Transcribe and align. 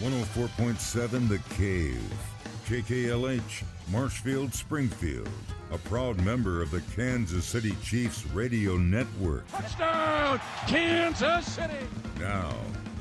104.7 0.00 1.28
The 1.28 1.38
Cave. 1.56 2.12
KKLH, 2.66 3.64
Marshfield, 3.90 4.54
Springfield. 4.54 5.28
A 5.72 5.78
proud 5.78 6.20
member 6.24 6.62
of 6.62 6.70
the 6.70 6.82
Kansas 6.94 7.44
City 7.44 7.74
Chiefs 7.82 8.24
radio 8.26 8.76
network. 8.76 9.46
Touchdown, 9.50 10.40
Kansas 10.68 11.46
City! 11.52 11.86
Now, 12.20 12.54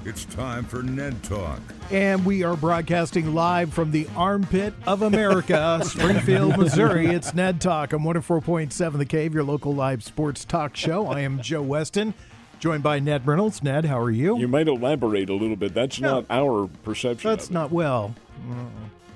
it's 0.05 0.25
time 0.25 0.65
for 0.65 0.81
Ned 0.81 1.21
Talk. 1.21 1.59
And 1.91 2.25
we 2.25 2.43
are 2.43 2.55
broadcasting 2.55 3.35
live 3.35 3.71
from 3.73 3.91
the 3.91 4.07
armpit 4.15 4.73
of 4.87 5.03
America, 5.03 5.81
Springfield, 5.85 6.57
Missouri. 6.57 7.07
It's 7.13 7.33
Ned 7.33 7.61
Talk 7.61 7.93
on 7.93 7.99
104.7 7.99 8.97
The 8.97 9.05
Cave, 9.05 9.35
your 9.35 9.43
local 9.43 9.75
live 9.75 10.03
sports 10.03 10.43
talk 10.45 10.75
show. 10.75 11.05
I 11.07 11.19
am 11.19 11.41
Joe 11.41 11.61
Weston, 11.61 12.13
joined 12.59 12.83
by 12.83 12.99
Ned 12.99 13.25
Reynolds. 13.27 13.61
Ned, 13.63 13.85
how 13.85 13.99
are 13.99 14.11
you? 14.11 14.37
You 14.37 14.47
might 14.47 14.67
elaborate 14.67 15.29
a 15.29 15.33
little 15.33 15.55
bit. 15.55 15.73
That's 15.73 15.99
No. 15.99 16.15
not 16.15 16.25
our 16.29 16.67
perception. 16.83 17.29
That's 17.29 17.49
not 17.49 17.71
well. 17.71 18.13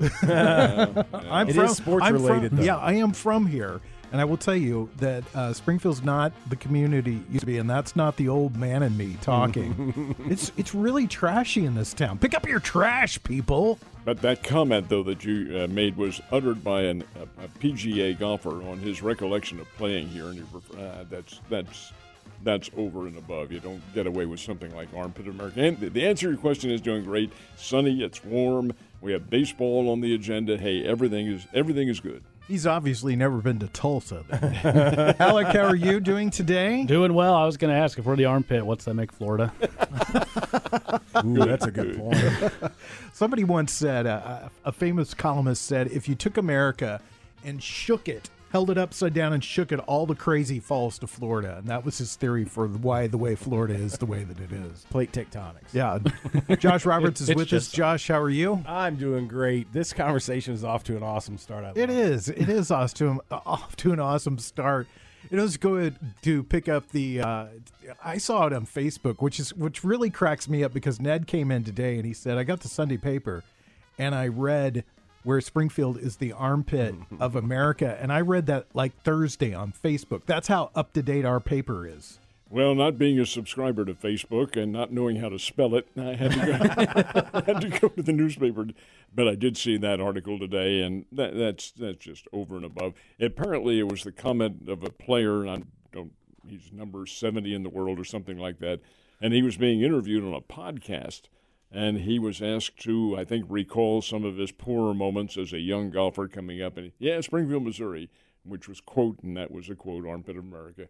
Uh, 0.01 1.03
I'm 1.13 1.49
It 1.49 1.55
from, 1.55 1.65
is 1.65 1.77
sports 1.77 2.05
I'm 2.05 2.15
from- 2.15 2.25
related, 2.25 2.51
though. 2.57 2.63
Yeah, 2.63 2.77
I 2.77 2.93
am 2.93 3.11
from 3.13 3.45
here. 3.45 3.81
And 4.11 4.19
I 4.19 4.25
will 4.25 4.35
tell 4.35 4.55
you 4.57 4.89
that 4.97 5.23
uh, 5.33 5.53
Springfield's 5.53 6.03
not 6.03 6.33
the 6.49 6.57
community 6.57 7.15
it 7.15 7.29
used 7.29 7.39
to 7.41 7.45
be, 7.45 7.59
and 7.59 7.69
that's 7.69 7.95
not 7.95 8.17
the 8.17 8.27
old 8.27 8.57
man 8.57 8.83
in 8.83 8.97
me 8.97 9.15
talking. 9.21 10.13
it's 10.29 10.51
it's 10.57 10.75
really 10.75 11.07
trashy 11.07 11.65
in 11.65 11.75
this 11.75 11.93
town. 11.93 12.17
Pick 12.19 12.33
up 12.33 12.45
your 12.45 12.59
trash, 12.59 13.23
people. 13.23 13.79
But 14.03 14.21
that 14.23 14.43
comment, 14.43 14.89
though, 14.89 15.03
that 15.03 15.23
you 15.23 15.59
uh, 15.59 15.67
made 15.67 15.95
was 15.95 16.19
uttered 16.29 16.61
by 16.61 16.81
an, 16.81 17.05
a, 17.15 17.45
a 17.45 17.47
PGA 17.59 18.19
golfer 18.19 18.61
on 18.67 18.79
his 18.79 19.01
recollection 19.01 19.61
of 19.61 19.73
playing 19.77 20.09
here, 20.09 20.25
and 20.25 20.45
uh, 20.77 21.05
that's 21.09 21.39
that's 21.49 21.93
that's 22.43 22.69
over 22.77 23.07
and 23.07 23.17
above. 23.17 23.51
You 23.51 23.59
don't 23.59 23.81
get 23.93 24.07
away 24.07 24.25
with 24.25 24.39
something 24.39 24.73
like 24.75 24.89
armpit 24.95 25.27
America. 25.27 25.61
And 25.61 25.79
the, 25.79 25.89
the 25.89 26.07
answer 26.07 26.27
to 26.27 26.31
your 26.31 26.39
question 26.39 26.71
is 26.71 26.81
doing 26.81 27.03
great. 27.03 27.31
Sunny, 27.57 28.03
it's 28.03 28.23
warm. 28.23 28.73
We 29.01 29.13
have 29.13 29.29
baseball 29.29 29.89
on 29.89 30.01
the 30.01 30.13
agenda. 30.13 30.57
Hey, 30.57 30.85
everything 30.85 31.27
is 31.27 31.47
everything 31.53 31.87
is 31.87 31.99
good. 31.99 32.23
He's 32.47 32.67
obviously 32.67 33.15
never 33.15 33.37
been 33.37 33.59
to 33.59 33.67
Tulsa. 33.67 34.25
Alec, 35.19 35.47
how 35.47 35.61
are 35.61 35.75
you 35.75 36.01
doing 36.01 36.29
today? 36.29 36.83
Doing 36.83 37.13
well. 37.13 37.33
I 37.33 37.45
was 37.45 37.55
going 37.55 37.73
to 37.73 37.79
ask 37.79 37.97
if 37.97 38.03
we're 38.03 38.17
the 38.17 38.25
armpit, 38.25 38.65
what's 38.65 38.83
that 38.85 38.93
make 38.93 39.13
Florida? 39.13 39.53
Ooh, 41.25 41.45
that's 41.45 41.65
a 41.65 41.71
good 41.71 41.97
point. 41.97 42.51
Somebody 43.13 43.45
once 43.45 43.71
said, 43.71 44.05
uh, 44.05 44.49
a 44.65 44.71
famous 44.73 45.13
columnist 45.13 45.65
said, 45.65 45.91
if 45.91 46.09
you 46.09 46.15
took 46.15 46.35
America 46.35 46.99
and 47.45 47.63
shook 47.63 48.09
it, 48.09 48.29
held 48.51 48.69
it 48.69 48.77
upside 48.77 49.13
down 49.13 49.33
and 49.33 49.43
shook 49.43 49.71
it, 49.71 49.79
all 49.79 50.05
the 50.05 50.15
crazy 50.15 50.59
falls 50.59 50.99
to 50.99 51.07
Florida. 51.07 51.57
And 51.59 51.67
that 51.67 51.85
was 51.85 51.97
his 51.97 52.15
theory 52.15 52.43
for 52.45 52.67
why 52.67 53.07
the 53.07 53.17
way 53.17 53.35
Florida 53.35 53.73
is 53.73 53.97
the 53.97 54.05
way 54.05 54.23
that 54.23 54.39
it 54.39 54.51
is. 54.51 54.85
Plate 54.89 55.11
tectonics. 55.11 55.73
Yeah. 55.73 55.99
Josh 56.57 56.85
Roberts 56.85 57.21
is 57.21 57.29
It's 57.29 57.37
with 57.37 57.53
us. 57.53 57.71
Josh, 57.71 58.07
how 58.07 58.19
are 58.19 58.29
you? 58.29 58.63
I'm 58.67 58.97
doing 58.97 59.27
great. 59.27 59.71
This 59.73 59.93
conversation 59.93 60.53
is 60.53 60.63
off 60.63 60.83
to 60.85 60.97
an 60.97 61.03
awesome 61.03 61.37
start. 61.37 61.63
I 61.63 61.69
It 61.75 61.89
love 61.89 61.97
is. 61.97 62.29
It 62.29 62.49
is 62.49 62.71
off 62.71 62.93
to, 62.95 63.21
off 63.31 63.75
to 63.77 63.93
an 63.93 63.99
awesome 63.99 64.37
start. 64.37 64.87
It 65.29 65.39
was 65.39 65.55
good 65.55 65.95
to 66.23 66.43
pick 66.43 66.67
up 66.67 66.89
the. 66.89 67.21
Uh, 67.21 67.45
I 68.03 68.17
saw 68.17 68.47
it 68.47 68.53
on 68.53 68.65
Facebook, 68.65 69.21
which 69.21 69.39
is 69.39 69.53
which 69.53 69.83
really 69.83 70.09
cracks 70.09 70.49
me 70.49 70.63
up 70.63 70.73
because 70.73 70.99
Ned 70.99 71.27
came 71.27 71.51
in 71.51 71.63
today 71.63 71.95
and 71.97 72.05
he 72.05 72.11
said, 72.13 72.37
"I 72.39 72.43
got 72.43 72.61
the 72.61 72.67
Sunday 72.67 72.97
paper, 72.97 73.43
and 73.99 74.15
I 74.15 74.27
read 74.27 74.83
where 75.23 75.41
Springfield 75.41 75.97
is 75.97 76.17
the 76.17 76.31
armpit 76.33 76.95
of 77.19 77.35
America, 77.35 77.97
and 78.01 78.11
I 78.11 78.21
read 78.21 78.45
that 78.47 78.67
like 78.73 78.99
Thursday 79.03 79.53
on 79.53 79.71
Facebook. 79.71 80.25
That's 80.25 80.47
how 80.47 80.71
up 80.75 80.93
to 80.93 81.01
date 81.01 81.25
our 81.25 81.39
paper 81.39 81.87
is." 81.87 82.19
Well, 82.51 82.75
not 82.75 82.97
being 82.97 83.17
a 83.17 83.25
subscriber 83.25 83.85
to 83.85 83.93
Facebook 83.93 84.61
and 84.61 84.73
not 84.73 84.91
knowing 84.91 85.15
how 85.15 85.29
to 85.29 85.39
spell 85.39 85.73
it, 85.73 85.87
I 85.95 86.15
had 86.15 86.31
to 86.31 86.37
go, 86.37 87.41
had 87.45 87.61
to, 87.61 87.69
go 87.69 87.87
to 87.87 88.01
the 88.03 88.11
newspaper. 88.11 88.67
But 89.15 89.29
I 89.29 89.35
did 89.35 89.55
see 89.55 89.77
that 89.77 90.01
article 90.01 90.37
today, 90.37 90.81
and 90.81 91.05
that, 91.13 91.33
that's 91.37 91.71
that's 91.71 91.99
just 91.99 92.27
over 92.33 92.57
and 92.57 92.65
above. 92.65 92.93
Apparently, 93.21 93.79
it 93.79 93.89
was 93.89 94.03
the 94.03 94.11
comment 94.11 94.67
of 94.67 94.83
a 94.83 94.89
player, 94.89 95.41
and 95.41 95.49
I 95.49 95.63
don't. 95.93 96.11
He's 96.45 96.73
number 96.73 97.05
seventy 97.05 97.53
in 97.53 97.63
the 97.63 97.69
world 97.69 97.97
or 97.97 98.03
something 98.03 98.37
like 98.37 98.59
that, 98.59 98.81
and 99.21 99.33
he 99.33 99.41
was 99.41 99.55
being 99.55 99.81
interviewed 99.81 100.25
on 100.25 100.33
a 100.33 100.41
podcast, 100.41 101.21
and 101.71 101.99
he 101.99 102.19
was 102.19 102.41
asked 102.41 102.77
to, 102.83 103.15
I 103.17 103.23
think, 103.23 103.45
recall 103.47 104.01
some 104.01 104.25
of 104.25 104.37
his 104.37 104.51
poorer 104.51 104.93
moments 104.93 105.37
as 105.37 105.53
a 105.53 105.59
young 105.59 105.89
golfer 105.89 106.27
coming 106.27 106.61
up, 106.61 106.77
and 106.77 106.91
yeah, 106.99 107.21
Springfield, 107.21 107.63
Missouri, 107.63 108.09
which 108.43 108.67
was 108.67 108.81
quote, 108.81 109.19
and 109.23 109.37
that 109.37 109.51
was 109.51 109.69
a 109.69 109.75
quote, 109.75 110.05
armpit 110.05 110.37
of 110.37 110.43
America. 110.43 110.87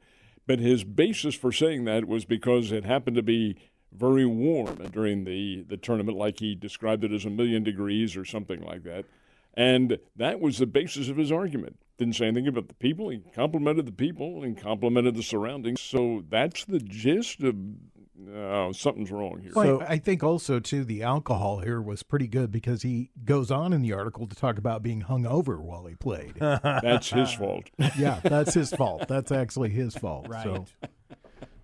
But 0.47 0.59
his 0.59 0.84
basis 0.84 1.36
for 1.36 1.52
saying 1.52 1.86
that 1.86 2.08
was 2.08 2.25
because 2.25 2.72
it 2.72 2.84
happened 2.84 3.16
to 3.18 3.24
be 3.24 3.58
very 3.94 4.25
warm 4.25 4.78
during 4.92 5.25
the, 5.25 5.64
the 5.68 5.78
tournament, 5.78 6.18
like 6.18 6.40
he 6.40 6.56
described 6.56 7.03
it 7.03 7.12
as 7.12 7.25
a 7.25 7.30
million 7.30 7.63
degrees 7.63 8.16
or 8.16 8.25
something 8.25 8.62
like 8.62 8.84
that. 8.84 9.06
And 9.53 10.00
that 10.16 10.40
was 10.40 10.58
the 10.58 10.66
basis 10.66 11.09
of 11.09 11.18
his 11.18 11.31
argument. 11.31 11.78
Didn't 11.98 12.16
say 12.16 12.28
anything 12.28 12.48
about 12.48 12.69
the 12.69 12.74
people. 12.75 13.09
He 13.09 13.19
complimented 13.36 13.86
the 13.86 13.92
people 13.92 14.44
and 14.44 14.58
complimented 14.58 15.16
the 15.16 15.24
surroundings. 15.24 15.81
So 15.81 16.24
that's 16.30 16.63
the 16.63 16.80
gist 16.80 17.44
of 17.44 17.56
uh, 18.36 18.72
something's 18.74 19.12
wrong 19.12 19.40
here. 19.42 19.52
Well, 19.56 19.82
I 19.82 19.94
I 19.94 19.98
think 19.98 20.24
also 20.24 20.60
too 20.60 20.84
the 20.84 21.04
alcohol 21.04 21.60
here 21.60 21.82
was 21.82 22.04
pretty 22.04 22.28
good 22.28 22.52
because 22.52 22.82
he 22.82 23.10
goes 23.24 23.52
on 23.52 23.74
in 23.74 23.82
the 23.82 23.94
article 23.94 24.28
to 24.28 24.36
talk 24.36 24.58
about 24.58 24.84
being 24.84 25.04
hungover 25.04 25.60
while 25.60 25.86
he 25.86 25.96
played. 25.96 26.36
That's 26.40 27.10
his 27.10 27.34
fault. 27.34 27.70
yeah, 27.98 28.20
that's 28.24 28.54
his 28.54 28.72
fault. 28.72 29.08
That's 29.08 29.32
actually 29.32 29.70
his 29.70 29.96
fault. 29.96 30.28
Right. 30.28 30.44
So, 30.44 30.66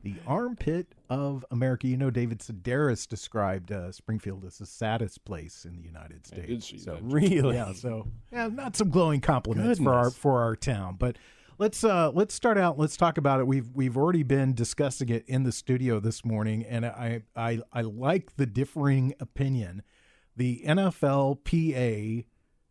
the 0.03 0.16
armpit 0.25 0.94
of 1.09 1.46
America. 1.52 1.88
You 1.88 1.97
know, 1.97 2.09
David 2.09 2.40
Sedaris 2.40 3.08
described 3.08 3.72
uh, 3.72 3.91
Springfield 3.91 4.46
as 4.46 4.58
the 4.58 4.66
saddest 4.66 5.25
place 5.25 5.66
in 5.66 5.75
the 5.75 5.84
United 5.84 6.22
I 6.25 6.28
States. 6.28 6.47
did 6.47 6.64
see 6.64 6.78
so, 6.78 6.96
that. 6.96 7.03
Really? 7.03 7.56
Yeah. 7.56 7.74
So, 7.74 8.08
yeah, 8.31 8.47
not 8.47 8.75
some 8.75 8.90
glowing 8.90 9.22
compliments 9.22 9.79
for 9.79 9.94
our 9.94 10.12
for 10.12 10.41
our 10.41 10.56
town, 10.56 10.96
but. 10.97 11.18
Let's 11.59 11.84
uh 11.84 12.12
let's 12.12 12.35
start 12.35 12.59
out. 12.59 12.78
Let's 12.78 12.95
talk 12.95 13.18
about 13.18 13.40
it. 13.40 13.47
We've 13.47 13.68
we've 13.73 13.97
already 13.97 14.22
been 14.22 14.53
discussing 14.53 15.09
it 15.09 15.25
in 15.28 15.41
the 15.41 15.51
studio 15.51 16.00
this 16.00 16.23
morning, 16.23 16.63
and 16.63 16.85
I 16.85 17.23
I 17.35 17.62
I 17.73 17.81
like 17.81 18.35
the 18.35 18.45
differing 18.45 19.16
opinion. 19.19 19.81
The 20.35 20.62
NFLPA 20.63 22.25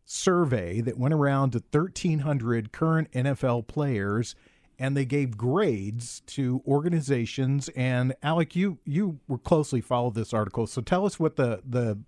survey 0.05 0.79
that 0.79 0.97
went 0.97 1.13
around 1.13 1.51
to 1.51 1.57
1,300 1.69 2.71
current 2.71 3.11
NFL 3.11 3.67
players, 3.67 4.35
and 4.79 4.95
they 4.95 5.03
gave 5.03 5.35
grades 5.35 6.21
to 6.27 6.61
organizations. 6.65 7.67
And 7.75 8.15
Alec, 8.23 8.55
you 8.55 8.79
you 8.85 9.19
were 9.27 9.37
closely 9.37 9.81
followed 9.81 10.15
this 10.15 10.33
article, 10.33 10.65
so 10.65 10.79
tell 10.81 11.05
us 11.05 11.19
what 11.19 11.35
the 11.35 11.61
the 11.67 11.99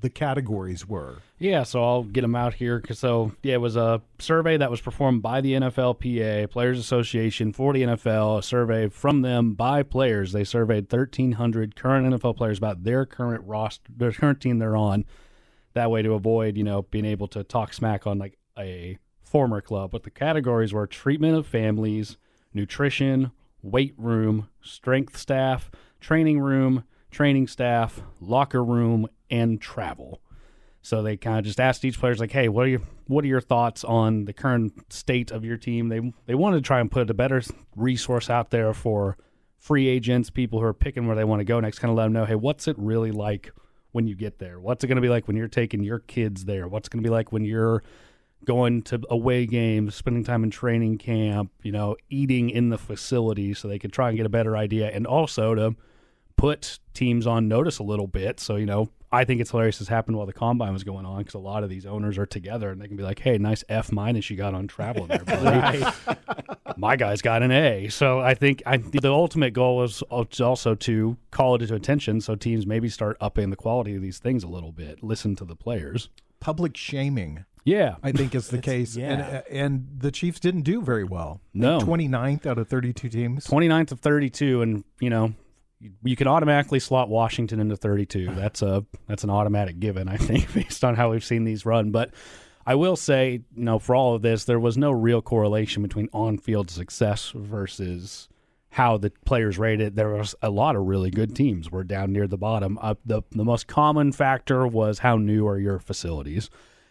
the 0.00 0.10
categories 0.10 0.86
were. 0.86 1.18
Yeah, 1.38 1.62
so 1.62 1.82
I'll 1.82 2.02
get 2.02 2.22
them 2.22 2.34
out 2.34 2.54
here. 2.54 2.82
So, 2.92 3.32
yeah, 3.42 3.54
it 3.54 3.60
was 3.60 3.76
a 3.76 4.02
survey 4.18 4.56
that 4.56 4.70
was 4.70 4.80
performed 4.80 5.22
by 5.22 5.40
the 5.40 5.52
NFLPA, 5.54 6.50
Players 6.50 6.78
Association 6.78 7.52
for 7.52 7.72
the 7.72 7.82
NFL, 7.82 8.38
a 8.38 8.42
survey 8.42 8.88
from 8.88 9.22
them 9.22 9.54
by 9.54 9.82
players. 9.82 10.32
They 10.32 10.44
surveyed 10.44 10.92
1,300 10.92 11.76
current 11.76 12.14
NFL 12.14 12.36
players 12.36 12.58
about 12.58 12.84
their 12.84 13.06
current 13.06 13.44
roster, 13.46 13.90
their 13.96 14.12
current 14.12 14.40
team 14.40 14.58
they're 14.58 14.76
on. 14.76 15.04
That 15.74 15.90
way 15.90 16.02
to 16.02 16.14
avoid, 16.14 16.56
you 16.56 16.64
know, 16.64 16.82
being 16.82 17.04
able 17.04 17.28
to 17.28 17.44
talk 17.44 17.74
smack 17.74 18.06
on 18.06 18.18
like 18.18 18.38
a 18.58 18.98
former 19.22 19.60
club. 19.60 19.90
But 19.90 20.04
the 20.04 20.10
categories 20.10 20.72
were 20.72 20.86
treatment 20.86 21.36
of 21.36 21.46
families, 21.46 22.16
nutrition, 22.54 23.30
weight 23.62 23.94
room, 23.98 24.48
strength 24.62 25.18
staff, 25.18 25.70
training 26.00 26.40
room, 26.40 26.84
training 27.10 27.48
staff, 27.48 28.00
locker 28.20 28.64
room, 28.64 29.06
and 29.30 29.60
travel. 29.60 30.20
So 30.82 31.02
they 31.02 31.16
kind 31.16 31.38
of 31.38 31.44
just 31.44 31.58
asked 31.58 31.84
each 31.84 31.98
player's 31.98 32.20
like, 32.20 32.30
"Hey, 32.30 32.48
what 32.48 32.66
are 32.66 32.68
your 32.68 32.82
what 33.06 33.24
are 33.24 33.28
your 33.28 33.40
thoughts 33.40 33.82
on 33.82 34.24
the 34.24 34.32
current 34.32 34.92
state 34.92 35.32
of 35.32 35.44
your 35.44 35.56
team?" 35.56 35.88
They 35.88 36.12
they 36.26 36.34
wanted 36.34 36.56
to 36.56 36.62
try 36.62 36.80
and 36.80 36.90
put 36.90 37.10
a 37.10 37.14
better 37.14 37.42
resource 37.74 38.30
out 38.30 38.50
there 38.50 38.72
for 38.72 39.16
free 39.58 39.88
agents, 39.88 40.30
people 40.30 40.60
who 40.60 40.64
are 40.66 40.72
picking 40.74 41.06
where 41.06 41.16
they 41.16 41.24
want 41.24 41.40
to 41.40 41.44
go 41.44 41.58
next. 41.58 41.80
Kind 41.80 41.90
of 41.90 41.96
let 41.96 42.04
them 42.04 42.12
know, 42.12 42.24
"Hey, 42.24 42.36
what's 42.36 42.68
it 42.68 42.76
really 42.78 43.10
like 43.10 43.50
when 43.90 44.06
you 44.06 44.14
get 44.14 44.38
there? 44.38 44.60
What's 44.60 44.84
it 44.84 44.86
going 44.86 44.96
to 44.96 45.02
be 45.02 45.08
like 45.08 45.26
when 45.26 45.36
you're 45.36 45.48
taking 45.48 45.82
your 45.82 45.98
kids 45.98 46.44
there? 46.44 46.68
What's 46.68 46.88
going 46.88 47.02
to 47.02 47.06
be 47.06 47.12
like 47.12 47.32
when 47.32 47.44
you're 47.44 47.82
going 48.44 48.82
to 48.82 49.00
away 49.10 49.46
games, 49.46 49.94
spending 49.94 50.22
time 50.22 50.44
in 50.44 50.50
training 50.50 50.98
camp, 50.98 51.50
you 51.62 51.72
know, 51.72 51.96
eating 52.10 52.50
in 52.50 52.68
the 52.68 52.78
facility 52.78 53.54
so 53.54 53.66
they 53.66 53.78
could 53.78 53.92
try 53.92 54.08
and 54.08 54.16
get 54.16 54.26
a 54.26 54.30
better 54.30 54.56
idea 54.56 54.88
and 54.90 55.06
also 55.06 55.54
to 55.54 55.74
put 56.36 56.78
teams 56.94 57.26
on 57.26 57.48
notice 57.48 57.78
a 57.78 57.82
little 57.82 58.06
bit. 58.06 58.38
So, 58.38 58.56
you 58.56 58.66
know, 58.66 58.90
I 59.16 59.24
think 59.24 59.40
it's 59.40 59.50
hilarious 59.50 59.78
this 59.78 59.88
happened 59.88 60.16
while 60.16 60.26
the 60.26 60.32
combine 60.32 60.72
was 60.72 60.84
going 60.84 61.04
on 61.06 61.18
because 61.18 61.34
a 61.34 61.38
lot 61.38 61.64
of 61.64 61.70
these 61.70 61.86
owners 61.86 62.18
are 62.18 62.26
together 62.26 62.70
and 62.70 62.80
they 62.80 62.86
can 62.88 62.96
be 62.96 63.02
like, 63.02 63.18
hey, 63.18 63.38
nice 63.38 63.64
F 63.68 63.90
minus 63.92 64.30
you 64.30 64.36
got 64.36 64.54
on 64.54 64.66
travel 64.68 65.06
there, 65.06 65.24
buddy. 65.24 65.84
My 66.76 66.96
guy's 66.96 67.22
got 67.22 67.42
an 67.42 67.50
A. 67.50 67.88
So 67.88 68.20
I 68.20 68.34
think 68.34 68.62
I, 68.66 68.76
the 68.76 69.10
ultimate 69.12 69.52
goal 69.54 69.82
is 69.82 70.02
also 70.02 70.74
to 70.74 71.16
call 71.30 71.54
it 71.54 71.66
to 71.66 71.74
attention 71.74 72.20
so 72.20 72.34
teams 72.34 72.66
maybe 72.66 72.88
start 72.88 73.16
upping 73.20 73.50
the 73.50 73.56
quality 73.56 73.96
of 73.96 74.02
these 74.02 74.18
things 74.18 74.44
a 74.44 74.48
little 74.48 74.72
bit, 74.72 75.02
listen 75.02 75.34
to 75.36 75.44
the 75.44 75.56
players. 75.56 76.10
Public 76.40 76.76
shaming, 76.76 77.44
Yeah. 77.64 77.96
I 78.02 78.12
think, 78.12 78.34
is 78.34 78.48
the 78.48 78.58
case. 78.72 78.94
yeah. 78.96 79.12
And, 79.12 79.22
uh, 79.22 79.42
and 79.50 79.86
the 79.98 80.10
Chiefs 80.10 80.38
didn't 80.38 80.62
do 80.62 80.82
very 80.82 81.04
well. 81.04 81.40
No. 81.54 81.78
29th 81.80 82.44
out 82.46 82.58
of 82.58 82.68
32 82.68 83.08
teams. 83.08 83.46
29th 83.46 83.92
of 83.92 84.00
32 84.00 84.60
and 84.62 84.84
you 85.00 85.08
know 85.08 85.32
you, 85.80 86.16
can 86.16 86.26
automatically 86.26 86.80
slot 86.80 87.08
Washington 87.08 87.60
into 87.60 87.76
32. 87.76 88.34
That's 88.34 88.62
a 88.62 88.84
that's 89.06 89.24
an 89.24 89.30
automatic 89.30 89.78
given, 89.78 90.08
I 90.08 90.16
think, 90.16 90.52
based 90.54 90.84
on 90.84 90.94
how 90.94 91.10
we've 91.10 91.24
seen 91.24 91.44
these 91.44 91.66
run. 91.66 91.90
But 91.90 92.14
I 92.66 92.74
will 92.74 92.96
say, 92.96 93.42
you 93.54 93.64
know, 93.64 93.78
for 93.78 93.94
all 93.94 94.14
of 94.14 94.22
this, 94.22 94.44
there 94.44 94.60
was 94.60 94.76
no 94.76 94.90
real 94.90 95.22
correlation 95.22 95.82
between 95.82 96.08
on-field 96.12 96.70
success 96.70 97.32
versus 97.34 98.28
how 98.70 98.98
the 98.98 99.10
players 99.24 99.58
rated. 99.58 99.96
There 99.96 100.10
was 100.10 100.34
a 100.42 100.50
lot 100.50 100.76
of 100.76 100.82
really 100.86 101.10
good 101.10 101.34
teams 101.34 101.70
were 101.70 101.84
down 101.84 102.12
near 102.12 102.26
the 102.26 102.38
bottom. 102.38 102.78
Uh, 102.80 102.94
the 103.04 103.22
the 103.30 103.44
most 103.44 103.66
common 103.66 104.12
factor 104.12 104.66
was 104.66 105.00
how 105.00 105.16
new 105.16 105.46
are 105.46 105.58
your 105.58 105.78
facilities, 105.78 106.50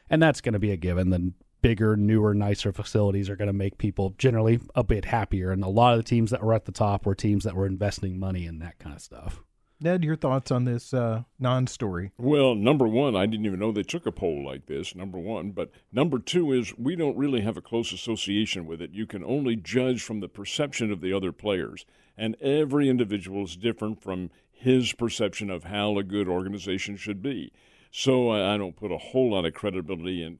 and 0.10 0.22
that's 0.22 0.42
going 0.42 0.54
to 0.54 0.60
be 0.60 0.72
a 0.72 0.78
given. 0.78 1.10
The 1.10 1.34
bigger, 1.66 1.98
newer, 1.98 2.36
nicer 2.36 2.72
facilities 2.72 3.28
are 3.28 3.36
going 3.36 3.48
to 3.48 3.54
make 3.54 3.80
people 3.80 4.14
generally 4.20 4.60
a 4.76 4.84
bit 4.84 5.06
happier. 5.06 5.52
And 5.52 5.64
a 5.64 5.68
lot 5.68 5.94
of 5.94 6.00
the 6.00 6.08
teams 6.08 6.30
that 6.30 6.44
were 6.44 6.54
at 6.54 6.66
the 6.66 6.72
top 6.72 7.08
were 7.08 7.16
teams 7.16 7.44
that 7.44 7.56
were 7.56 7.66
investing 7.66 8.20
money 8.20 8.46
in 8.46 8.60
that 8.60 8.78
kind 8.78 8.96
of 8.96 9.02
stuff. 9.02 9.42
Ned, 9.82 10.04
your 10.04 10.16
thoughts 10.16 10.52
on 10.52 10.66
this 10.66 10.94
uh, 10.94 11.24
non-story? 11.40 12.12
Well, 12.20 12.54
number 12.54 12.88
one, 12.88 13.16
I 13.16 13.26
didn't 13.26 13.48
even 13.48 13.60
know 13.60 13.72
they 13.72 13.82
took 13.82 14.06
a 14.06 14.12
poll 14.12 14.46
like 14.46 14.68
this. 14.68 14.96
Number 14.96 15.18
one, 15.18 15.52
but 15.52 15.72
number 15.92 16.20
two 16.20 16.54
is 16.54 16.78
we 16.78 16.96
don't 16.96 17.18
really 17.18 17.42
have 17.42 17.58
a 17.58 17.62
close 17.62 17.92
association 17.92 18.68
with 18.68 18.80
it. 18.80 18.92
You 18.92 19.08
can 19.08 19.24
only 19.24 19.56
judge 19.56 20.04
from 20.04 20.20
the 20.20 20.30
perception 20.30 20.92
of 20.92 21.02
the 21.02 21.14
other 21.14 21.32
players, 21.32 21.86
and 22.16 22.36
every 22.42 22.90
individual 22.90 23.44
is 23.44 23.58
different 23.58 24.04
from 24.04 24.30
his 24.52 24.94
perception 24.94 25.50
of 25.50 25.66
how 25.66 25.98
a 25.98 26.04
good 26.04 26.30
organization 26.30 26.96
should 26.96 27.24
be. 27.24 27.52
So 27.92 28.30
I 28.30 28.58
don't 28.58 28.76
put 28.76 28.92
a 28.92 28.98
whole 28.98 29.32
lot 29.32 29.46
of 29.46 29.54
credibility 29.54 30.22
in. 30.22 30.40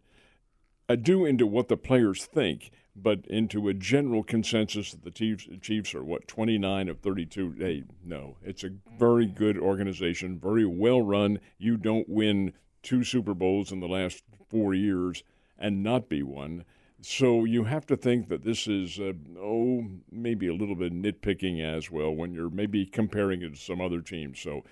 I 0.88 0.96
do 0.96 1.26
into 1.26 1.48
what 1.48 1.68
the 1.68 1.78
players 1.78 2.26
think, 2.26 2.72
but 2.96 3.26
into 3.28 3.68
a 3.68 3.74
general 3.74 4.24
consensus 4.24 4.92
that 4.92 5.04
the 5.04 5.12
Chiefs, 5.12 5.48
Chiefs 5.62 5.96
are 5.96 6.04
what 6.04 6.28
29 6.28 6.90
of 6.90 7.00
32. 7.00 7.56
Hey, 7.58 7.84
no, 8.04 8.38
it's 8.44 8.64
a 8.64 8.70
very 9.00 9.26
good 9.26 9.58
organization, 9.58 10.40
very 10.40 10.66
well 10.66 11.02
run. 11.02 11.40
You 11.58 11.78
don't 11.78 12.08
win 12.08 12.54
two 12.84 13.04
Super 13.04 13.34
Bowls 13.34 13.72
in 13.72 13.80
the 13.80 13.88
last 13.88 14.24
four 14.48 14.76
years 14.76 15.24
and 15.58 15.82
not 15.82 16.08
be 16.08 16.22
one. 16.22 16.64
So 17.02 17.46
you 17.46 17.64
have 17.64 17.86
to 17.88 17.98
think 17.98 18.30
that 18.30 18.44
this 18.44 18.68
is, 18.68 19.00
uh, 19.00 19.14
oh, 19.40 19.86
maybe 20.12 20.48
a 20.48 20.54
little 20.54 20.76
bit 20.76 20.94
nitpicking 20.94 21.62
as 21.62 21.90
well 21.90 22.12
when 22.12 22.34
you're 22.34 22.50
maybe 22.50 22.86
comparing 22.86 23.42
it 23.42 23.56
to 23.56 23.60
some 23.60 23.82
other 23.82 24.02
teams. 24.02 24.40
So, 24.40 24.64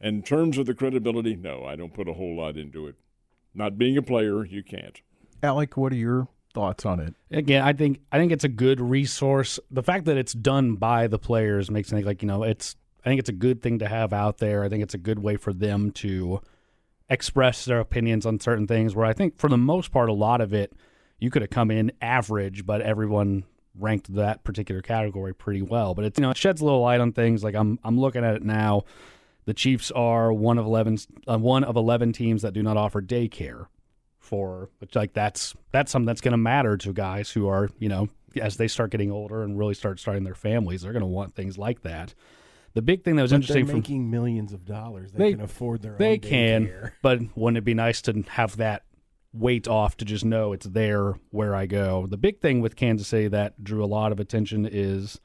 in 0.00 0.22
terms 0.22 0.58
of 0.58 0.66
the 0.66 0.74
credibility, 0.74 1.36
no, 1.36 1.64
I 1.64 1.76
don't 1.76 1.94
put 1.94 2.08
a 2.08 2.14
whole 2.14 2.36
lot 2.36 2.56
into 2.56 2.86
it. 2.88 2.96
Not 3.54 3.78
being 3.78 3.96
a 3.96 4.02
player, 4.02 4.44
you 4.44 4.62
can't. 4.62 5.00
Alec, 5.42 5.76
what 5.76 5.92
are 5.92 5.96
your 5.96 6.28
thoughts 6.54 6.86
on 6.86 7.00
it? 7.00 7.14
Again, 7.30 7.62
I 7.62 7.72
think 7.72 8.00
I 8.12 8.18
think 8.18 8.32
it's 8.32 8.44
a 8.44 8.48
good 8.48 8.80
resource. 8.80 9.58
The 9.70 9.82
fact 9.82 10.04
that 10.04 10.16
it's 10.16 10.32
done 10.32 10.76
by 10.76 11.06
the 11.06 11.18
players 11.18 11.70
makes 11.70 11.90
me 11.90 11.98
think 11.98 12.06
like 12.06 12.22
you 12.22 12.28
know 12.28 12.42
it's. 12.42 12.76
I 13.04 13.08
think 13.08 13.18
it's 13.18 13.28
a 13.28 13.32
good 13.32 13.62
thing 13.62 13.80
to 13.80 13.88
have 13.88 14.12
out 14.12 14.38
there. 14.38 14.62
I 14.62 14.68
think 14.68 14.84
it's 14.84 14.94
a 14.94 14.98
good 14.98 15.18
way 15.18 15.36
for 15.36 15.52
them 15.52 15.90
to 15.92 16.40
express 17.10 17.64
their 17.64 17.80
opinions 17.80 18.24
on 18.24 18.38
certain 18.38 18.68
things. 18.68 18.94
Where 18.94 19.06
I 19.06 19.12
think 19.12 19.38
for 19.38 19.48
the 19.48 19.58
most 19.58 19.90
part, 19.90 20.08
a 20.08 20.12
lot 20.12 20.40
of 20.40 20.54
it 20.54 20.72
you 21.18 21.30
could 21.30 21.42
have 21.42 21.50
come 21.50 21.70
in 21.70 21.90
average, 22.00 22.64
but 22.64 22.80
everyone 22.80 23.44
ranked 23.74 24.14
that 24.14 24.44
particular 24.44 24.82
category 24.82 25.34
pretty 25.34 25.62
well. 25.62 25.94
But 25.94 26.04
it's 26.04 26.18
you 26.18 26.22
know 26.22 26.30
it 26.30 26.36
sheds 26.36 26.60
a 26.60 26.64
little 26.64 26.80
light 26.80 27.00
on 27.00 27.12
things. 27.12 27.42
Like 27.42 27.56
I'm 27.56 27.80
I'm 27.82 27.98
looking 27.98 28.24
at 28.24 28.36
it 28.36 28.44
now. 28.44 28.84
The 29.44 29.54
Chiefs 29.54 29.90
are 29.90 30.32
one 30.32 30.58
of 30.58 30.66
eleven 30.66 30.98
uh, 31.26 31.38
one 31.38 31.64
of 31.64 31.74
eleven 31.74 32.12
teams 32.12 32.42
that 32.42 32.54
do 32.54 32.62
not 32.62 32.76
offer 32.76 33.02
daycare 33.02 33.66
for 34.32 34.70
which 34.78 34.94
like 34.94 35.12
that's 35.12 35.54
that's 35.72 35.92
something 35.92 36.06
that's 36.06 36.22
going 36.22 36.32
to 36.32 36.38
matter 36.38 36.78
to 36.78 36.90
guys 36.94 37.30
who 37.30 37.46
are 37.48 37.68
you 37.78 37.88
know 37.90 38.08
as 38.40 38.56
they 38.56 38.66
start 38.66 38.90
getting 38.90 39.10
older 39.10 39.42
and 39.42 39.58
really 39.58 39.74
start 39.74 40.00
starting 40.00 40.24
their 40.24 40.34
families 40.34 40.80
they're 40.80 40.92
going 40.94 41.02
to 41.02 41.06
want 41.06 41.34
things 41.34 41.58
like 41.58 41.82
that. 41.82 42.14
The 42.72 42.80
big 42.80 43.04
thing 43.04 43.16
that 43.16 43.22
was 43.22 43.32
but 43.32 43.34
interesting 43.36 43.66
they're 43.66 43.76
making 43.76 44.04
from, 44.04 44.10
millions 44.10 44.54
of 44.54 44.64
dollars. 44.64 45.12
They, 45.12 45.18
They- 45.18 45.30
can 45.32 45.42
afford 45.42 45.82
their 45.82 45.96
they 45.98 46.12
own 46.12 46.18
can 46.20 46.66
daycare. 46.66 46.92
but 47.02 47.20
wouldn't 47.36 47.58
it 47.58 47.64
be 47.66 47.74
nice 47.74 48.00
to 48.02 48.24
have 48.30 48.56
that 48.56 48.84
weight 49.34 49.68
off 49.68 49.98
to 49.98 50.06
just 50.06 50.24
know 50.24 50.54
it's 50.54 50.64
there 50.64 51.12
where 51.30 51.54
i 51.54 51.66
go? 51.66 52.06
The 52.06 52.16
big 52.16 52.40
thing 52.40 52.62
with 52.62 52.74
kansas 52.74 53.08
city 53.08 53.28
that 53.28 53.62
drew 53.62 53.84
a 53.84 53.92
lot 53.98 54.12
of 54.12 54.18
attention 54.18 54.66
is 54.66 55.20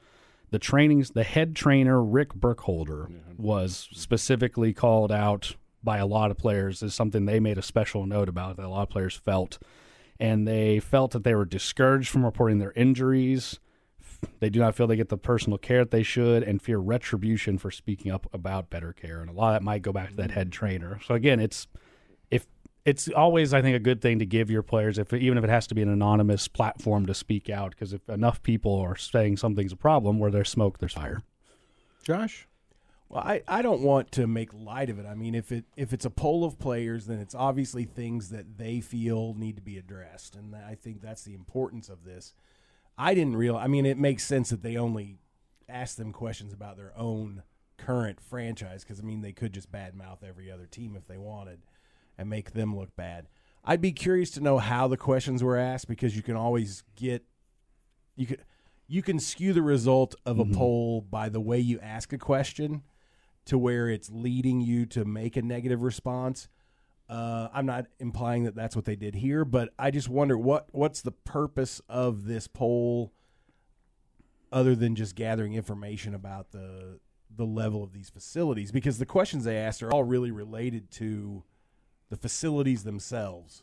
the 0.50 0.58
trainings 0.58 1.12
the 1.12 1.24
head 1.24 1.56
trainer 1.56 2.04
rick 2.04 2.34
burkholder 2.34 3.08
was 3.38 3.88
specifically 3.92 4.74
called 4.74 5.10
out 5.10 5.56
by 5.82 5.98
a 5.98 6.06
lot 6.06 6.30
of 6.30 6.38
players 6.38 6.82
is 6.82 6.94
something 6.94 7.24
they 7.24 7.40
made 7.40 7.58
a 7.58 7.62
special 7.62 8.06
note 8.06 8.28
about 8.28 8.56
that 8.56 8.64
a 8.64 8.68
lot 8.68 8.82
of 8.82 8.90
players 8.90 9.14
felt. 9.14 9.58
And 10.20 10.48
they 10.48 10.80
felt 10.80 11.12
that 11.12 11.24
they 11.24 11.34
were 11.34 11.44
discouraged 11.44 12.10
from 12.10 12.24
reporting 12.24 12.58
their 12.58 12.72
injuries. 12.72 13.60
They 14.40 14.50
do 14.50 14.58
not 14.58 14.74
feel 14.74 14.88
they 14.88 14.96
get 14.96 15.10
the 15.10 15.16
personal 15.16 15.58
care 15.58 15.80
that 15.80 15.92
they 15.92 16.02
should 16.02 16.42
and 16.42 16.60
fear 16.60 16.78
retribution 16.78 17.56
for 17.56 17.70
speaking 17.70 18.10
up 18.10 18.26
about 18.32 18.68
better 18.68 18.92
care. 18.92 19.20
And 19.20 19.30
a 19.30 19.32
lot 19.32 19.54
of 19.54 19.60
that 19.60 19.62
might 19.62 19.82
go 19.82 19.92
back 19.92 20.10
to 20.10 20.16
that 20.16 20.32
head 20.32 20.50
trainer. 20.50 21.00
So 21.06 21.14
again 21.14 21.38
it's 21.38 21.68
if 22.30 22.46
it's 22.84 23.08
always 23.08 23.52
i 23.54 23.62
think 23.62 23.76
a 23.76 23.80
good 23.80 24.00
thing 24.00 24.18
to 24.18 24.26
give 24.26 24.50
your 24.50 24.62
players 24.62 24.98
if 24.98 25.12
even 25.12 25.36
if 25.38 25.44
it 25.44 25.50
has 25.50 25.66
to 25.66 25.74
be 25.74 25.82
an 25.82 25.88
anonymous 25.88 26.48
platform 26.48 27.06
to 27.06 27.14
speak 27.14 27.50
out 27.50 27.70
because 27.70 27.92
if 27.92 28.08
enough 28.08 28.42
people 28.42 28.78
are 28.78 28.96
saying 28.96 29.36
something's 29.36 29.72
a 29.72 29.76
problem 29.76 30.18
where 30.18 30.30
there's 30.30 30.48
smoke 30.48 30.78
there's 30.78 30.94
fire. 30.94 31.22
Josh? 32.02 32.48
Well, 33.08 33.22
I, 33.22 33.42
I 33.48 33.62
don't 33.62 33.80
want 33.80 34.12
to 34.12 34.26
make 34.26 34.52
light 34.52 34.90
of 34.90 34.98
it. 34.98 35.06
I 35.06 35.14
mean, 35.14 35.34
if 35.34 35.50
it 35.50 35.64
if 35.76 35.92
it's 35.92 36.04
a 36.04 36.10
poll 36.10 36.44
of 36.44 36.58
players, 36.58 37.06
then 37.06 37.18
it's 37.18 37.34
obviously 37.34 37.84
things 37.84 38.28
that 38.28 38.58
they 38.58 38.80
feel 38.80 39.34
need 39.34 39.56
to 39.56 39.62
be 39.62 39.78
addressed, 39.78 40.36
and 40.36 40.54
I 40.54 40.74
think 40.74 41.00
that's 41.00 41.22
the 41.22 41.34
importance 41.34 41.88
of 41.88 42.04
this. 42.04 42.34
I 42.98 43.14
didn't 43.14 43.36
realize. 43.36 43.64
I 43.64 43.68
mean, 43.68 43.86
it 43.86 43.96
makes 43.96 44.24
sense 44.24 44.50
that 44.50 44.62
they 44.62 44.76
only 44.76 45.20
ask 45.68 45.96
them 45.96 46.12
questions 46.12 46.52
about 46.52 46.76
their 46.76 46.92
own 46.96 47.42
current 47.78 48.20
franchise 48.20 48.82
because 48.82 49.00
I 49.00 49.04
mean 49.04 49.22
they 49.22 49.32
could 49.32 49.52
just 49.52 49.72
badmouth 49.72 50.22
every 50.22 50.50
other 50.50 50.66
team 50.66 50.96
if 50.96 51.06
they 51.06 51.16
wanted 51.16 51.60
and 52.18 52.28
make 52.28 52.52
them 52.52 52.76
look 52.76 52.94
bad. 52.96 53.28
I'd 53.64 53.80
be 53.80 53.92
curious 53.92 54.30
to 54.32 54.40
know 54.40 54.58
how 54.58 54.88
the 54.88 54.96
questions 54.96 55.42
were 55.42 55.56
asked 55.56 55.88
because 55.88 56.16
you 56.16 56.22
can 56.22 56.36
always 56.36 56.82
get 56.96 57.24
you 58.16 58.26
could 58.26 58.44
you 58.88 59.02
can 59.02 59.18
skew 59.20 59.52
the 59.52 59.62
result 59.62 60.14
of 60.26 60.38
a 60.38 60.44
mm-hmm. 60.44 60.54
poll 60.54 61.00
by 61.02 61.28
the 61.28 61.40
way 61.40 61.58
you 61.58 61.78
ask 61.80 62.12
a 62.12 62.18
question 62.18 62.82
to 63.48 63.58
where 63.58 63.88
it's 63.88 64.10
leading 64.10 64.60
you 64.60 64.86
to 64.86 65.04
make 65.04 65.36
a 65.36 65.42
negative 65.42 65.82
response. 65.82 66.48
Uh, 67.08 67.48
I'm 67.52 67.66
not 67.66 67.86
implying 67.98 68.44
that 68.44 68.54
that's 68.54 68.76
what 68.76 68.84
they 68.84 68.96
did 68.96 69.14
here, 69.14 69.44
but 69.44 69.70
I 69.78 69.90
just 69.90 70.08
wonder 70.08 70.36
what 70.36 70.68
what's 70.72 71.00
the 71.00 71.12
purpose 71.12 71.80
of 71.88 72.26
this 72.26 72.46
poll, 72.46 73.12
other 74.52 74.74
than 74.74 74.94
just 74.94 75.14
gathering 75.14 75.54
information 75.54 76.14
about 76.14 76.52
the 76.52 77.00
the 77.34 77.46
level 77.46 77.82
of 77.82 77.92
these 77.92 78.10
facilities? 78.10 78.70
Because 78.70 78.98
the 78.98 79.06
questions 79.06 79.44
they 79.44 79.56
asked 79.56 79.82
are 79.82 79.90
all 79.90 80.04
really 80.04 80.30
related 80.30 80.90
to 80.92 81.44
the 82.10 82.16
facilities 82.16 82.84
themselves, 82.84 83.62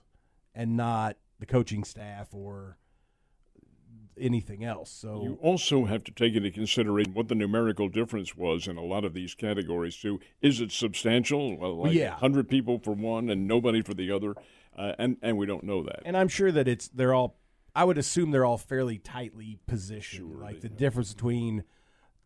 and 0.56 0.76
not 0.76 1.18
the 1.40 1.46
coaching 1.46 1.84
staff 1.84 2.30
or 2.34 2.78
anything 4.20 4.64
else. 4.64 4.90
So 4.92 5.22
You 5.24 5.38
also 5.42 5.86
have 5.86 6.04
to 6.06 6.12
take 6.12 6.36
into 6.36 6.52
consideration 6.52 7.14
what 7.14 7.28
the 7.28 7.36
numerical 7.36 7.90
difference 7.90 8.36
was 8.36 8.68
in 8.68 8.78
a 8.78 8.84
lot 8.84 9.04
of 9.06 9.14
these 9.14 9.34
categories 9.36 9.96
too. 9.98 10.20
Is 10.42 10.62
it 10.62 10.72
substantial? 10.72 11.58
Well, 11.58 11.78
like 11.84 11.94
Yeah. 11.94 12.12
hundred 12.16 12.50
people 12.50 12.80
for 12.80 12.94
one 12.94 13.30
and 13.30 13.48
nobody 13.48 13.82
for 13.82 13.94
the 13.94 14.12
other, 14.12 14.36
uh, 14.78 14.94
and 14.98 15.18
and 15.22 15.38
we 15.38 15.46
don't 15.46 15.64
know 15.64 15.84
that. 15.84 16.02
and 16.06 16.16
I'm 16.18 16.28
sure 16.30 16.52
that 16.52 16.68
it's 16.68 16.88
they're 16.88 17.14
all. 17.14 17.38
I 17.78 17.84
would 17.84 17.98
assume 17.98 18.32
they're 18.32 18.46
all 18.46 18.58
fairly 18.58 18.98
tightly 18.98 19.60
positioned. 19.68 20.40
like 20.40 20.62
the 20.62 20.70
difference 20.70 21.14
between 21.14 21.64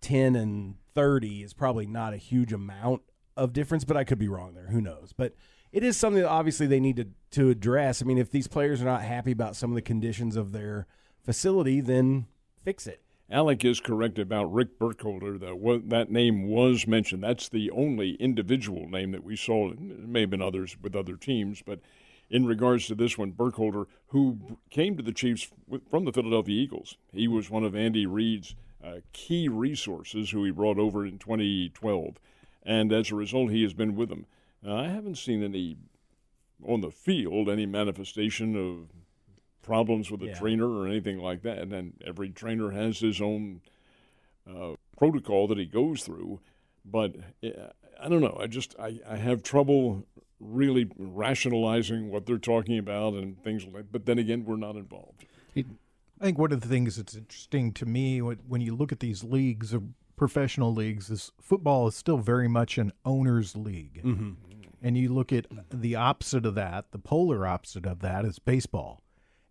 ten 0.02 0.36
and 0.36 0.76
thirty 0.94 1.44
is 1.44 1.54
probably 1.54 1.86
not 1.88 2.14
a 2.14 2.18
huge 2.18 2.54
amount 2.54 3.02
of 3.36 3.54
difference, 3.54 3.84
but 3.84 3.98
I 3.98 4.04
could 4.04 4.20
be 4.20 4.28
wrong 4.28 4.54
there. 4.54 4.68
Who 4.68 4.80
knows? 4.82 5.12
But 5.16 5.34
it 5.72 5.84
is 5.84 5.98
something 5.98 6.22
that 6.22 6.30
obviously 6.30 6.68
they 6.68 6.80
need 6.80 6.98
to 6.98 7.08
to 7.32 7.50
address. 7.50 8.02
I 8.02 8.06
mean, 8.06 8.18
if 8.20 8.30
these 8.32 8.48
players 8.48 8.82
are 8.82 8.86
not 8.86 9.02
happy 9.02 9.32
about 9.32 9.56
some 9.56 9.72
of 9.72 9.76
the 9.76 9.82
conditions 9.82 10.36
of 10.36 10.52
their 10.52 10.86
facility, 11.24 11.82
then 11.82 12.26
fix 12.64 12.88
it. 12.88 13.02
Alec 13.32 13.64
is 13.64 13.80
correct 13.80 14.18
about 14.18 14.52
Rick 14.52 14.80
Burkholder. 14.80 15.38
That 15.38 15.60
wa- 15.60 15.80
that 15.86 16.12
name 16.12 16.48
was 16.48 16.88
mentioned. 16.88 17.24
That's 17.24 17.48
the 17.48 17.70
only 17.70 18.16
individual 18.16 18.90
name 18.90 19.12
that 19.12 19.24
we 19.24 19.36
saw. 19.36 19.70
There 19.70 20.08
may 20.08 20.22
have 20.22 20.32
been 20.32 20.42
others 20.42 20.76
with 20.82 20.96
other 20.96 21.16
teams, 21.16 21.62
but 21.64 21.80
in 22.32 22.46
regards 22.46 22.88
to 22.88 22.96
this 22.96 23.18
one, 23.18 23.32
Burkholder, 23.32 23.88
who 24.08 24.58
came 24.72 24.98
to 24.98 25.04
the 25.04 25.12
Chiefs 25.12 25.52
from 25.90 26.06
the 26.06 26.12
Philadelphia 26.12 26.60
Eagles, 26.60 26.98
he 27.12 27.28
was 27.28 27.50
one 27.50 27.64
of 27.64 27.76
Andy 27.76 28.06
Reid's 28.06 28.56
uh, 28.84 28.98
key 29.14 29.48
resources, 29.48 30.32
who 30.32 30.44
he 30.44 30.52
brought 30.52 30.80
over 30.80 31.06
in 31.06 31.20
2012, 31.20 32.20
and 32.64 32.92
as 32.92 33.12
a 33.12 33.16
result, 33.16 33.52
he 33.52 33.62
has 33.62 33.74
been 33.74 33.96
with 33.96 34.10
them. 34.10 34.26
Now, 34.64 34.78
I 34.78 34.88
haven't 34.88 35.18
seen 35.18 35.44
any 35.44 35.78
on 36.66 36.82
the 36.82 36.92
field 36.92 37.48
any 37.48 37.66
manifestation 37.66 38.56
of 38.56 38.99
problems 39.70 40.10
with 40.10 40.24
a 40.24 40.28
Yeah. 40.28 40.40
trainer 40.40 40.68
or 40.68 40.88
anything 40.88 41.20
like 41.20 41.44
that. 41.44 41.60
And 41.60 41.94
every 42.04 42.30
trainer 42.30 42.72
has 42.72 43.00
his 43.00 43.22
own 43.22 43.62
uh, 44.50 44.74
protocol 44.98 45.48
that 45.48 45.60
he 45.60 45.66
goes 45.66 46.04
through. 46.04 46.40
But 46.84 47.16
uh, 47.44 47.70
I 48.04 48.10
don't 48.10 48.22
know. 48.22 48.38
I 48.42 48.48
just 48.48 48.76
I, 48.80 49.00
I 49.08 49.18
have 49.18 49.44
trouble 49.44 50.08
really 50.40 50.90
rationalizing 50.98 52.10
what 52.10 52.26
they're 52.26 52.38
talking 52.40 52.78
about 52.80 53.14
and 53.14 53.42
things 53.44 53.64
like. 53.66 53.74
that. 53.74 53.92
But 53.92 54.06
then 54.08 54.18
again, 54.18 54.44
we're 54.46 54.56
not 54.56 54.76
involved. 54.76 55.26
I 55.56 56.26
think 56.26 56.38
one 56.40 56.52
of 56.52 56.62
the 56.62 56.68
things 56.68 56.96
that's 56.98 57.16
interesting 57.16 57.72
to 57.74 57.86
me 57.86 58.22
when, 58.22 58.40
when 58.48 58.62
you 58.62 58.76
look 58.76 58.92
at 58.92 59.00
these 59.00 59.24
leagues, 59.24 59.74
uh, 59.74 59.80
professional 60.16 60.74
leagues 60.74 61.10
is 61.10 61.32
football 61.40 61.88
is 61.88 61.96
still 61.96 62.18
very 62.18 62.48
much 62.48 62.78
an 62.78 62.92
owner's 63.06 63.56
league. 63.56 64.02
Mm-hmm. 64.04 64.32
And 64.82 64.98
you 64.98 65.14
look 65.14 65.32
at 65.32 65.46
the 65.70 65.96
opposite 65.96 66.46
of 66.46 66.56
that, 66.56 66.92
the 66.92 67.00
polar 67.00 67.46
opposite 67.46 67.86
of 67.86 68.00
that 68.00 68.26
is 68.26 68.40
baseball. 68.40 69.02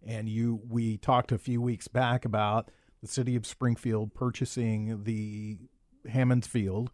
And 0.07 0.29
you 0.29 0.61
we 0.69 0.97
talked 0.97 1.33
a 1.33 1.39
few 1.39 1.61
weeks 1.61 1.89
back 1.89 2.25
about 2.25 2.71
the 3.01 3.09
city 3.09 3.37
of 3.37 3.47
Springfield 3.47 4.15
purchasing 4.15 5.05
the 5.05 5.59
Hammons 6.09 6.47
Field 6.47 6.91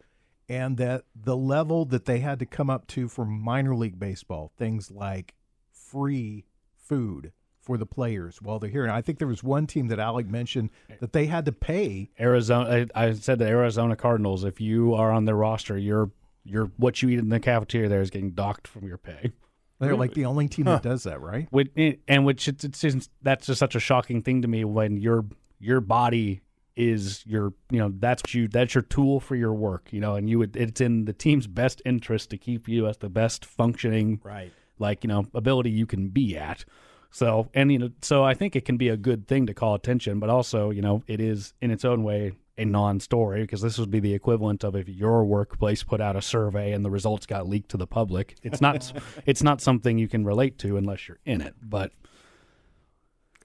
and 0.47 0.77
that 0.77 1.05
the 1.15 1.37
level 1.37 1.85
that 1.85 2.05
they 2.05 2.19
had 2.19 2.39
to 2.39 2.45
come 2.45 2.69
up 2.69 2.87
to 2.87 3.07
for 3.07 3.25
minor 3.25 3.75
league 3.75 3.99
baseball, 3.99 4.51
things 4.57 4.91
like 4.91 5.33
free 5.71 6.45
food 6.77 7.31
for 7.59 7.77
the 7.77 7.85
players 7.85 8.41
while 8.41 8.59
they're 8.59 8.69
here. 8.69 8.83
And 8.83 8.91
I 8.91 9.01
think 9.01 9.17
there 9.17 9.27
was 9.27 9.43
one 9.43 9.65
team 9.65 9.87
that 9.87 9.99
Alec 9.99 10.27
mentioned 10.27 10.69
that 10.99 11.13
they 11.13 11.25
had 11.25 11.45
to 11.45 11.51
pay. 11.51 12.11
Arizona. 12.19 12.85
I, 12.95 13.07
I 13.07 13.13
said 13.13 13.39
the 13.39 13.47
Arizona 13.47 13.95
Cardinals. 13.95 14.43
If 14.43 14.61
you 14.61 14.93
are 14.93 15.11
on 15.11 15.25
their 15.25 15.35
roster, 15.35 15.77
you're 15.77 16.11
you're 16.43 16.71
what 16.77 17.01
you 17.01 17.09
eat 17.09 17.17
in 17.17 17.29
the 17.29 17.39
cafeteria 17.39 17.89
there 17.89 18.01
is 18.01 18.11
getting 18.11 18.31
docked 18.31 18.67
from 18.67 18.87
your 18.87 18.99
pay. 18.99 19.31
They're 19.79 19.95
like 19.95 20.13
the 20.13 20.25
only 20.25 20.47
team 20.47 20.65
that 20.65 20.83
does 20.83 21.03
that, 21.03 21.19
right? 21.21 21.47
Which, 21.51 21.69
eh, 21.75 21.93
and 22.07 22.25
which 22.25 22.47
it's, 22.47 22.63
it's 22.63 22.79
just, 22.81 23.09
that's 23.21 23.45
just 23.47 23.59
such 23.59 23.75
a 23.75 23.79
shocking 23.79 24.21
thing 24.21 24.41
to 24.41 24.47
me 24.47 24.63
when 24.63 24.97
your 24.97 25.25
your 25.59 25.81
body 25.81 26.41
is 26.77 27.25
your 27.25 27.53
you 27.71 27.79
know 27.79 27.91
that's 27.99 28.33
you 28.33 28.47
that's 28.49 28.75
your 28.75 28.81
tool 28.81 29.21
for 29.21 29.35
your 29.37 29.53
work 29.53 29.87
you 29.91 30.01
know 30.01 30.15
and 30.15 30.29
you 30.29 30.37
would 30.37 30.55
it's 30.57 30.81
in 30.81 31.05
the 31.05 31.13
team's 31.13 31.47
best 31.47 31.81
interest 31.85 32.29
to 32.29 32.37
keep 32.37 32.67
you 32.67 32.85
as 32.85 32.97
the 32.97 33.07
best 33.07 33.45
functioning 33.45 34.19
Right. 34.23 34.51
like 34.77 35.01
you 35.01 35.07
know 35.07 35.25
ability 35.33 35.69
you 35.69 35.85
can 35.85 36.09
be 36.09 36.37
at 36.37 36.65
so 37.11 37.49
and 37.53 37.71
you 37.71 37.79
know 37.79 37.89
so 38.01 38.25
i 38.25 38.33
think 38.33 38.57
it 38.57 38.65
can 38.65 38.75
be 38.75 38.89
a 38.89 38.97
good 38.97 39.25
thing 39.25 39.45
to 39.47 39.53
call 39.53 39.73
attention 39.73 40.19
but 40.19 40.29
also 40.29 40.69
you 40.69 40.81
know 40.81 41.01
it 41.07 41.21
is 41.21 41.53
in 41.61 41.71
its 41.71 41.85
own 41.85 42.03
way 42.03 42.33
a 42.57 42.65
non-story 42.65 43.41
because 43.41 43.61
this 43.61 43.77
would 43.77 43.91
be 43.91 43.99
the 43.99 44.13
equivalent 44.13 44.63
of 44.63 44.75
if 44.75 44.87
your 44.87 45.25
workplace 45.25 45.83
put 45.83 45.99
out 45.99 46.15
a 46.15 46.21
survey 46.21 46.71
and 46.71 46.85
the 46.85 46.89
results 46.89 47.25
got 47.25 47.49
leaked 47.49 47.69
to 47.69 47.77
the 47.77 47.87
public 47.87 48.35
it's 48.43 48.61
not 48.61 48.93
it's 49.25 49.43
not 49.43 49.59
something 49.59 49.97
you 49.97 50.07
can 50.07 50.23
relate 50.23 50.57
to 50.57 50.77
unless 50.77 51.07
you're 51.07 51.19
in 51.25 51.41
it 51.41 51.53
but 51.61 51.91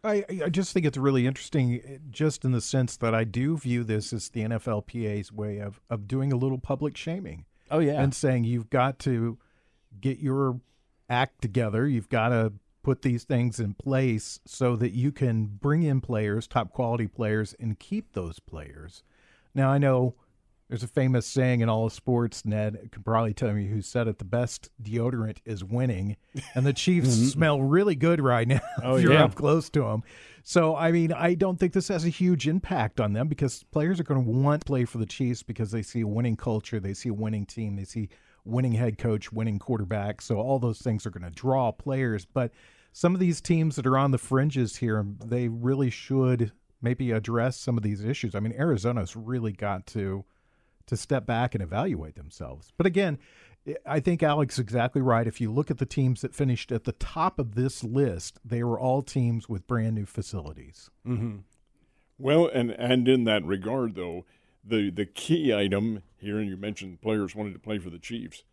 I, 0.03 0.25
I 0.45 0.49
just 0.49 0.73
think 0.73 0.87
it's 0.87 0.97
really 0.97 1.27
interesting, 1.27 1.81
eh, 1.87 1.99
just 2.11 2.45
in 2.47 2.53
the 2.53 2.63
sense 2.63 2.97
that 2.97 3.15
I 3.15 3.25
do 3.25 3.59
view 3.59 3.85
this 3.85 4.15
as 4.15 4.31
the 4.31 4.41
NFLPA's 4.41 5.31
way 5.31 5.59
of, 5.59 5.79
of 5.91 6.09
doing 6.09 6.33
a 6.33 6.37
little 6.37 6.57
public 6.57 6.97
shaming 6.97 7.45
Oh 7.71 7.81
yeah. 7.81 8.01
and 8.01 8.15
saying 8.15 8.45
you've 8.45 8.71
got 8.71 8.99
to 9.01 9.37
get 10.01 10.19
your 10.19 10.61
act 11.11 11.43
together. 11.43 11.87
You've 11.87 12.09
got 12.09 12.31
to 12.31 12.53
put 12.83 13.03
these 13.03 13.25
things 13.25 13.61
in 13.61 13.75
place 13.75 14.41
so 14.47 14.77
that 14.77 14.93
you 14.93 15.13
can 15.13 15.47
bring 15.47 15.83
in 15.83 16.01
players, 16.01 16.47
top 16.47 16.73
quality 16.73 17.07
players, 17.07 17.55
and 17.61 17.79
keep 17.79 18.13
those 18.13 18.39
players. 18.39 19.03
Now, 19.55 19.71
I 19.71 19.79
know 19.79 20.15
there's 20.71 20.85
a 20.85 20.89
famous 20.89 21.27
saying 21.27 21.61
in 21.61 21.69
all 21.69 21.87
of 21.87 21.93
sports, 21.93 22.45
Ned 22.45 22.91
can 22.93 23.03
probably 23.03 23.35
tell 23.35 23.53
me 23.53 23.67
who 23.67 23.83
said 23.83 24.07
it 24.07 24.19
the 24.19 24.25
best 24.25 24.71
deodorant 24.81 25.39
is 25.45 25.65
winning. 25.65 26.17
And 26.55 26.65
the 26.65 26.73
Chiefs 26.73 27.09
mm-hmm. 27.17 27.25
smell 27.25 27.61
really 27.61 27.97
good 27.97 28.21
right 28.21 28.47
now 28.47 28.61
Oh, 28.83 28.97
if 28.97 29.03
you're 29.03 29.15
yeah. 29.15 29.25
up 29.25 29.35
close 29.35 29.69
to 29.71 29.81
them. 29.81 30.05
So, 30.45 30.77
I 30.77 30.93
mean, 30.93 31.13
I 31.13 31.35
don't 31.35 31.59
think 31.59 31.73
this 31.73 31.89
has 31.89 32.05
a 32.05 32.09
huge 32.09 32.47
impact 32.47 33.01
on 33.01 33.13
them 33.13 33.27
because 33.27 33.65
players 33.73 33.99
are 33.99 34.05
going 34.05 34.25
to 34.25 34.31
want 34.31 34.63
to 34.63 34.65
play 34.65 34.85
for 34.85 34.99
the 34.99 35.07
Chiefs 35.07 35.43
because 35.43 35.73
they 35.73 35.83
see 35.83 36.03
a 36.03 36.07
winning 36.07 36.37
culture, 36.37 36.79
they 36.79 36.95
see 36.95 37.09
a 37.09 37.15
winning 37.15 37.47
team, 37.47 37.75
they 37.75 37.85
see 37.85 38.09
winning 38.45 38.73
head 38.73 38.99
coach, 38.99 39.33
winning 39.33 39.59
quarterback. 39.59 40.23
So, 40.23 40.37
all 40.37 40.59
those 40.59 40.81
things 40.81 41.07
are 41.07 41.11
going 41.11 41.25
to 41.25 41.31
draw 41.31 41.73
players. 41.73 42.25
But 42.25 42.53
some 42.93 43.15
of 43.15 43.21
these 43.21 43.41
teams 43.41 43.77
that 43.77 43.87
are 43.87 43.99
on 43.99 44.11
the 44.11 44.19
fringes 44.19 44.77
here, 44.77 45.05
they 45.25 45.49
really 45.49 45.91
should 45.91 46.53
maybe 46.83 47.11
address 47.13 47.57
some 47.57 47.77
of 47.77 47.83
these 47.83 48.05
issues. 48.05 48.35
I 48.35 48.41
mean, 48.41 48.55
Arizona's 48.59 49.17
really 49.17 49.53
got 49.53 49.87
to 49.89 50.25
to 50.87 50.97
step 50.97 51.25
back 51.25 51.55
and 51.55 51.63
evaluate 51.63 52.17
themselves. 52.17 52.73
But 52.77 52.87
again, 52.87 53.19
I 53.87 54.01
think 54.01 54.23
Alex 54.23 54.55
is 54.55 54.61
exactly 54.61 55.01
right. 55.01 55.27
If 55.27 55.41
you 55.41 55.53
look 55.53 55.71
at 55.71 55.79
the 55.79 55.87
teams 55.87 56.23
that 56.23 56.35
finished 56.35 56.73
at 56.73 56.85
the 56.85 56.93
top 56.93 57.39
of 57.39 57.55
this 57.55 57.85
list, 57.85 58.41
they 58.45 58.65
were 58.65 58.79
all 58.79 59.03
teams 59.03 59.49
with 59.49 59.67
brand 59.67 59.95
new 59.95 60.07
facilities. 60.07 60.91
mm-hmm. 61.07 61.39
Well, 62.19 62.51
and 62.53 62.71
and 62.73 63.09
in 63.09 63.25
that 63.25 63.45
regard, 63.45 63.95
though, 63.95 64.27
the 64.65 64.91
the 64.91 65.07
key 65.07 65.55
item 65.55 66.03
here, 66.19 66.39
and 66.39 66.49
you 66.49 66.57
mentioned 66.57 67.01
players 67.01 67.35
wanted 67.35 67.55
to 67.55 67.59
play 67.59 67.79
for 67.79 67.91
the 67.91 67.99
Chiefs. 67.99 68.45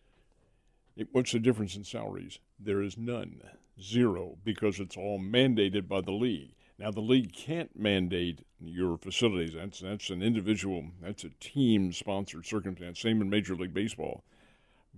It, 0.95 1.09
what's 1.11 1.31
the 1.31 1.39
difference 1.39 1.75
in 1.75 1.83
salaries? 1.83 2.39
There 2.59 2.81
is 2.81 2.97
none, 2.97 3.41
zero, 3.79 4.37
because 4.43 4.79
it's 4.79 4.97
all 4.97 5.19
mandated 5.19 5.87
by 5.87 6.01
the 6.01 6.11
league. 6.11 6.53
Now, 6.79 6.91
the 6.91 7.01
league 7.01 7.33
can't 7.33 7.77
mandate 7.77 8.45
your 8.59 8.97
facilities. 8.97 9.53
That's 9.53 9.79
that's 9.79 10.09
an 10.09 10.21
individual, 10.21 10.85
that's 11.01 11.23
a 11.23 11.29
team-sponsored 11.39 12.45
circumstance. 12.45 12.99
Same 12.99 13.21
in 13.21 13.29
Major 13.29 13.55
League 13.55 13.73
Baseball. 13.73 14.23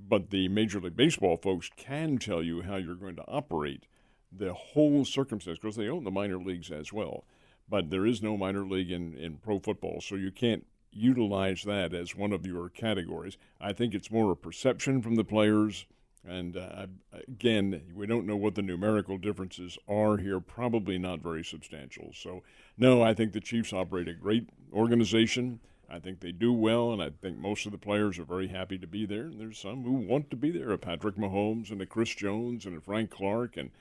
But 0.08 0.30
the 0.30 0.48
Major 0.48 0.80
League 0.80 0.96
Baseball 0.96 1.38
folks 1.38 1.70
can 1.76 2.18
tell 2.18 2.42
you 2.42 2.62
how 2.62 2.78
you're 2.78 2.96
going 2.96 3.18
to 3.18 3.28
operate 3.28 3.84
the 4.32 4.54
whole 4.54 5.04
circumstance 5.06 5.60
because 5.60 5.76
they 5.76 5.90
own 5.90 6.04
the 6.04 6.12
minor 6.12 6.38
leagues 6.38 6.72
as 6.72 6.94
well. 6.94 7.26
But 7.68 7.90
there 7.90 8.06
is 8.06 8.22
no 8.22 8.38
minor 8.38 8.66
league 8.66 8.92
in, 8.92 9.16
in 9.16 9.38
pro 9.38 9.60
football, 9.60 10.02
so 10.02 10.16
you 10.16 10.32
can't 10.32 10.66
utilize 10.92 11.64
that 11.64 11.94
as 11.94 12.16
one 12.16 12.34
of 12.34 12.46
your 12.46 12.70
categories. 12.70 13.38
I 13.60 13.74
think 13.74 13.94
it's 13.94 14.12
more 14.12 14.32
a 14.32 14.36
perception 14.36 15.02
from 15.02 15.16
the 15.16 15.24
players. 15.24 15.86
And 16.28 16.58
uh, 16.58 16.88
again, 17.28 17.82
we 17.96 18.06
don't 18.06 18.26
know 18.26 18.36
what 18.36 18.56
the 18.56 18.62
numerical 18.62 19.18
differences 19.18 19.78
are 19.88 20.18
here, 20.18 20.40
probably 20.40 20.98
not 20.98 21.22
very 21.22 21.44
substantial. 21.44 22.12
So, 22.14 22.44
no, 22.78 23.02
I 23.02 23.14
think 23.14 23.32
the 23.32 23.40
Chiefs 23.40 23.72
operate 23.72 24.10
a 24.10 24.14
great 24.14 24.50
organization. 24.74 25.60
I 25.92 26.00
think 26.00 26.20
they 26.20 26.32
do 26.32 26.54
well, 26.54 26.92
and 26.92 27.02
I 27.02 27.10
think 27.10 27.38
most 27.38 27.66
of 27.66 27.72
the 27.72 27.78
players 27.78 28.20
are 28.20 28.26
very 28.26 28.48
happy 28.48 28.78
to 28.78 28.86
be 28.86 29.06
there. 29.06 29.24
And 29.24 29.40
there's 29.40 29.58
some 29.58 29.84
who 29.84 29.94
want 29.94 30.30
to 30.30 30.36
be 30.36 30.52
there, 30.52 30.72
a 30.72 30.78
Patrick 30.78 31.16
Mahomes 31.16 31.72
and 31.72 31.82
a 31.82 31.86
Chris 31.86 32.14
Jones 32.14 32.66
and 32.66 32.78
a 32.78 32.82
Frank 32.82 33.10
Clark, 33.10 33.58
and 33.58 33.72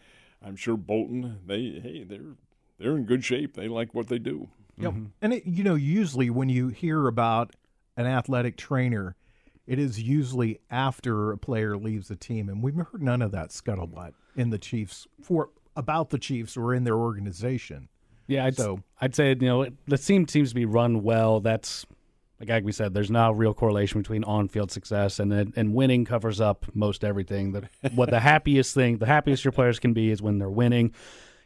I'm 0.42 0.56
sure 0.56 0.76
Bolton. 0.76 1.40
They 1.46 1.80
hey, 1.82 2.04
they're 2.04 2.36
they're 2.78 2.96
in 2.96 3.04
good 3.04 3.24
shape. 3.24 3.54
They 3.54 3.68
like 3.68 3.94
what 3.94 4.08
they 4.08 4.18
do. 4.18 4.48
Yep. 4.80 4.92
Mm-hmm. 4.92 5.04
And 5.22 5.32
it, 5.34 5.46
you 5.46 5.64
know, 5.64 5.74
usually 5.74 6.30
when 6.30 6.48
you 6.48 6.68
hear 6.68 7.06
about 7.06 7.54
an 7.96 8.06
athletic 8.06 8.56
trainer, 8.56 9.16
it 9.66 9.78
is 9.78 10.00
usually 10.00 10.60
after 10.70 11.32
a 11.32 11.38
player 11.38 11.76
leaves 11.76 12.08
the 12.08 12.16
team, 12.16 12.48
and 12.48 12.62
we've 12.62 12.74
heard 12.74 13.02
none 13.02 13.20
of 13.22 13.32
that 13.32 13.50
scuttlebutt 13.50 14.12
in 14.36 14.50
the 14.50 14.58
Chiefs 14.58 15.06
for 15.22 15.50
about 15.76 16.10
the 16.10 16.18
Chiefs 16.18 16.56
or 16.56 16.74
in 16.74 16.84
their 16.84 16.96
organization. 16.96 17.88
Yeah, 18.26 18.44
I'd, 18.46 18.56
So- 18.56 18.82
I'd 19.00 19.14
say 19.14 19.30
you 19.30 19.36
know 19.46 19.66
the 19.86 19.98
team 19.98 20.26
seems 20.28 20.50
to 20.50 20.54
be 20.54 20.64
run 20.64 21.02
well. 21.02 21.40
That's 21.40 21.84
like 22.40 22.62
we 22.64 22.72
said. 22.72 22.94
There's 22.94 23.10
not 23.10 23.30
a 23.30 23.34
real 23.34 23.52
correlation 23.54 24.00
between 24.00 24.22
on-field 24.24 24.70
success 24.70 25.18
and 25.18 25.32
and 25.32 25.74
winning 25.74 26.04
covers 26.04 26.40
up 26.40 26.66
most 26.74 27.04
everything. 27.04 27.52
That 27.52 27.64
what 27.94 28.10
the 28.10 28.20
happiest 28.32 28.74
thing, 28.74 28.98
the 28.98 29.06
happiest 29.06 29.44
your 29.44 29.52
players 29.52 29.78
can 29.78 29.92
be 29.92 30.10
is 30.10 30.22
when 30.22 30.38
they're 30.38 30.48
winning. 30.50 30.92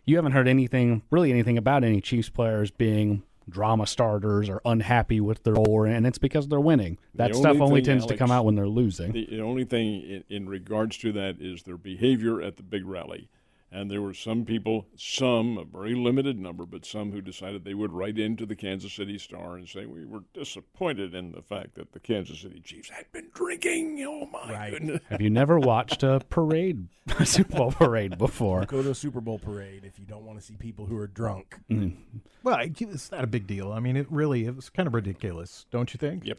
You 0.04 0.16
haven't 0.16 0.32
heard 0.32 0.48
anything, 0.48 1.02
really 1.10 1.30
anything 1.30 1.58
about 1.58 1.84
any 1.84 2.00
Chiefs 2.00 2.28
players 2.28 2.70
being 2.70 3.22
drama 3.48 3.86
starters 3.86 4.48
or 4.48 4.60
unhappy 4.64 5.20
with 5.20 5.42
their 5.44 5.54
role, 5.54 5.84
and 5.84 6.06
it's 6.06 6.18
because 6.18 6.48
they're 6.48 6.60
winning. 6.60 6.98
That 7.14 7.32
The 7.32 7.38
stuff 7.38 7.54
only 7.54 7.62
only 7.62 7.82
tends 7.82 8.06
to 8.06 8.16
come 8.16 8.30
out 8.30 8.44
when 8.44 8.54
they're 8.54 8.68
losing. 8.68 9.12
The, 9.12 9.26
the 9.30 9.40
only 9.40 9.64
thing 9.64 10.02
in, 10.02 10.24
in 10.28 10.48
regards 10.48 10.96
to 10.98 11.12
that 11.12 11.36
is 11.40 11.62
their 11.62 11.76
behavior 11.76 12.40
at 12.40 12.56
the 12.56 12.62
big 12.62 12.86
rally. 12.86 13.28
And 13.74 13.90
there 13.90 14.02
were 14.02 14.12
some 14.12 14.44
people, 14.44 14.86
some, 14.96 15.56
a 15.56 15.64
very 15.64 15.94
limited 15.94 16.38
number, 16.38 16.66
but 16.66 16.84
some 16.84 17.10
who 17.10 17.22
decided 17.22 17.64
they 17.64 17.72
would 17.72 17.90
write 17.92 18.18
into 18.18 18.44
the 18.44 18.54
Kansas 18.54 18.92
City 18.92 19.16
Star 19.16 19.56
and 19.56 19.66
say, 19.66 19.86
We 19.86 20.04
were 20.04 20.24
disappointed 20.34 21.14
in 21.14 21.32
the 21.32 21.40
fact 21.40 21.76
that 21.76 21.92
the 21.92 21.98
Kansas 22.00 22.40
City 22.40 22.60
Chiefs 22.60 22.90
had 22.90 23.10
been 23.12 23.30
drinking. 23.32 24.04
Oh, 24.06 24.26
my 24.26 24.52
Right. 24.52 24.70
goodness. 24.72 25.00
Have 25.08 25.22
you 25.22 25.30
never 25.30 25.58
watched 25.58 26.02
a 26.02 26.20
parade, 26.28 26.88
a 27.18 27.24
Super 27.24 27.56
Bowl 27.56 27.72
parade 27.72 28.18
before? 28.18 28.66
Go 28.66 28.82
to 28.82 28.90
a 28.90 28.94
Super 28.94 29.22
Bowl 29.22 29.38
parade 29.38 29.84
if 29.84 29.98
you 29.98 30.04
don't 30.04 30.24
want 30.26 30.38
to 30.38 30.44
see 30.44 30.56
people 30.56 30.84
who 30.84 30.96
are 30.98 31.06
drunk. 31.06 31.58
Mm. 31.70 31.96
Well, 32.42 32.58
it's 32.60 33.10
not 33.10 33.24
a 33.24 33.26
big 33.26 33.46
deal. 33.46 33.72
I 33.72 33.80
mean, 33.80 33.96
it 33.96 34.06
really 34.10 34.44
it 34.44 34.54
was 34.54 34.68
kind 34.68 34.86
of 34.86 34.92
ridiculous, 34.94 35.64
don't 35.70 35.94
you 35.94 35.98
think? 35.98 36.26
Yep. 36.26 36.38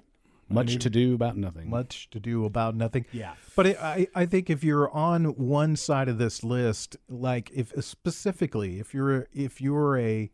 Much 0.53 0.77
to 0.77 0.89
do 0.89 1.13
about 1.13 1.37
nothing. 1.37 1.69
Much 1.69 2.09
to 2.11 2.19
do 2.19 2.45
about 2.45 2.75
nothing. 2.75 3.05
Yeah. 3.11 3.33
But 3.55 3.67
it, 3.67 3.77
I, 3.81 4.07
I 4.15 4.25
think 4.25 4.49
if 4.49 4.63
you're 4.63 4.89
on 4.91 5.25
one 5.25 5.75
side 5.75 6.07
of 6.09 6.17
this 6.17 6.43
list, 6.43 6.97
like 7.09 7.51
if 7.53 7.73
specifically 7.83 8.79
if 8.79 8.93
you're 8.93 9.27
if 9.33 9.61
you're 9.61 9.97
a 9.97 10.31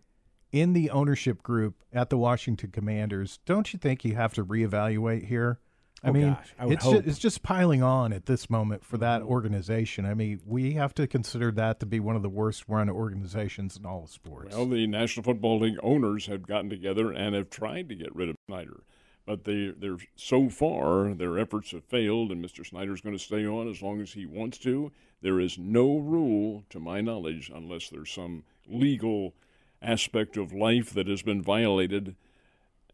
in 0.52 0.74
the 0.74 0.90
ownership 0.90 1.44
group 1.44 1.84
at 1.94 2.10
the 2.10 2.18
Washington 2.18 2.72
Commanders, 2.72 3.40
don't 3.46 3.72
you 3.74 3.80
think 3.80 4.04
you 4.04 4.16
have 4.16 4.34
to 4.34 4.44
reevaluate 4.44 5.28
here? 5.28 5.60
I 6.04 6.10
Oh, 6.10 6.14
mean, 6.14 6.30
gosh, 6.30 6.56
I 6.58 6.66
would 6.66 6.74
it's 6.76 6.84
hope. 6.84 6.96
just, 6.96 7.08
it's 7.08 7.20
just 7.20 7.44
piling 7.44 7.84
on 7.84 8.14
at 8.14 8.26
this 8.26 8.50
moment 8.50 8.86
for 8.86 8.98
that 9.00 9.22
mm-hmm. 9.22 9.32
organization. 9.32 10.06
I 10.06 10.14
mean, 10.14 10.40
we 10.46 10.74
have 10.74 10.94
to 10.96 11.08
consider 11.08 11.52
that 11.52 11.82
to 11.82 11.86
be 11.86 12.00
one 12.00 12.16
of 12.16 12.22
the 12.22 12.30
worst 12.30 12.64
run 12.68 12.90
organizations 12.90 13.76
in 13.76 13.86
all 13.86 14.06
of 14.06 14.10
sports. 14.10 14.56
Well, 14.56 14.66
the 14.66 14.88
National 14.88 15.24
Football 15.24 15.60
League 15.60 15.78
owners 15.84 16.28
have 16.28 16.48
gotten 16.48 16.70
together 16.70 17.12
and 17.12 17.36
have 17.36 17.50
tried 17.50 17.90
to 17.90 17.96
get 17.96 18.16
rid 18.16 18.30
of 18.30 18.36
Snyder. 18.48 18.84
But 19.30 19.44
they, 19.44 19.72
they're 19.78 20.00
so 20.16 20.50
far, 20.50 21.14
their 21.14 21.38
efforts 21.38 21.70
have 21.70 21.84
failed, 21.84 22.32
and 22.32 22.44
Mr. 22.44 22.66
Snyder's 22.66 23.02
going 23.02 23.16
to 23.16 23.24
stay 23.24 23.46
on 23.46 23.70
as 23.70 23.80
long 23.80 24.02
as 24.02 24.14
he 24.14 24.26
wants 24.26 24.58
to. 24.58 24.92
There 25.22 25.40
is 25.40 25.56
no 25.56 26.00
rule, 26.00 26.64
to 26.72 26.80
my 26.80 27.02
knowledge, 27.02 27.52
unless 27.54 27.90
there's 27.90 28.10
some 28.10 28.44
legal 28.68 29.36
aspect 29.84 30.36
of 30.36 30.52
life 30.52 30.90
that 30.96 31.06
has 31.08 31.22
been 31.22 31.44
violated. 31.44 32.16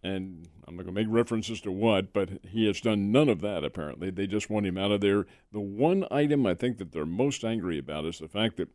and 0.04 0.50
I'm 0.68 0.76
not 0.76 0.84
going 0.84 0.94
to 0.94 1.02
make 1.04 1.08
references 1.10 1.62
to 1.62 1.72
what, 1.72 2.12
but 2.12 2.30
he 2.44 2.68
has 2.68 2.82
done 2.82 3.14
none 3.14 3.30
of 3.30 3.40
that 3.40 3.64
apparently. 3.64 4.10
They 4.10 4.28
just 4.28 4.50
want 4.50 4.66
him 4.66 4.78
out 4.78 4.92
of 4.92 5.00
there. 5.00 5.26
The 5.54 5.62
one 5.62 6.06
item 6.12 6.46
I 6.46 6.54
think 6.54 6.80
that 6.80 6.92
they're 6.92 7.06
most 7.06 7.46
angry 7.46 7.78
about 7.78 8.04
is 8.04 8.20
the 8.20 8.28
fact 8.28 8.58
that 8.58 8.68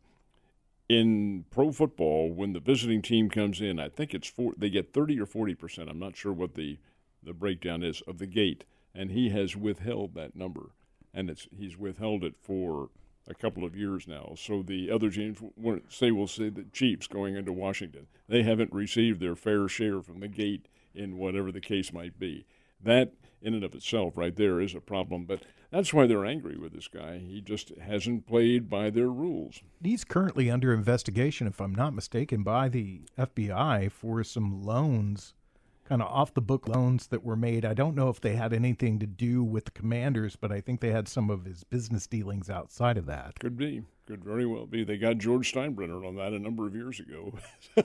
in 0.89 1.45
pro 1.51 1.71
football, 1.71 2.31
when 2.33 2.53
the 2.53 2.59
visiting 2.59 3.03
team 3.03 3.29
comes 3.29 3.61
in, 3.61 3.79
I 3.79 3.87
think 3.87 4.15
it's 4.15 4.27
four, 4.27 4.53
they 4.57 4.71
get 4.71 4.93
30 4.93 5.19
or 5.21 5.27
40 5.27 5.53
percent. 5.53 5.89
I'm 5.91 5.99
not 5.99 6.17
sure 6.17 6.33
what 6.33 6.55
the, 6.55 6.79
the 7.23 7.33
breakdown 7.33 7.83
is 7.83 8.01
of 8.07 8.17
the 8.17 8.27
gate, 8.27 8.65
and 8.93 9.11
he 9.11 9.29
has 9.29 9.55
withheld 9.55 10.13
that 10.15 10.35
number, 10.35 10.71
and 11.13 11.29
it's 11.29 11.47
he's 11.55 11.77
withheld 11.77 12.23
it 12.23 12.35
for 12.39 12.89
a 13.27 13.33
couple 13.33 13.63
of 13.63 13.75
years 13.75 14.07
now. 14.07 14.33
So 14.37 14.63
the 14.63 14.89
other 14.89 15.09
teams, 15.09 15.39
say, 15.89 16.11
we'll 16.11 16.27
say 16.27 16.49
the 16.49 16.65
Chiefs 16.73 17.07
going 17.07 17.35
into 17.35 17.53
Washington, 17.53 18.07
they 18.27 18.43
haven't 18.43 18.73
received 18.73 19.19
their 19.19 19.35
fair 19.35 19.67
share 19.67 20.01
from 20.01 20.19
the 20.19 20.27
gate 20.27 20.67
in 20.93 21.17
whatever 21.17 21.51
the 21.51 21.61
case 21.61 21.93
might 21.93 22.17
be. 22.19 22.45
That 22.83 23.13
in 23.41 23.53
and 23.53 23.63
of 23.63 23.73
itself, 23.73 24.17
right 24.17 24.35
there, 24.35 24.59
is 24.59 24.75
a 24.75 24.81
problem. 24.81 25.25
But 25.25 25.43
that's 25.71 25.93
why 25.93 26.07
they're 26.07 26.25
angry 26.25 26.57
with 26.57 26.73
this 26.73 26.87
guy. 26.87 27.19
He 27.19 27.41
just 27.41 27.71
hasn't 27.79 28.27
played 28.27 28.69
by 28.69 28.89
their 28.89 29.09
rules. 29.09 29.61
He's 29.81 30.03
currently 30.03 30.49
under 30.49 30.73
investigation, 30.73 31.47
if 31.47 31.59
I'm 31.59 31.75
not 31.75 31.93
mistaken, 31.93 32.43
by 32.43 32.69
the 32.69 33.01
FBI 33.17 33.91
for 33.91 34.23
some 34.23 34.63
loans 34.63 35.33
kind 35.85 36.01
of 36.01 36.07
off 36.07 36.33
the 36.33 36.41
book 36.41 36.67
loans 36.67 37.07
that 37.07 37.23
were 37.23 37.35
made. 37.35 37.65
I 37.65 37.73
don't 37.73 37.95
know 37.95 38.09
if 38.09 38.21
they 38.21 38.35
had 38.35 38.53
anything 38.53 38.99
to 38.99 39.07
do 39.07 39.43
with 39.43 39.65
the 39.65 39.71
commanders, 39.71 40.35
but 40.35 40.51
I 40.51 40.61
think 40.61 40.79
they 40.79 40.91
had 40.91 41.07
some 41.07 41.29
of 41.29 41.45
his 41.45 41.63
business 41.63 42.07
dealings 42.07 42.49
outside 42.49 42.97
of 42.97 43.05
that. 43.07 43.39
Could 43.39 43.57
be. 43.57 43.83
Could 44.07 44.23
very 44.23 44.45
well 44.45 44.65
be. 44.65 44.83
They 44.83 44.97
got 44.97 45.17
George 45.17 45.53
Steinbrenner 45.53 46.07
on 46.07 46.15
that 46.15 46.33
a 46.33 46.39
number 46.39 46.67
of 46.67 46.75
years 46.75 46.99
ago. 46.99 47.33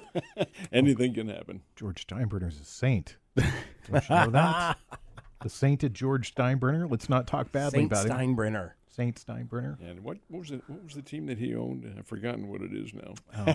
Anything 0.73 1.15
can 1.15 1.29
happen. 1.29 1.62
George 1.76 2.07
Steinbrenner's 2.07 2.61
a 2.61 2.65
saint. 2.65 3.17
Don't 3.37 4.09
you 4.09 4.17
know 4.17 4.31
that? 4.31 4.79
the 5.43 5.49
sainted 5.49 5.95
George 5.95 6.35
Steinbrenner. 6.35 6.91
Let's 6.91 7.09
not 7.09 7.26
talk 7.26 7.53
badly 7.53 7.85
about 7.85 8.07
it 8.07 8.09
Saint 8.09 8.11
about 8.11 8.21
Steinbrenner. 8.21 8.71
Him. 8.99 9.15
Saint 9.15 9.26
Steinbrenner. 9.26 9.79
And 9.81 10.00
what, 10.03 10.19
what 10.29 10.41
was 10.41 10.50
it? 10.50 10.62
What 10.69 10.83
was 10.85 10.95
the 10.95 11.03
team 11.03 11.26
that 11.26 11.38
he 11.38 11.55
owned? 11.55 11.93
I've 11.99 12.07
forgotten 12.07 12.49
what 12.49 12.62
it 12.62 12.73
is 12.73 12.93
now. 12.95 13.15
Um, 13.35 13.55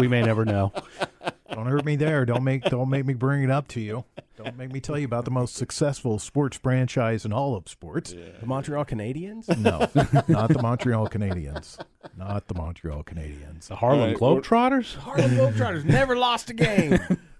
we 0.00 0.08
may 0.08 0.22
never 0.22 0.44
know. 0.44 0.72
Don't 1.52 1.66
hurt 1.66 1.84
me 1.84 1.96
there. 1.96 2.24
Don't 2.26 2.44
make 2.44 2.62
don't 2.64 2.90
make 2.90 3.06
me 3.06 3.14
bring 3.14 3.42
it 3.42 3.50
up 3.50 3.68
to 3.68 3.80
you. 3.80 4.04
Don't 4.36 4.56
make 4.56 4.70
me 4.72 4.78
tell 4.80 4.98
you 4.98 5.06
about 5.06 5.24
the 5.24 5.30
most 5.30 5.56
successful 5.56 6.18
sports 6.18 6.56
franchise 6.56 7.24
in 7.24 7.32
all 7.32 7.56
of 7.56 7.68
sports. 7.68 8.12
The 8.12 8.46
Montreal 8.46 8.84
Canadiens? 8.84 9.48
No, 9.58 9.78
not 10.28 10.50
the 10.50 10.60
Montreal 10.62 11.08
Canadiens. 11.08 11.80
Not 12.16 12.46
the 12.46 12.54
Montreal 12.54 13.02
Canadiens. 13.02 13.66
The 13.68 13.76
Harlem 13.76 14.00
All 14.00 14.06
right, 14.08 14.20
well- 14.20 14.36
Globetrotters? 14.36 14.94
Harlem 14.96 15.30
Globetrotters 15.32 15.84
never 15.84 16.16
lost 16.16 16.50
a 16.50 16.54
game. 16.54 16.98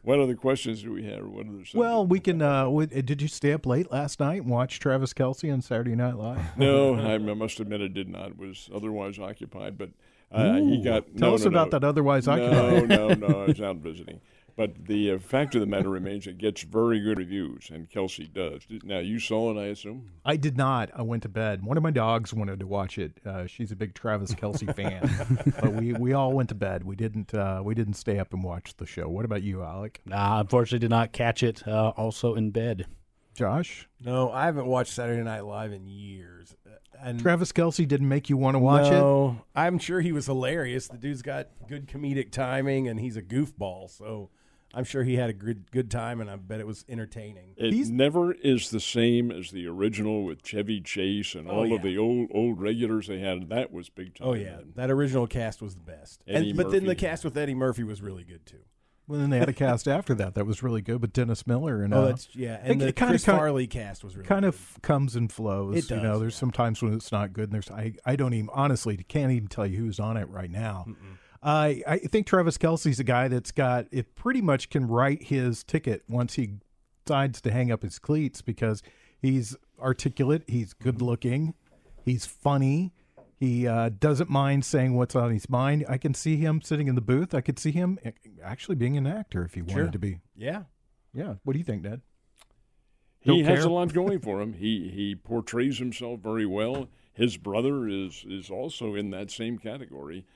What 0.08 0.20
other 0.20 0.36
questions 0.36 0.82
do 0.82 0.90
we 0.94 1.04
have? 1.04 1.26
What 1.26 1.40
other 1.40 1.58
subjects? 1.58 1.74
Well, 1.74 2.06
we 2.06 2.18
can. 2.18 2.40
Uh, 2.40 2.62
w- 2.62 2.86
did 2.86 3.20
you 3.20 3.28
stay 3.28 3.52
up 3.52 3.66
late 3.66 3.92
last 3.92 4.20
night 4.20 4.40
and 4.40 4.50
watch 4.50 4.80
Travis 4.80 5.12
Kelce 5.12 5.52
on 5.52 5.60
Saturday 5.60 5.94
Night 5.94 6.16
Live? 6.16 6.40
no, 6.56 6.94
I, 6.94 7.16
I 7.16 7.18
must 7.18 7.60
admit 7.60 7.82
I 7.82 7.88
did 7.88 8.08
not. 8.08 8.38
Was 8.38 8.70
otherwise 8.74 9.18
occupied, 9.18 9.76
but 9.76 9.90
uh, 10.32 10.54
he 10.54 10.82
got. 10.82 11.04
Tell 11.18 11.28
no, 11.28 11.34
us 11.34 11.42
no, 11.42 11.48
about 11.48 11.66
no. 11.66 11.78
that 11.78 11.86
otherwise 11.86 12.26
occupied. 12.26 12.88
No, 12.88 13.08
no, 13.08 13.28
no. 13.28 13.42
I 13.42 13.46
was 13.48 13.60
out 13.60 13.76
visiting. 13.76 14.18
But 14.58 14.86
the 14.86 15.12
uh, 15.12 15.18
fact 15.20 15.54
of 15.54 15.60
the 15.60 15.68
matter 15.68 15.88
remains, 15.88 16.26
it 16.26 16.36
gets 16.36 16.62
very 16.62 16.98
good 16.98 17.16
reviews, 17.18 17.70
and 17.72 17.88
Kelce 17.88 18.30
does. 18.32 18.62
Now 18.82 18.98
you 18.98 19.20
saw 19.20 19.52
it, 19.52 19.56
I 19.58 19.66
assume. 19.66 20.10
I 20.24 20.36
did 20.36 20.56
not. 20.56 20.90
I 20.96 21.02
went 21.02 21.22
to 21.22 21.28
bed. 21.28 21.64
One 21.64 21.76
of 21.76 21.82
my 21.84 21.92
dogs 21.92 22.34
wanted 22.34 22.58
to 22.58 22.66
watch 22.66 22.98
it. 22.98 23.12
Uh, 23.24 23.46
she's 23.46 23.70
a 23.70 23.76
big 23.76 23.94
Travis 23.94 24.34
Kelce 24.34 24.74
fan, 24.76 25.38
but 25.60 25.74
we, 25.74 25.92
we 25.92 26.12
all 26.12 26.32
went 26.32 26.48
to 26.48 26.56
bed. 26.56 26.82
We 26.82 26.96
didn't 26.96 27.32
uh, 27.32 27.60
we 27.64 27.76
didn't 27.76 27.94
stay 27.94 28.18
up 28.18 28.34
and 28.34 28.42
watch 28.42 28.76
the 28.78 28.84
show. 28.84 29.08
What 29.08 29.24
about 29.24 29.42
you, 29.44 29.62
Alec? 29.62 30.00
Nah, 30.04 30.40
unfortunately, 30.40 30.80
did 30.80 30.90
not 30.90 31.12
catch 31.12 31.44
it. 31.44 31.66
Uh, 31.66 31.92
also 31.96 32.34
in 32.34 32.50
bed. 32.50 32.86
Josh? 33.34 33.88
no, 34.00 34.32
I 34.32 34.46
haven't 34.46 34.66
watched 34.66 34.92
Saturday 34.92 35.22
Night 35.22 35.44
Live 35.44 35.72
in 35.72 35.86
years. 35.86 36.56
Uh, 36.66 36.70
And 37.00 37.20
Travis 37.20 37.52
Kelce 37.52 37.86
didn't 37.86 38.08
make 38.08 38.28
you 38.28 38.36
want 38.36 38.56
to 38.56 38.58
watch 38.58 38.86
it. 38.88 38.90
no, 38.90 39.42
I'm 39.54 39.78
sure 39.78 40.00
he 40.00 40.10
was 40.10 40.26
hilarious. 40.26 40.88
The 40.88 40.98
dude's 40.98 41.22
got 41.22 41.46
good 41.68 41.86
comedic 41.86 42.32
timing, 42.32 42.88
and 42.88 42.98
he's 42.98 43.16
a 43.16 43.22
goofball. 43.22 43.88
So 43.96 44.30
I'm 44.74 44.84
sure 44.84 45.02
he 45.02 45.16
had 45.16 45.30
a 45.30 45.32
good 45.32 45.70
good 45.70 45.90
time, 45.90 46.20
and 46.20 46.30
I 46.30 46.36
bet 46.36 46.60
it 46.60 46.66
was 46.66 46.84
entertaining. 46.88 47.54
It 47.56 47.72
He's- 47.72 47.88
never 47.88 48.32
is 48.32 48.70
the 48.70 48.80
same 48.80 49.30
as 49.30 49.50
the 49.50 49.66
original 49.66 50.24
with 50.24 50.42
Chevy 50.42 50.80
Chase 50.82 51.34
and 51.34 51.48
Oh, 51.48 51.52
all 51.52 51.66
yeah. 51.66 51.76
of 51.76 51.82
the 51.82 51.96
old 51.96 52.28
old 52.32 52.60
regulars 52.60 53.06
they 53.06 53.20
had. 53.20 53.48
That 53.48 53.72
was 53.72 53.88
big 53.88 54.14
time. 54.14 54.28
Oh 54.28 54.34
yeah, 54.34 54.56
then. 54.56 54.72
that 54.76 54.90
original 54.90 55.26
cast 55.26 55.62
was 55.62 55.74
the 55.74 55.80
best. 55.80 56.22
Eddie 56.28 56.50
and, 56.50 56.56
but 56.58 56.70
then 56.70 56.84
the 56.84 56.94
cast 56.94 57.24
with 57.24 57.36
Eddie 57.36 57.54
Murphy 57.54 57.82
was 57.82 58.02
really 58.02 58.24
good 58.24 58.44
too. 58.44 58.58
Well, 59.06 59.18
then 59.20 59.30
they 59.30 59.38
had 59.38 59.48
a 59.48 59.54
cast 59.54 59.88
after 59.98 60.14
that 60.16 60.34
that 60.34 60.44
was 60.44 60.62
really 60.62 60.82
good 60.82 61.00
with 61.00 61.14
Dennis 61.14 61.46
Miller 61.46 61.82
and 61.82 61.94
Oh, 61.94 62.02
uh, 62.02 62.06
that's 62.08 62.28
yeah, 62.36 62.58
and 62.62 62.72
it- 62.72 62.78
the 62.84 62.88
it 62.88 62.96
kinda- 62.96 63.12
Chris 63.12 63.24
kinda- 63.24 63.38
Farley 63.40 63.66
cast 63.66 64.04
was 64.04 64.16
really 64.16 64.28
kind 64.28 64.42
good. 64.42 64.48
of 64.48 64.78
comes 64.82 65.16
and 65.16 65.32
flows. 65.32 65.78
It 65.78 65.90
You 65.90 65.96
know, 65.96 66.02
does, 66.12 66.20
there's 66.20 66.34
yeah. 66.34 66.40
sometimes 66.40 66.82
when 66.82 66.92
it's 66.92 67.10
not 67.10 67.32
good, 67.32 67.44
and 67.44 67.52
there's 67.54 67.70
I 67.70 67.94
I 68.04 68.16
don't 68.16 68.34
even 68.34 68.50
honestly 68.52 68.98
can't 68.98 69.32
even 69.32 69.48
tell 69.48 69.66
you 69.66 69.78
who's 69.78 69.98
on 69.98 70.18
it 70.18 70.28
right 70.28 70.50
now. 70.50 70.84
I 71.42 71.82
I 71.86 71.98
think 71.98 72.26
Travis 72.26 72.58
Kelce's 72.58 72.98
a 73.00 73.04
guy 73.04 73.28
that's 73.28 73.52
got 73.52 73.86
it 73.90 74.14
pretty 74.14 74.40
much 74.42 74.70
can 74.70 74.86
write 74.88 75.24
his 75.24 75.62
ticket 75.64 76.02
once 76.08 76.34
he 76.34 76.54
decides 77.04 77.40
to 77.42 77.50
hang 77.50 77.70
up 77.70 77.82
his 77.82 77.98
cleats 77.98 78.42
because 78.42 78.82
he's 79.20 79.56
articulate, 79.80 80.42
he's 80.48 80.72
good 80.74 81.00
looking, 81.00 81.54
he's 82.04 82.26
funny. 82.26 82.92
He 83.36 83.68
uh, 83.68 83.90
doesn't 83.90 84.28
mind 84.28 84.64
saying 84.64 84.94
what's 84.96 85.14
on 85.14 85.32
his 85.32 85.48
mind. 85.48 85.84
I 85.88 85.96
can 85.96 86.12
see 86.12 86.36
him 86.38 86.60
sitting 86.60 86.88
in 86.88 86.96
the 86.96 87.00
booth. 87.00 87.34
I 87.34 87.40
could 87.40 87.56
see 87.60 87.70
him 87.70 87.96
actually 88.42 88.74
being 88.74 88.96
an 88.96 89.06
actor 89.06 89.44
if 89.44 89.54
he 89.54 89.62
wanted 89.62 89.74
Sure. 89.74 89.90
to 89.92 89.98
be. 89.98 90.18
yeah. 90.36 90.62
Yeah. 91.14 91.34
What 91.44 91.52
do 91.52 91.58
you 91.60 91.64
think, 91.64 91.82
Ned? 91.82 92.02
He 93.20 93.30
Don't 93.30 93.44
has 93.44 93.60
care? 93.60 93.68
a 93.68 93.72
lot 93.72 93.92
going 93.92 94.18
for 94.22 94.40
him. 94.40 94.52
He 94.54 94.90
he 94.90 95.14
portrays 95.14 95.78
himself 95.78 96.20
very 96.20 96.46
well. 96.46 96.88
His 97.12 97.36
brother 97.36 97.88
is 97.88 98.24
is 98.28 98.50
also 98.50 98.94
in 98.94 99.10
that 99.10 99.30
same 99.30 99.58
category, 99.58 100.26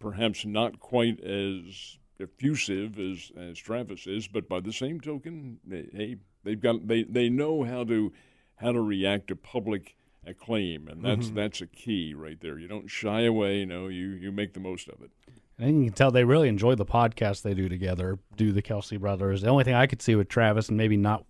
perhaps 0.00 0.44
not 0.44 0.80
quite 0.80 1.20
as 1.20 1.98
effusive 2.18 2.98
as 2.98 3.30
as 3.36 3.58
Travis 3.58 4.06
is, 4.06 4.26
but 4.26 4.48
by 4.48 4.60
the 4.60 4.72
same 4.72 5.00
token, 5.00 5.58
they, 5.64 5.88
hey, 5.92 6.16
they've 6.44 6.60
got 6.60 6.86
they 6.88 7.04
they 7.04 7.28
know 7.28 7.62
how 7.64 7.84
to 7.84 8.12
how 8.56 8.72
to 8.72 8.80
react 8.80 9.28
to 9.28 9.36
public 9.36 9.96
acclaim, 10.26 10.86
and 10.88 11.04
that's 11.04 11.26
Mm-hmm. 11.26 11.36
that's 11.36 11.60
a 11.60 11.66
key 11.66 12.12
right 12.14 12.38
there. 12.40 12.58
You 12.58 12.68
don't 12.68 12.88
shy 12.88 13.22
away. 13.22 13.64
No, 13.64 13.88
you 13.88 14.08
you 14.08 14.32
make 14.32 14.54
the 14.54 14.60
most 14.60 14.88
of 14.88 15.00
it. 15.02 15.10
And 15.58 15.78
you 15.80 15.84
can 15.90 15.92
tell 15.92 16.10
they 16.10 16.24
really 16.24 16.48
enjoy 16.48 16.74
the 16.74 16.86
podcast 16.86 17.42
they 17.42 17.52
do 17.52 17.68
together, 17.68 18.18
do 18.36 18.50
the 18.50 18.62
Kelce 18.62 18.98
brothers. 18.98 19.42
The 19.42 19.48
only 19.48 19.64
thing 19.64 19.74
I 19.74 19.86
could 19.86 20.00
see 20.00 20.14
with 20.14 20.26
Travis, 20.28 20.68
and 20.70 20.78
maybe 20.78 20.96
not, 20.96 21.26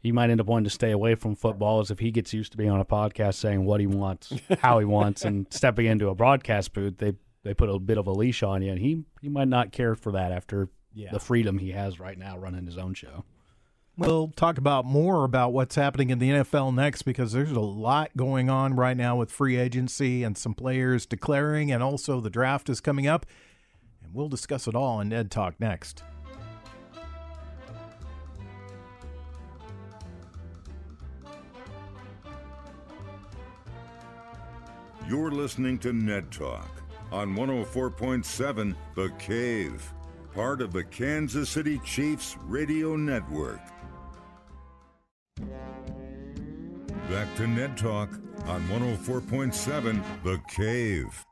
he 0.00 0.10
might 0.10 0.30
end 0.30 0.40
up 0.40 0.46
wanting 0.46 0.64
to 0.64 0.70
stay 0.70 0.90
away 0.90 1.16
from 1.16 1.34
football, 1.36 1.82
is 1.82 1.90
if 1.90 1.98
he 1.98 2.10
gets 2.10 2.32
used 2.32 2.52
to 2.52 2.56
being 2.58 2.70
on 2.70 2.80
a 2.80 2.84
podcast 2.86 3.34
saying 3.34 3.66
what 3.66 3.80
he 3.80 3.86
wants, 3.86 4.32
how 4.60 4.78
he 4.78 4.86
wants, 4.86 5.22
and 5.22 5.46
stepping 5.50 5.84
into 5.84 6.08
a 6.08 6.14
broadcast 6.14 6.72
booth, 6.72 6.96
they 6.96 7.12
they 7.44 7.54
put 7.54 7.68
a 7.68 7.78
bit 7.78 7.98
of 7.98 8.06
a 8.06 8.12
leash 8.12 8.42
on 8.42 8.62
you, 8.62 8.70
and 8.72 8.80
he 8.80 9.04
he 9.20 9.28
might 9.28 9.48
not 9.48 9.72
care 9.72 9.94
for 9.94 10.12
that 10.12 10.32
after 10.32 10.68
Yeah. 10.92 11.10
the 11.12 11.20
freedom 11.20 11.58
he 11.58 11.70
has 11.72 12.00
right 12.00 12.18
now 12.18 12.36
running 12.38 12.66
his 12.66 12.76
own 12.78 12.94
show. 12.94 13.24
We'll 13.96 14.28
talk 14.28 14.58
about 14.58 14.84
more 14.84 15.24
about 15.24 15.52
what's 15.52 15.74
happening 15.74 16.10
in 16.10 16.20
the 16.20 16.30
NFL 16.30 16.72
next 16.72 17.02
because 17.02 17.32
there's 17.32 17.50
a 17.50 17.58
lot 17.60 18.16
going 18.16 18.48
on 18.48 18.76
right 18.76 18.96
now 18.96 19.16
with 19.16 19.30
free 19.32 19.56
agency 19.56 20.22
and 20.22 20.38
some 20.38 20.54
players 20.54 21.04
declaring, 21.04 21.72
and 21.72 21.82
also 21.82 22.20
the 22.20 22.30
draft 22.30 22.68
is 22.68 22.80
coming 22.80 23.08
up. 23.08 23.26
And 24.02 24.14
we'll 24.14 24.28
discuss 24.28 24.68
it 24.68 24.76
all 24.76 25.00
in 25.00 25.08
Ned 25.08 25.32
Talk 25.32 25.58
next. 25.58 26.04
You're 35.08 35.30
listening 35.30 35.78
to 35.80 35.92
Ned 35.92 36.30
Talk 36.30 36.68
on 37.10 37.34
104.7 37.34 38.74
The 38.94 39.08
Cave, 39.18 39.92
part 40.34 40.60
of 40.60 40.72
the 40.72 40.84
Kansas 40.84 41.48
City 41.48 41.80
Chiefs 41.84 42.36
radio 42.44 42.96
network. 42.96 43.60
Back 47.08 47.34
to 47.36 47.46
Ned 47.46 47.76
Talk 47.76 48.10
on 48.46 48.60
104.7 48.68 50.02
The 50.24 50.40
Cave. 50.48 51.24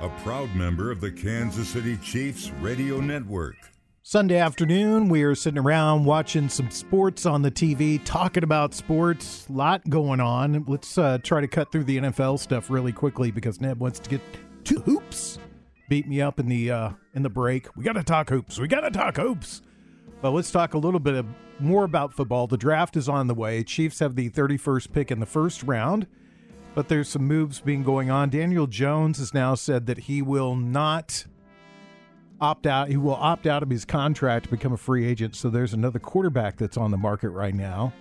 A 0.00 0.08
proud 0.24 0.54
member 0.56 0.90
of 0.90 1.00
the 1.00 1.12
Kansas 1.12 1.68
City 1.68 1.96
Chiefs 1.98 2.50
radio 2.60 3.00
network. 3.00 3.56
Sunday 4.04 4.36
afternoon, 4.36 5.08
we 5.08 5.22
are 5.22 5.36
sitting 5.36 5.60
around 5.60 6.04
watching 6.04 6.48
some 6.48 6.68
sports 6.72 7.24
on 7.24 7.42
the 7.42 7.52
TV, 7.52 8.00
talking 8.04 8.42
about 8.42 8.74
sports. 8.74 9.46
A 9.48 9.52
lot 9.52 9.88
going 9.88 10.18
on. 10.18 10.64
Let's 10.66 10.98
uh, 10.98 11.18
try 11.22 11.40
to 11.40 11.46
cut 11.46 11.70
through 11.70 11.84
the 11.84 11.98
NFL 11.98 12.40
stuff 12.40 12.68
really 12.68 12.90
quickly 12.90 13.30
because 13.30 13.60
Ned 13.60 13.78
wants 13.78 14.00
to 14.00 14.10
get 14.10 14.20
to 14.64 14.80
hoops. 14.80 15.38
Beat 15.88 16.08
me 16.08 16.20
up 16.20 16.40
in 16.40 16.48
the 16.48 16.72
uh, 16.72 16.90
in 17.14 17.22
the 17.22 17.30
break. 17.30 17.68
We 17.76 17.84
got 17.84 17.92
to 17.92 18.02
talk 18.02 18.28
hoops. 18.28 18.58
We 18.58 18.66
got 18.66 18.80
to 18.80 18.90
talk 18.90 19.18
hoops. 19.18 19.62
But 20.20 20.32
let's 20.32 20.50
talk 20.50 20.74
a 20.74 20.78
little 20.78 21.00
bit 21.00 21.14
of, 21.14 21.26
more 21.60 21.84
about 21.84 22.12
football. 22.12 22.48
The 22.48 22.56
draft 22.56 22.96
is 22.96 23.08
on 23.08 23.28
the 23.28 23.34
way. 23.34 23.62
Chiefs 23.62 24.00
have 24.00 24.16
the 24.16 24.30
31st 24.30 24.92
pick 24.92 25.12
in 25.12 25.20
the 25.20 25.26
first 25.26 25.62
round, 25.62 26.08
but 26.74 26.88
there's 26.88 27.08
some 27.08 27.28
moves 27.28 27.60
being 27.60 27.84
going 27.84 28.10
on. 28.10 28.30
Daniel 28.30 28.66
Jones 28.66 29.18
has 29.18 29.32
now 29.32 29.54
said 29.54 29.86
that 29.86 29.98
he 29.98 30.22
will 30.22 30.56
not 30.56 31.26
opt 32.42 32.66
out. 32.66 32.88
He 32.88 32.96
will 32.96 33.14
opt 33.14 33.46
out 33.46 33.62
of 33.62 33.70
his 33.70 33.84
contract 33.84 34.46
to 34.46 34.50
become 34.50 34.72
a 34.72 34.76
free 34.76 35.06
agent. 35.06 35.36
So 35.36 35.48
there's 35.48 35.72
another 35.72 35.98
quarterback 35.98 36.56
that's 36.56 36.76
on 36.76 36.90
the 36.90 36.98
market 36.98 37.30
right 37.30 37.54
now 37.54 37.92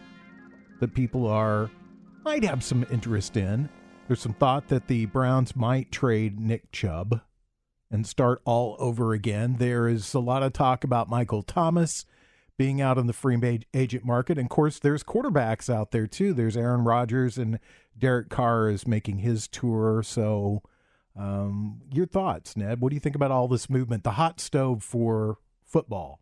that 0.79 0.93
people 0.93 1.27
are 1.27 1.69
might 2.25 2.43
have 2.43 2.63
some 2.63 2.85
interest 2.91 3.37
in. 3.37 3.69
There's 4.07 4.19
some 4.19 4.33
thought 4.33 4.67
that 4.67 4.87
the 4.87 5.05
Browns 5.05 5.55
might 5.55 5.91
trade 5.91 6.39
Nick 6.39 6.71
Chubb 6.71 7.21
and 7.89 8.05
start 8.05 8.41
all 8.45 8.75
over 8.79 9.13
again. 9.13 9.57
There 9.59 9.87
is 9.87 10.13
a 10.13 10.19
lot 10.19 10.43
of 10.43 10.53
talk 10.53 10.83
about 10.83 11.09
Michael 11.09 11.43
Thomas 11.43 12.05
being 12.57 12.81
out 12.81 12.97
in 12.97 13.07
the 13.07 13.13
free 13.13 13.65
agent 13.73 14.05
market. 14.05 14.37
And 14.37 14.45
of 14.45 14.49
course, 14.49 14.79
there's 14.79 15.03
quarterbacks 15.03 15.73
out 15.73 15.91
there 15.91 16.07
too. 16.07 16.33
There's 16.33 16.57
Aaron 16.57 16.83
Rodgers 16.83 17.37
and 17.37 17.59
Derek 17.97 18.29
Carr 18.29 18.69
is 18.69 18.87
making 18.87 19.19
his 19.19 19.47
tour. 19.47 20.03
So, 20.03 20.63
um, 21.15 21.81
your 21.91 22.05
thoughts, 22.05 22.55
Ned? 22.55 22.81
What 22.81 22.89
do 22.89 22.95
you 22.95 22.99
think 22.99 23.15
about 23.15 23.31
all 23.31 23.47
this 23.47 23.69
movement? 23.69 24.03
The 24.03 24.11
hot 24.11 24.39
stove 24.39 24.83
for 24.83 25.37
football. 25.65 26.19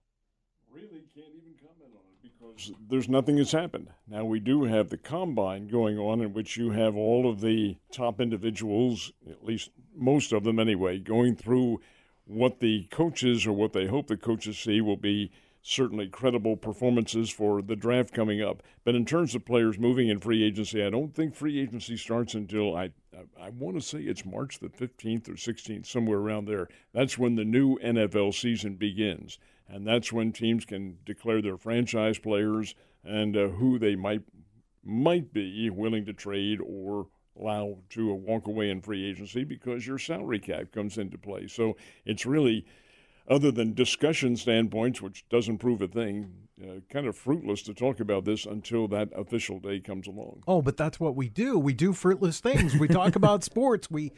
Really 0.72 1.04
can't 1.16 1.34
even 1.36 1.54
comment 1.60 1.94
on 1.94 2.02
it 2.12 2.22
because 2.22 2.72
there's 2.90 3.10
nothing 3.10 3.36
that's 3.36 3.52
happened. 3.52 3.90
Now 4.08 4.26
we 4.26 4.40
do 4.40 4.64
have 4.64 4.90
the 4.90 4.98
combine 4.98 5.68
going 5.68 5.98
on, 5.98 6.22
in 6.22 6.34
which 6.34 6.58
you 6.58 6.72
have 6.72 6.96
all 6.96 7.30
of 7.30 7.42
the 7.42 7.78
top 7.92 8.20
individuals, 8.20 9.12
at 9.30 9.44
least 9.44 9.72
most 9.96 10.32
of 10.32 10.44
them 10.44 10.60
anyway, 10.60 11.00
going 11.00 11.36
through 11.36 11.82
what 12.26 12.60
the 12.60 12.88
coaches 12.92 13.48
or 13.48 13.54
what 13.54 13.74
they 13.74 13.88
hope 13.88 14.08
the 14.08 14.18
coaches 14.18 14.58
see 14.58 14.82
will 14.82 14.98
be 14.98 15.32
certainly 15.62 16.08
credible 16.08 16.56
performances 16.56 17.30
for 17.30 17.62
the 17.62 17.76
draft 17.76 18.14
coming 18.14 18.42
up. 18.42 18.64
But 18.84 18.96
in 18.96 19.06
terms 19.06 19.36
of 19.36 19.46
players 19.46 19.78
moving 19.78 20.10
in 20.10 20.20
free 20.20 20.44
agency, 20.44 20.84
I 20.84 20.90
don't 20.90 21.14
think 21.14 21.36
free 21.36 21.60
agency 21.60 21.98
starts 21.98 22.34
until 22.34 22.76
I 22.76 22.92
I, 23.20 23.48
I 23.48 23.50
want 23.50 23.76
to 23.76 23.82
say 23.82 24.00
it's 24.00 24.26
March 24.26 24.60
the 24.60 24.70
15th 24.70 25.30
or 25.30 25.34
16th, 25.34 25.86
somewhere 25.86 26.20
around 26.20 26.46
there. 26.46 26.68
That's 26.94 27.18
when 27.18 27.36
the 27.36 27.46
new 27.46 27.78
NFL 27.80 28.34
season 28.34 28.76
begins, 28.76 29.40
and 29.68 29.86
that's 29.86 30.12
when 30.12 30.32
teams 30.32 30.66
can 30.66 30.98
declare 31.06 31.42
their 31.42 31.58
franchise 31.58 32.18
players 32.18 32.76
and 33.04 33.36
uh, 33.36 33.48
who 33.50 33.80
they 33.80 33.96
might 33.96 34.22
might 34.84 35.34
be 35.34 35.70
willing 35.70 36.06
to 36.06 36.14
trade 36.14 36.60
or 36.66 37.08
allow 37.40 37.78
to 37.90 38.14
walk 38.14 38.48
away 38.48 38.70
in 38.70 38.82
free 38.82 39.10
agency 39.10 39.44
because 39.44 39.86
your 39.86 39.98
salary 39.98 40.40
cap 40.40 40.72
comes 40.72 40.98
into 40.98 41.18
play. 41.18 41.48
So 41.48 41.78
it's 42.06 42.26
really 42.26 42.66
other 43.30 43.52
than 43.52 43.74
discussion 43.74 44.36
standpoints, 44.36 45.02
which 45.02 45.28
doesn't 45.30 45.60
prove 45.60 45.82
a 45.82 45.88
thing, 45.88 46.32
uh, 46.62 46.80
kind 46.92 47.06
of 47.06 47.16
fruitless 47.16 47.62
to 47.64 47.74
talk 47.74 48.00
about 48.00 48.26
this 48.26 48.46
until 48.46 48.88
that 48.88 49.10
official 49.16 49.60
day 49.60 49.80
comes 49.80 50.08
along. 50.08 50.44
Oh, 50.48 50.62
but 50.62 50.78
that's 50.78 51.00
what 51.00 51.16
we 51.16 51.30
do. 51.30 51.58
We 51.58 51.74
do 51.74 51.94
fruitless 51.94 52.40
things. 52.40 52.76
We 52.76 52.88
talk 52.88 53.16
about 53.18 53.44
sports. 53.44 53.90
We 53.90 54.12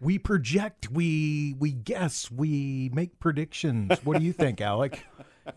we 0.00 0.18
project. 0.18 0.90
We 0.90 1.54
we 1.58 1.72
guess. 1.72 2.30
We 2.30 2.90
make 2.92 3.18
predictions. 3.18 3.98
What 4.04 4.18
do 4.18 4.24
you 4.24 4.32
think, 4.32 4.60
Alec? 4.60 5.04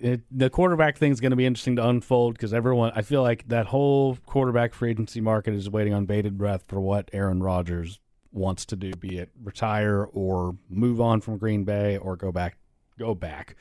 It, 0.00 0.20
the 0.30 0.48
quarterback 0.48 0.96
thing 0.96 1.10
is 1.10 1.20
going 1.20 1.30
to 1.30 1.36
be 1.36 1.46
interesting 1.46 1.74
to 1.74 1.88
unfold 1.88 2.34
because 2.34 2.54
everyone, 2.54 2.92
I 2.94 3.02
feel 3.02 3.22
like 3.22 3.48
that 3.48 3.66
whole 3.66 4.16
quarterback 4.26 4.72
free 4.72 4.90
agency 4.90 5.20
market 5.20 5.54
is 5.54 5.68
waiting 5.68 5.92
on 5.92 6.06
bated 6.06 6.38
breath 6.38 6.62
for 6.68 6.80
what 6.80 7.10
Aaron 7.12 7.42
Rodgers 7.42 7.98
wants 8.38 8.64
to 8.66 8.76
do, 8.76 8.92
be 8.92 9.18
it 9.18 9.30
retire 9.42 10.08
or 10.12 10.56
move 10.68 11.00
on 11.00 11.20
from 11.20 11.38
Green 11.38 11.64
Bay 11.64 11.96
or 11.96 12.16
go 12.16 12.32
back. 12.32 12.56
Go 12.98 13.14
back. 13.14 13.56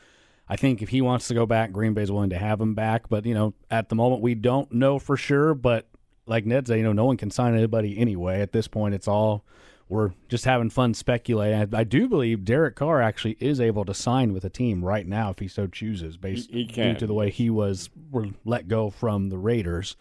I 0.50 0.56
think 0.56 0.82
if 0.82 0.90
he 0.90 1.02
wants 1.02 1.28
to 1.28 1.34
go 1.34 1.46
back, 1.46 1.72
Green 1.72 1.94
Bay's 1.94 2.12
willing 2.12 2.30
to 2.30 2.38
have 2.38 2.62
him 2.62 2.74
back. 2.74 3.10
But 3.10 3.26
you 3.26 3.34
know, 3.34 3.54
at 3.70 3.90
the 3.90 3.96
moment, 3.96 4.22
we 4.22 4.36
don't 4.36 4.72
know 4.72 5.00
for 5.00 5.18
sure. 5.18 5.54
But 5.54 5.88
like 6.26 6.46
Ned 6.46 6.68
said, 6.68 6.78
you 6.78 6.84
know, 6.84 6.94
no 6.94 7.06
one 7.06 7.18
can 7.18 7.32
sign 7.32 7.54
anybody 7.54 7.98
anyway. 7.98 8.42
At 8.42 8.54
this 8.54 8.68
point, 8.68 8.96
it's 8.96 9.08
all 9.08 9.46
we're 9.90 10.12
just 10.28 10.46
having 10.46 10.70
fun 10.70 10.94
speculating. 10.94 11.74
I, 11.74 11.80
I 11.80 11.84
do 11.84 12.08
believe 12.08 12.44
Derek 12.44 12.76
Carr 12.76 13.02
actually 13.02 13.38
is 13.40 13.62
able 13.62 13.86
to 13.86 13.94
sign 13.94 14.34
with 14.34 14.44
a 14.44 14.50
team 14.50 14.84
right 14.84 15.08
now 15.08 15.30
if 15.30 15.40
he 15.40 15.48
so 15.48 15.68
chooses, 15.68 16.18
based 16.18 16.52
he, 16.52 16.64
he 16.64 16.66
due 16.66 16.96
to 16.96 17.08
the 17.08 17.14
way 17.14 17.30
he 17.30 17.50
was 17.50 17.90
were 18.12 18.28
let 18.44 18.68
go 18.68 18.90
from 18.90 19.30
the 19.30 19.38
Raiders. 19.38 19.96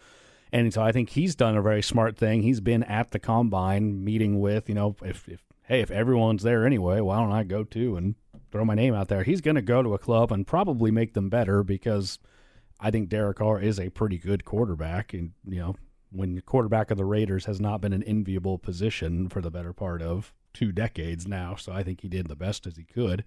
And 0.51 0.73
so 0.73 0.81
I 0.81 0.91
think 0.91 1.09
he's 1.09 1.35
done 1.35 1.57
a 1.57 1.61
very 1.61 1.81
smart 1.81 2.17
thing. 2.17 2.41
He's 2.41 2.61
been 2.61 2.83
at 2.83 3.11
the 3.11 3.19
combine 3.19 4.03
meeting 4.03 4.39
with, 4.39 4.69
you 4.69 4.75
know, 4.75 4.95
if, 5.03 5.27
if 5.27 5.43
hey, 5.67 5.81
if 5.81 5.91
everyone's 5.91 6.43
there 6.43 6.65
anyway, 6.65 7.01
why 7.01 7.17
don't 7.17 7.31
I 7.31 7.43
go 7.43 7.63
too 7.63 7.97
and 7.97 8.15
throw 8.51 8.63
my 8.63 8.75
name 8.75 8.93
out 8.93 9.09
there? 9.09 9.23
He's 9.23 9.41
going 9.41 9.55
to 9.55 9.61
go 9.61 9.83
to 9.83 9.93
a 9.93 9.99
club 9.99 10.31
and 10.31 10.47
probably 10.47 10.91
make 10.91 11.13
them 11.13 11.29
better 11.29 11.63
because 11.63 12.19
I 12.79 12.91
think 12.91 13.09
Derek 13.09 13.37
Carr 13.37 13.59
is 13.59 13.79
a 13.79 13.89
pretty 13.89 14.17
good 14.17 14.45
quarterback. 14.45 15.13
And, 15.13 15.33
you 15.45 15.59
know, 15.59 15.75
when 16.11 16.39
quarterback 16.41 16.91
of 16.91 16.97
the 16.97 17.05
Raiders 17.05 17.45
has 17.45 17.59
not 17.59 17.81
been 17.81 17.93
an 17.93 18.03
enviable 18.03 18.57
position 18.57 19.27
for 19.27 19.41
the 19.41 19.51
better 19.51 19.73
part 19.73 20.01
of 20.01 20.33
two 20.53 20.71
decades 20.71 21.27
now. 21.27 21.55
So 21.55 21.73
I 21.73 21.83
think 21.83 22.01
he 22.01 22.07
did 22.07 22.27
the 22.27 22.35
best 22.35 22.65
as 22.65 22.77
he 22.77 22.83
could. 22.83 23.25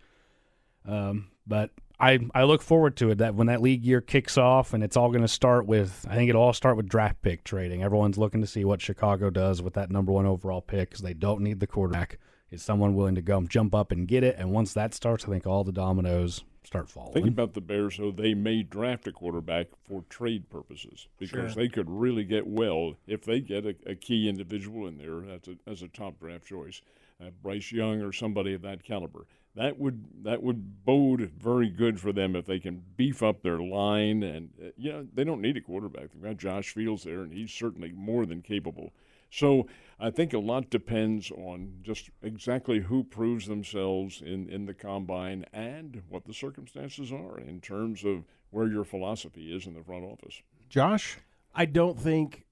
Um, 0.87 1.28
but 1.46 1.70
I 2.00 2.18
I 2.34 2.44
look 2.44 2.62
forward 2.62 2.96
to 2.96 3.10
it 3.10 3.18
that 3.18 3.34
when 3.34 3.46
that 3.48 3.60
league 3.60 3.84
year 3.84 4.00
kicks 4.00 4.38
off 4.38 4.72
and 4.72 4.82
it's 4.82 4.96
all 4.96 5.10
going 5.10 5.22
to 5.22 5.28
start 5.28 5.66
with 5.66 6.06
I 6.08 6.14
think 6.14 6.30
it'll 6.30 6.42
all 6.42 6.52
start 6.52 6.76
with 6.76 6.88
draft 6.88 7.20
pick 7.22 7.44
trading. 7.44 7.82
Everyone's 7.82 8.18
looking 8.18 8.40
to 8.40 8.46
see 8.46 8.64
what 8.64 8.80
Chicago 8.80 9.30
does 9.30 9.62
with 9.62 9.74
that 9.74 9.90
number 9.90 10.12
one 10.12 10.26
overall 10.26 10.62
pick 10.62 10.90
because 10.90 11.02
they 11.02 11.14
don't 11.14 11.42
need 11.42 11.60
the 11.60 11.66
quarterback. 11.66 12.18
Is 12.50 12.62
someone 12.62 12.94
willing 12.96 13.14
to 13.14 13.22
go 13.22 13.40
jump 13.42 13.74
up 13.74 13.92
and 13.92 14.08
get 14.08 14.24
it? 14.24 14.34
And 14.36 14.50
once 14.50 14.74
that 14.74 14.92
starts, 14.92 15.24
I 15.24 15.28
think 15.28 15.46
all 15.46 15.62
the 15.62 15.70
dominoes 15.70 16.42
start 16.64 16.88
falling. 16.88 17.12
Think 17.12 17.28
about 17.28 17.54
the 17.54 17.60
Bears, 17.60 17.96
though. 17.96 18.10
They 18.10 18.34
may 18.34 18.64
draft 18.64 19.06
a 19.06 19.12
quarterback 19.12 19.68
for 19.84 20.02
trade 20.08 20.50
purposes 20.50 21.06
because 21.18 21.52
sure. 21.52 21.62
they 21.62 21.68
could 21.68 21.88
really 21.88 22.24
get 22.24 22.46
well 22.46 22.94
if 23.06 23.24
they 23.24 23.40
get 23.40 23.66
a, 23.66 23.76
a 23.86 23.94
key 23.94 24.28
individual 24.28 24.88
in 24.88 24.98
there 24.98 25.24
as 25.32 25.42
a, 25.46 25.70
as 25.70 25.82
a 25.82 25.88
top 25.88 26.18
draft 26.18 26.46
choice, 26.46 26.82
uh, 27.20 27.30
Bryce 27.42 27.70
Young 27.70 28.00
or 28.02 28.12
somebody 28.12 28.52
of 28.52 28.62
that 28.62 28.82
caliber 28.82 29.26
that 29.56 29.78
would 29.78 30.24
that 30.24 30.42
would 30.42 30.84
bode 30.84 31.32
very 31.38 31.68
good 31.68 32.00
for 32.00 32.12
them 32.12 32.36
if 32.36 32.46
they 32.46 32.58
can 32.58 32.82
beef 32.96 33.22
up 33.22 33.42
their 33.42 33.60
line. 33.60 34.22
And 34.22 34.50
uh, 34.62 34.68
you 34.76 34.92
know 34.92 35.06
they 35.12 35.24
don't 35.24 35.40
need 35.40 35.56
a 35.56 35.60
quarterback. 35.60 36.12
They've 36.12 36.22
got 36.22 36.36
Josh 36.36 36.70
Fields 36.70 37.04
there, 37.04 37.20
and 37.20 37.32
he's 37.32 37.52
certainly 37.52 37.92
more 37.92 38.26
than 38.26 38.42
capable. 38.42 38.92
So 39.30 39.68
I 39.98 40.10
think 40.10 40.32
a 40.32 40.38
lot 40.38 40.70
depends 40.70 41.30
on 41.30 41.74
just 41.82 42.10
exactly 42.22 42.80
who 42.80 43.04
proves 43.04 43.46
themselves 43.46 44.22
in, 44.22 44.48
in 44.48 44.66
the 44.66 44.74
combine 44.74 45.46
and 45.52 46.02
what 46.08 46.24
the 46.24 46.34
circumstances 46.34 47.12
are 47.12 47.38
in 47.38 47.60
terms 47.60 48.04
of 48.04 48.24
where 48.50 48.66
your 48.66 48.84
philosophy 48.84 49.54
is 49.54 49.66
in 49.66 49.74
the 49.74 49.84
front 49.84 50.04
office. 50.04 50.42
Josh, 50.68 51.18
I 51.54 51.64
don't 51.66 51.98
think 51.98 52.44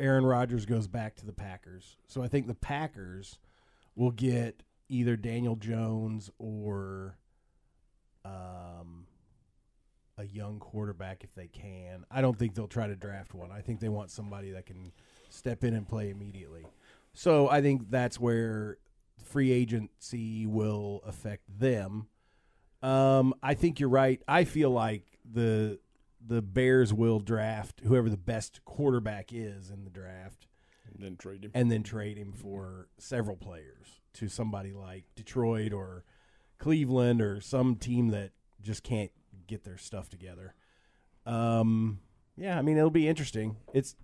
Aaron 0.00 0.24
Rodgers 0.24 0.64
goes 0.64 0.86
back 0.86 1.16
to 1.16 1.26
the 1.26 1.32
Packers. 1.32 1.96
So 2.06 2.22
I 2.22 2.28
think 2.28 2.46
the 2.46 2.54
Packers 2.54 3.38
will 3.94 4.10
get 4.10 4.62
either 4.88 5.16
Daniel 5.16 5.56
Jones 5.56 6.30
or 6.38 7.16
um, 8.24 9.06
a 10.18 10.24
young 10.24 10.58
quarterback 10.58 11.24
if 11.24 11.34
they 11.34 11.48
can. 11.48 12.04
I 12.10 12.20
don't 12.20 12.38
think 12.38 12.54
they'll 12.54 12.68
try 12.68 12.86
to 12.86 12.96
draft 12.96 13.34
one. 13.34 13.50
I 13.50 13.60
think 13.60 13.80
they 13.80 13.88
want 13.88 14.10
somebody 14.10 14.50
that 14.52 14.66
can 14.66 14.92
step 15.28 15.64
in 15.64 15.74
and 15.74 15.88
play 15.88 16.10
immediately. 16.10 16.66
So 17.12 17.48
I 17.48 17.60
think 17.60 17.90
that's 17.90 18.20
where 18.20 18.78
free 19.24 19.50
agency 19.50 20.46
will 20.46 21.02
affect 21.06 21.44
them. 21.58 22.08
Um, 22.82 23.34
I 23.42 23.54
think 23.54 23.80
you're 23.80 23.88
right. 23.88 24.22
I 24.28 24.44
feel 24.44 24.70
like 24.70 25.18
the 25.30 25.78
the 26.24 26.42
Bears 26.42 26.92
will 26.92 27.20
draft 27.20 27.82
whoever 27.84 28.08
the 28.08 28.16
best 28.16 28.64
quarterback 28.64 29.32
is 29.32 29.70
in 29.70 29.84
the 29.84 29.90
draft, 29.90 30.46
and 30.92 31.02
then 31.02 31.16
trade 31.16 31.44
him, 31.44 31.50
and 31.54 31.70
then 31.70 31.82
trade 31.82 32.16
him 32.16 32.32
for 32.32 32.88
several 32.98 33.36
players 33.36 34.00
to 34.16 34.28
somebody 34.28 34.72
like 34.72 35.04
Detroit 35.14 35.72
or 35.72 36.04
Cleveland 36.58 37.20
or 37.20 37.40
some 37.40 37.76
team 37.76 38.08
that 38.08 38.30
just 38.62 38.82
can't 38.82 39.10
get 39.46 39.64
their 39.64 39.78
stuff 39.78 40.08
together. 40.08 40.54
Um, 41.24 42.00
yeah, 42.36 42.58
I 42.58 42.62
mean 42.62 42.76
it'll 42.76 42.90
be 42.90 43.08
interesting. 43.08 43.56
It's 43.72 43.96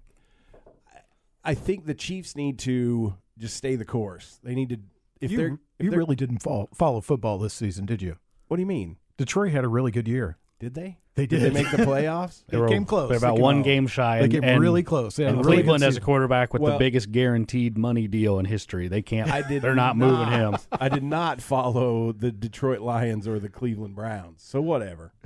I 1.45 1.55
think 1.55 1.87
the 1.87 1.95
Chiefs 1.95 2.37
need 2.37 2.59
to 2.61 3.15
just 3.39 3.57
stay 3.57 3.77
the 3.77 3.85
course. 3.85 4.39
They 4.43 4.55
need 4.55 4.69
to 4.71 4.79
if 5.21 5.31
you, 5.31 5.37
they're 5.37 5.59
if 5.79 5.85
you 5.85 5.91
they're, 5.91 5.99
really 5.99 6.17
didn't 6.17 6.39
follow, 6.39 6.69
follow 6.75 7.01
football 7.01 7.39
this 7.39 7.55
season, 7.55 7.87
did 7.87 8.03
you? 8.03 8.17
What 8.49 8.57
do 8.57 8.61
you 8.63 8.67
mean? 8.67 8.97
Detroit 9.17 9.53
had 9.53 9.65
a 9.65 9.69
really 9.69 9.91
good 9.91 10.09
year. 10.09 10.37
Did 10.63 10.75
they? 10.75 10.97
They 11.17 11.27
did. 11.27 11.41
did 11.41 11.53
they 11.53 11.63
make 11.63 11.73
the 11.73 11.79
playoffs? 11.79 12.45
they, 12.47 12.57
they 12.57 12.69
came 12.69 12.85
close. 12.85 13.09
They're 13.09 13.19
about 13.19 13.35
they 13.35 13.43
one 13.43 13.63
game 13.63 13.89
shy. 13.89 14.19
They 14.19 14.25
and, 14.27 14.33
came 14.33 14.45
and, 14.45 14.61
really 14.61 14.85
close. 14.85 15.19
Yeah, 15.19 15.31
and 15.31 15.39
really 15.39 15.57
Cleveland 15.57 15.83
has 15.83 15.97
a 15.97 16.01
quarterback 16.01 16.53
with 16.53 16.63
well, 16.63 16.75
the 16.75 16.79
biggest 16.79 17.11
guaranteed 17.11 17.77
money 17.77 18.07
deal 18.07 18.39
in 18.39 18.45
history. 18.45 18.87
They 18.87 19.03
can't. 19.03 19.29
I 19.29 19.43
did 19.43 19.61
they're 19.63 19.75
not, 19.75 19.97
not 19.97 20.07
moving 20.07 20.33
him. 20.33 20.57
I 20.81 20.89
did 20.89 21.03
not 21.03 21.43
follow 21.43 22.13
the 22.13 22.31
Detroit 22.31 22.79
Lions 22.79 23.27
or 23.27 23.41
the 23.41 23.49
Cleveland 23.49 23.97
Browns. 23.97 24.41
So 24.45 24.61
whatever. 24.61 25.13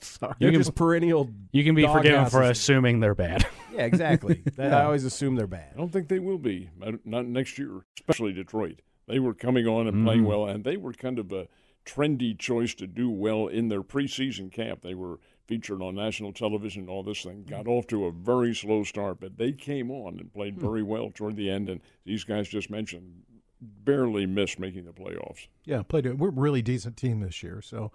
Sorry. 0.00 0.34
They're 0.40 0.50
you 0.50 0.58
just 0.58 0.74
perennial. 0.74 1.30
You 1.52 1.62
can 1.62 1.76
be 1.76 1.86
forgiven 1.86 2.26
for 2.26 2.42
assuming 2.42 2.98
they're 2.98 3.14
bad. 3.14 3.46
yeah, 3.72 3.84
exactly. 3.84 4.42
That, 4.56 4.74
I 4.74 4.82
always 4.82 5.04
assume 5.04 5.36
they're 5.36 5.46
bad. 5.46 5.74
I 5.76 5.78
don't 5.78 5.92
think 5.92 6.08
they 6.08 6.18
will 6.18 6.38
be. 6.38 6.70
Not 7.04 7.24
next 7.24 7.56
year, 7.56 7.82
especially 8.00 8.32
Detroit. 8.32 8.82
They 9.06 9.20
were 9.20 9.34
coming 9.34 9.68
on 9.68 9.86
and 9.86 9.98
mm. 9.98 10.04
playing 10.04 10.24
well, 10.24 10.46
and 10.46 10.64
they 10.64 10.76
were 10.76 10.92
kind 10.92 11.20
of 11.20 11.30
a 11.30 11.46
trendy 11.88 12.38
choice 12.38 12.74
to 12.74 12.86
do 12.86 13.08
well 13.08 13.46
in 13.46 13.68
their 13.68 13.82
preseason 13.82 14.52
camp. 14.52 14.82
They 14.82 14.94
were 14.94 15.18
featured 15.46 15.80
on 15.80 15.94
national 15.94 16.32
television 16.32 16.82
and 16.82 16.90
all 16.90 17.02
this 17.02 17.22
thing. 17.22 17.44
Got 17.48 17.66
off 17.66 17.86
to 17.88 18.04
a 18.04 18.12
very 18.12 18.54
slow 18.54 18.84
start, 18.84 19.18
but 19.20 19.38
they 19.38 19.52
came 19.52 19.90
on 19.90 20.18
and 20.18 20.32
played 20.32 20.54
hmm. 20.54 20.60
very 20.60 20.82
well 20.82 21.10
toward 21.12 21.36
the 21.36 21.50
end. 21.50 21.68
And 21.68 21.80
these 22.04 22.24
guys 22.24 22.48
just 22.48 22.70
mentioned 22.70 23.22
barely 23.60 24.26
missed 24.26 24.58
making 24.58 24.84
the 24.84 24.92
playoffs. 24.92 25.48
Yeah, 25.64 25.82
played 25.82 26.06
a 26.06 26.14
we're 26.14 26.28
a 26.28 26.32
really 26.32 26.62
decent 26.62 26.96
team 26.96 27.20
this 27.20 27.42
year. 27.42 27.60
So 27.62 27.90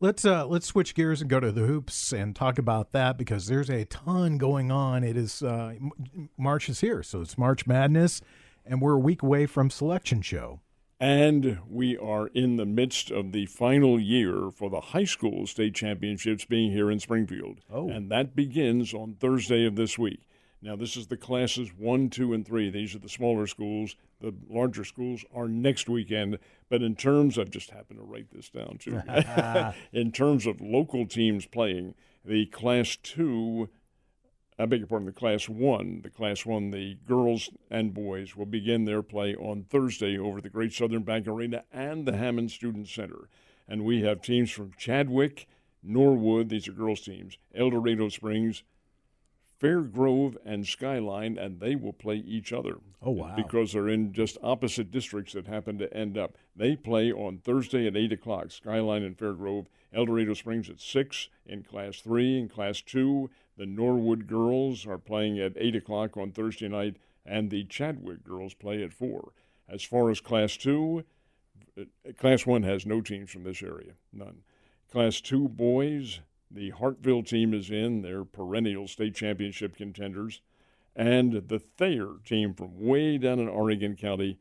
let's 0.00 0.24
uh 0.24 0.46
let's 0.46 0.66
switch 0.66 0.94
gears 0.94 1.20
and 1.20 1.28
go 1.28 1.40
to 1.40 1.52
the 1.52 1.66
hoops 1.66 2.12
and 2.12 2.34
talk 2.34 2.58
about 2.58 2.92
that 2.92 3.18
because 3.18 3.46
there's 3.46 3.68
a 3.68 3.84
ton 3.86 4.38
going 4.38 4.70
on. 4.70 5.04
It 5.04 5.16
is 5.16 5.42
uh 5.42 5.74
March 6.38 6.68
is 6.68 6.80
here, 6.80 7.02
so 7.02 7.20
it's 7.20 7.36
March 7.36 7.66
Madness 7.66 8.22
and 8.64 8.80
we're 8.80 8.94
a 8.94 8.98
week 8.98 9.22
away 9.22 9.46
from 9.46 9.70
selection 9.70 10.22
show. 10.22 10.60
And 11.02 11.58
we 11.68 11.98
are 11.98 12.28
in 12.28 12.58
the 12.58 12.64
midst 12.64 13.10
of 13.10 13.32
the 13.32 13.46
final 13.46 13.98
year 13.98 14.52
for 14.54 14.70
the 14.70 14.80
high 14.80 15.02
school 15.02 15.48
state 15.48 15.74
championships 15.74 16.44
being 16.44 16.70
here 16.70 16.92
in 16.92 17.00
Springfield. 17.00 17.58
Oh. 17.72 17.88
And 17.88 18.08
that 18.12 18.36
begins 18.36 18.94
on 18.94 19.16
Thursday 19.18 19.66
of 19.66 19.74
this 19.74 19.98
week. 19.98 20.28
Now, 20.62 20.76
this 20.76 20.96
is 20.96 21.08
the 21.08 21.16
classes 21.16 21.70
one, 21.76 22.08
two, 22.08 22.32
and 22.32 22.46
three. 22.46 22.70
These 22.70 22.94
are 22.94 23.00
the 23.00 23.08
smaller 23.08 23.48
schools. 23.48 23.96
The 24.20 24.32
larger 24.48 24.84
schools 24.84 25.24
are 25.34 25.48
next 25.48 25.88
weekend. 25.88 26.38
But 26.68 26.82
in 26.82 26.94
terms 26.94 27.36
of, 27.36 27.50
just 27.50 27.70
happened 27.70 27.98
to 27.98 28.04
write 28.04 28.30
this 28.30 28.48
down 28.48 28.78
too, 28.78 29.02
in 29.92 30.12
terms 30.12 30.46
of 30.46 30.60
local 30.60 31.08
teams 31.08 31.46
playing, 31.46 31.96
the 32.24 32.46
class 32.46 32.94
two 32.94 33.68
I 34.62 34.66
beg 34.66 34.78
your 34.78 34.86
pardon, 34.86 35.06
the 35.06 35.12
Class 35.12 35.48
1. 35.48 36.02
The 36.04 36.10
Class 36.10 36.46
1, 36.46 36.70
the 36.70 36.96
girls 37.08 37.50
and 37.68 37.92
boys, 37.92 38.36
will 38.36 38.46
begin 38.46 38.84
their 38.84 39.02
play 39.02 39.34
on 39.34 39.64
Thursday 39.64 40.16
over 40.16 40.40
the 40.40 40.48
Great 40.48 40.72
Southern 40.72 41.02
Bank 41.02 41.26
Arena 41.26 41.64
and 41.72 42.06
the 42.06 42.16
Hammons 42.16 42.54
Student 42.54 42.86
Center. 42.88 43.28
And 43.66 43.84
we 43.84 44.02
have 44.02 44.22
teams 44.22 44.52
from 44.52 44.70
Chadwick, 44.78 45.48
Norwood, 45.82 46.48
these 46.48 46.68
are 46.68 46.72
girls' 46.72 47.00
teams, 47.00 47.38
El 47.52 47.70
Dorado 47.70 48.08
Springs, 48.08 48.62
Fair 49.58 49.80
Grove, 49.80 50.38
and 50.44 50.64
Skyline, 50.64 51.38
and 51.38 51.58
they 51.58 51.74
will 51.74 51.92
play 51.92 52.16
each 52.16 52.52
other. 52.52 52.76
Oh, 53.02 53.10
wow. 53.10 53.34
Because 53.34 53.72
they're 53.72 53.88
in 53.88 54.12
just 54.12 54.38
opposite 54.44 54.92
districts 54.92 55.32
that 55.32 55.48
happen 55.48 55.78
to 55.78 55.92
end 55.92 56.16
up. 56.16 56.38
They 56.54 56.76
play 56.76 57.10
on 57.10 57.38
Thursday 57.38 57.88
at 57.88 57.96
8 57.96 58.12
o'clock, 58.12 58.52
Skyline 58.52 59.02
and 59.02 59.18
Fair 59.18 59.32
Grove. 59.32 59.66
El 59.92 60.06
Dorado 60.06 60.34
Springs 60.34 60.70
at 60.70 60.80
6 60.80 61.28
in 61.46 61.64
Class 61.64 61.98
3. 61.98 62.38
In 62.38 62.48
Class 62.48 62.80
2, 62.80 63.28
the 63.56 63.66
Norwood 63.66 64.26
girls 64.26 64.86
are 64.86 64.98
playing 64.98 65.38
at 65.38 65.52
8 65.56 65.76
o'clock 65.76 66.16
on 66.16 66.32
Thursday 66.32 66.68
night, 66.68 66.96
and 67.24 67.50
the 67.50 67.64
Chadwick 67.64 68.24
girls 68.24 68.54
play 68.54 68.82
at 68.82 68.92
4. 68.92 69.32
As 69.68 69.82
far 69.82 70.10
as 70.10 70.20
Class 70.20 70.56
2, 70.56 71.04
uh, 71.78 71.84
Class 72.18 72.46
1 72.46 72.62
has 72.62 72.86
no 72.86 73.00
teams 73.00 73.30
from 73.30 73.44
this 73.44 73.62
area, 73.62 73.92
none. 74.12 74.42
Class 74.90 75.20
2 75.20 75.48
boys, 75.48 76.20
the 76.50 76.72
Hartville 76.72 77.26
team 77.26 77.54
is 77.54 77.70
in. 77.70 78.02
They're 78.02 78.24
perennial 78.24 78.86
state 78.86 79.14
championship 79.14 79.76
contenders. 79.76 80.40
And 80.94 81.48
the 81.48 81.58
Thayer 81.58 82.16
team 82.24 82.52
from 82.52 82.78
way 82.78 83.16
down 83.16 83.38
in 83.38 83.48
Oregon 83.48 83.96
County, 83.96 84.38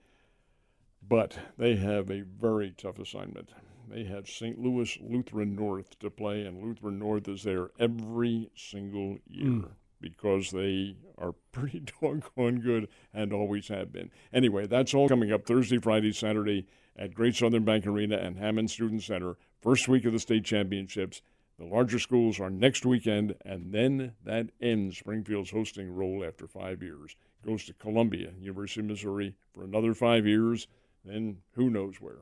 but 1.02 1.38
they 1.58 1.78
have 1.78 2.12
a 2.12 2.22
very 2.22 2.72
tough 2.72 3.00
assignment. 3.00 3.52
They 3.92 4.06
have 4.06 4.30
St. 4.30 4.58
Louis 4.58 4.98
Lutheran 5.02 5.54
North 5.54 6.00
to 6.00 6.10
play, 6.10 6.46
and 6.46 6.64
Lutheran 6.64 6.98
North 6.98 7.28
is 7.28 7.44
there 7.44 7.72
every 7.78 8.50
single 8.56 9.18
year 9.28 9.50
hmm. 9.50 9.66
because 10.00 10.52
they 10.52 10.96
are 11.18 11.34
pretty 11.52 11.82
doggone 12.02 12.62
good 12.62 12.88
and 13.14 13.34
always 13.34 13.68
have 13.68 13.92
been. 13.92 14.10
Anyway, 14.32 14.66
that's 14.66 14.94
all 14.94 15.10
coming 15.10 15.34
up 15.34 15.46
Thursday, 15.46 15.78
Friday, 15.78 16.14
Saturday 16.14 16.68
at 16.96 17.14
Great 17.14 17.36
Southern 17.36 17.66
Bank 17.66 17.86
Arena 17.86 18.16
and 18.16 18.38
Hammons 18.38 18.72
Student 18.72 19.04
Center. 19.04 19.36
First 19.60 19.90
week 19.90 20.06
of 20.06 20.14
the 20.14 20.20
state 20.20 20.46
championships. 20.46 21.22
The 21.60 21.66
larger 21.66 22.00
schools 22.00 22.40
are 22.40 22.50
next 22.50 22.86
weekend, 22.86 23.36
and 23.44 23.74
then 23.74 24.14
that 24.24 24.48
ends 24.62 25.00
Springfield's 25.00 25.52
hosting 25.52 25.94
role 25.94 26.24
after 26.26 26.48
five 26.48 26.82
years. 26.82 27.16
Goes 27.46 27.66
to 27.66 27.74
Columbia, 27.74 28.32
University 28.40 28.80
of 28.80 28.88
Missouri, 28.88 29.36
for 29.54 29.66
another 29.66 29.94
five 29.94 30.26
years. 30.26 30.68
Then 31.04 31.40
who 31.56 31.70
knows 31.70 32.00
where. 32.00 32.20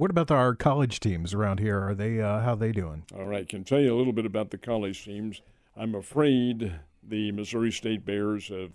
What 0.00 0.10
about 0.10 0.30
our 0.30 0.54
college 0.54 0.98
teams 0.98 1.34
around 1.34 1.60
here? 1.60 1.78
Are 1.78 1.94
they 1.94 2.22
uh, 2.22 2.40
how 2.40 2.54
they 2.54 2.72
doing? 2.72 3.04
All 3.14 3.26
right, 3.26 3.46
can 3.46 3.64
tell 3.64 3.80
you 3.80 3.94
a 3.94 3.98
little 3.98 4.14
bit 4.14 4.24
about 4.24 4.50
the 4.50 4.56
college 4.56 5.04
teams. 5.04 5.42
I'm 5.76 5.94
afraid 5.94 6.72
the 7.06 7.32
Missouri 7.32 7.70
State 7.70 8.06
Bears 8.06 8.48
have. 8.48 8.70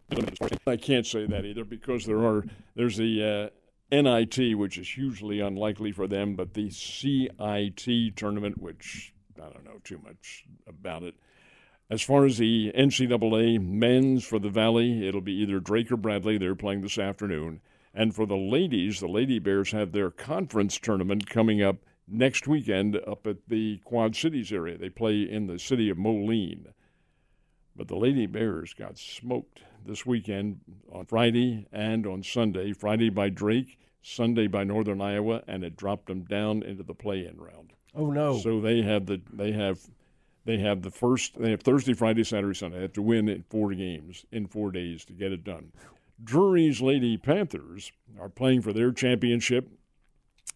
I 0.67 0.77
can't 0.77 1.03
say 1.03 1.25
that 1.25 1.43
either 1.43 1.63
because 1.63 2.05
there 2.05 2.23
are 2.23 2.45
there's 2.75 2.97
the 2.97 3.51
uh, 3.91 4.01
NIT, 4.03 4.55
which 4.55 4.77
is 4.77 4.87
hugely 4.87 5.39
unlikely 5.39 5.91
for 5.91 6.05
them, 6.05 6.35
but 6.35 6.53
the 6.53 6.69
CIT 6.69 8.15
tournament, 8.15 8.61
which 8.61 9.11
I 9.37 9.49
don't 9.49 9.65
know 9.65 9.79
too 9.83 9.99
much 10.05 10.45
about 10.67 11.01
it. 11.01 11.15
As 11.89 12.03
far 12.03 12.25
as 12.25 12.37
the 12.37 12.71
NCAA 12.77 13.59
men's 13.59 14.23
for 14.23 14.37
the 14.37 14.49
Valley, 14.49 15.07
it'll 15.07 15.21
be 15.21 15.33
either 15.41 15.59
Drake 15.59 15.91
or 15.91 15.97
Bradley. 15.97 16.37
They're 16.37 16.53
playing 16.53 16.81
this 16.81 16.99
afternoon. 16.99 17.61
And 17.95 18.13
for 18.13 18.25
the 18.25 18.35
ladies, 18.35 18.99
the 18.99 19.07
Lady 19.07 19.39
Bears 19.39 19.71
have 19.71 19.93
their 19.93 20.11
conference 20.11 20.77
tournament 20.77 21.29
coming 21.29 21.61
up 21.61 21.77
next 22.07 22.45
weekend 22.45 22.97
up 23.07 23.25
at 23.25 23.37
the 23.47 23.79
Quad 23.85 24.17
Cities 24.17 24.51
area. 24.51 24.77
They 24.77 24.89
play 24.89 25.21
in 25.21 25.47
the 25.47 25.57
city 25.57 25.89
of 25.89 25.97
Moline. 25.97 26.67
But 27.73 27.87
the 27.87 27.95
Lady 27.95 28.25
Bears 28.25 28.73
got 28.73 28.97
smoked 28.97 29.61
this 29.85 30.05
weekend 30.05 30.59
on 30.91 31.05
Friday 31.05 31.67
and 31.71 32.05
on 32.05 32.21
Sunday. 32.21 32.73
Friday 32.73 33.09
by 33.09 33.29
Drake, 33.29 33.79
Sunday 34.01 34.47
by 34.47 34.65
Northern 34.65 35.01
Iowa, 35.01 35.43
and 35.47 35.63
it 35.63 35.77
dropped 35.77 36.07
them 36.07 36.23
down 36.25 36.63
into 36.63 36.83
the 36.83 36.93
play-in 36.93 37.37
round. 37.37 37.71
Oh 37.93 38.11
no! 38.11 38.39
So 38.39 38.59
they 38.59 38.81
have 38.81 39.05
the 39.05 39.21
they 39.31 39.53
have 39.53 39.79
they 40.43 40.57
have 40.59 40.81
the 40.81 40.91
first 40.91 41.39
they 41.39 41.51
have 41.51 41.61
Thursday, 41.61 41.93
Friday, 41.93 42.25
Saturday, 42.25 42.55
Sunday. 42.55 42.77
They 42.77 42.83
have 42.83 42.93
to 42.93 43.01
win 43.01 43.29
in 43.29 43.43
four 43.49 43.73
games 43.73 44.25
in 44.31 44.47
four 44.47 44.71
days 44.71 45.05
to 45.05 45.13
get 45.13 45.31
it 45.31 45.45
done. 45.45 45.71
Drury's 46.23 46.81
Lady 46.81 47.17
Panthers 47.17 47.91
are 48.19 48.29
playing 48.29 48.61
for 48.61 48.73
their 48.73 48.91
championship. 48.91 49.69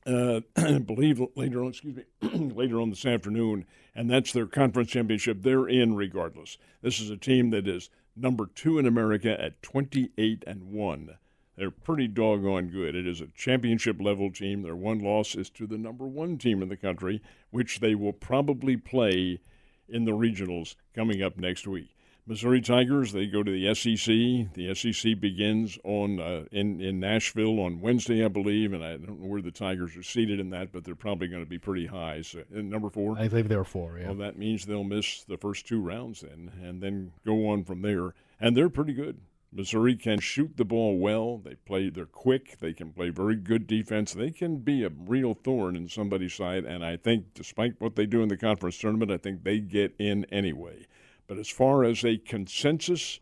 Uh, 0.06 0.42
I 0.56 0.80
believe 0.80 1.22
later 1.36 1.62
on, 1.62 1.70
excuse 1.70 1.96
me, 1.96 2.04
later 2.56 2.80
on 2.80 2.90
this 2.90 3.06
afternoon, 3.06 3.66
and 3.94 4.10
that's 4.10 4.32
their 4.32 4.46
conference 4.48 4.90
championship. 4.90 5.42
They're 5.42 5.68
in 5.68 5.96
regardless. 5.96 6.58
This 6.82 7.00
is 7.00 7.10
a 7.10 7.18
team 7.18 7.50
that 7.52 7.68
is 7.68 7.90
number 8.16 8.48
two 8.54 8.80
in 8.80 8.86
America 8.86 9.40
at 9.40 9.62
28 9.62 10.44
and 10.48 10.72
one. 10.72 11.18
They're 11.58 11.72
pretty 11.72 12.08
doggone 12.08 12.70
good. 12.70 12.96
It 12.96 13.06
is 13.06 13.20
a 13.20 13.28
championship 13.28 14.00
level 14.00 14.32
team. 14.32 14.62
Their 14.62 14.78
one 14.78 15.00
loss 15.00 15.36
is 15.36 15.50
to 15.52 15.68
the 15.68 15.78
number 15.78 16.08
one 16.08 16.38
team 16.38 16.62
in 16.62 16.70
the 16.70 16.78
country, 16.78 17.22
which 17.52 17.82
they 17.82 17.96
will 17.96 18.14
probably 18.14 18.78
play 18.78 19.42
in 19.90 20.06
the 20.06 20.14
regionals 20.14 20.76
coming 20.96 21.22
up 21.22 21.38
next 21.38 21.68
week. 21.68 21.90
Missouri 22.30 22.62
Tigers, 22.62 23.12
they 23.12 23.26
go 23.26 23.42
to 23.42 23.52
the 23.52 23.74
SEC. 23.74 24.54
The 24.54 24.76
SEC 24.76 25.20
begins 25.20 25.80
on 25.84 26.20
uh, 26.20 26.46
in 26.52 26.80
in 26.80 27.00
Nashville 27.00 27.60
on 27.60 27.82
Wednesday, 27.82 28.24
I 28.24 28.28
believe, 28.28 28.72
and 28.72 28.84
I 28.84 28.98
don't 28.98 29.20
know 29.20 29.28
where 29.28 29.42
the 29.42 29.50
Tigers 29.50 29.98
are 29.98 30.04
seated 30.04 30.40
in 30.40 30.52
that, 30.52 30.72
but 30.72 30.84
they're 30.84 30.94
probably 30.94 31.28
going 31.28 31.44
to 31.44 31.50
be 31.50 31.58
pretty 31.58 31.88
high. 31.88 32.22
So, 32.22 32.44
and 32.54 32.70
number 32.70 32.92
four, 32.92 33.18
I 33.18 33.30
believe 33.30 33.50
there 33.50 33.58
were 33.58 33.64
four. 33.64 33.98
Yeah. 33.98 34.10
well, 34.10 34.16
that 34.18 34.38
means 34.38 34.68
they'll 34.68 34.84
miss 34.84 35.24
the 35.24 35.38
first 35.38 35.68
two 35.68 35.82
rounds 35.82 36.22
then, 36.22 36.52
and 36.64 36.84
then 36.84 37.14
go 37.26 37.50
on 37.50 37.64
from 37.64 37.82
there. 37.82 38.14
And 38.40 38.56
they're 38.56 38.70
pretty 38.70 38.94
good. 38.94 39.18
Missouri 39.52 39.96
can 39.96 40.20
shoot 40.20 40.56
the 40.56 40.66
ball 40.66 41.00
well. 41.00 41.40
They 41.40 41.56
play. 41.56 41.90
They're 41.90 42.06
quick. 42.06 42.60
They 42.60 42.74
can 42.74 42.94
play 42.94 43.10
very 43.10 43.38
good 43.38 43.66
defense. 43.66 44.14
They 44.14 44.30
can 44.30 44.58
be 44.58 44.84
a 44.84 44.90
real 44.90 45.34
thorn 45.34 45.76
in 45.76 45.90
somebody's 45.90 46.36
side. 46.36 46.64
And 46.64 46.86
I 46.86 46.96
think, 46.96 47.34
despite 47.34 47.82
what 47.82 47.96
they 47.96 48.06
do 48.06 48.22
in 48.22 48.30
the 48.30 48.38
conference 48.38 48.78
tournament, 48.78 49.10
I 49.10 49.18
think 49.18 49.44
they 49.44 49.58
get 49.58 49.96
in 49.98 50.26
anyway. 50.26 50.86
But 51.30 51.38
as 51.38 51.48
far 51.48 51.84
as 51.84 52.04
a 52.04 52.18
consensus 52.18 53.20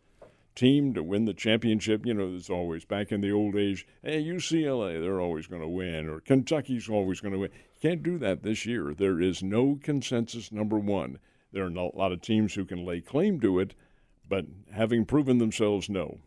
team 0.56 0.94
to 0.94 1.04
win 1.04 1.26
the 1.26 1.34
championship, 1.34 2.06
you 2.06 2.14
know, 2.14 2.32
there's 2.32 2.50
always 2.50 2.86
back 2.86 3.12
in 3.12 3.20
the 3.20 3.34
old 3.34 3.56
days, 3.56 3.84
hey, 4.02 4.24
UCLA, 4.24 5.02
they're 5.02 5.20
always 5.20 5.46
going 5.46 5.62
to 5.62 5.68
win, 5.68 6.08
or 6.08 6.22
Kentucky's 6.22 6.88
always 6.88 7.20
going 7.20 7.34
to 7.34 7.40
win. 7.40 7.52
You 7.52 7.90
can't 7.90 8.02
do 8.02 8.18
that 8.20 8.44
this 8.44 8.66
year. 8.66 8.94
There 8.94 9.20
is 9.20 9.44
no 9.44 9.78
consensus 9.84 10.54
number 10.54 10.80
one. 10.80 11.20
There 11.52 11.66
are 11.66 11.68
a 11.68 11.98
lot 11.98 12.14
of 12.14 12.22
teams 12.22 12.54
who 12.54 12.64
can 12.64 12.86
lay 12.86 13.02
claim 13.02 13.42
to 13.42 13.60
it, 13.60 13.74
but 14.30 14.46
having 14.72 15.04
proven 15.04 15.40
themselves, 15.40 15.90
no. 15.90 16.20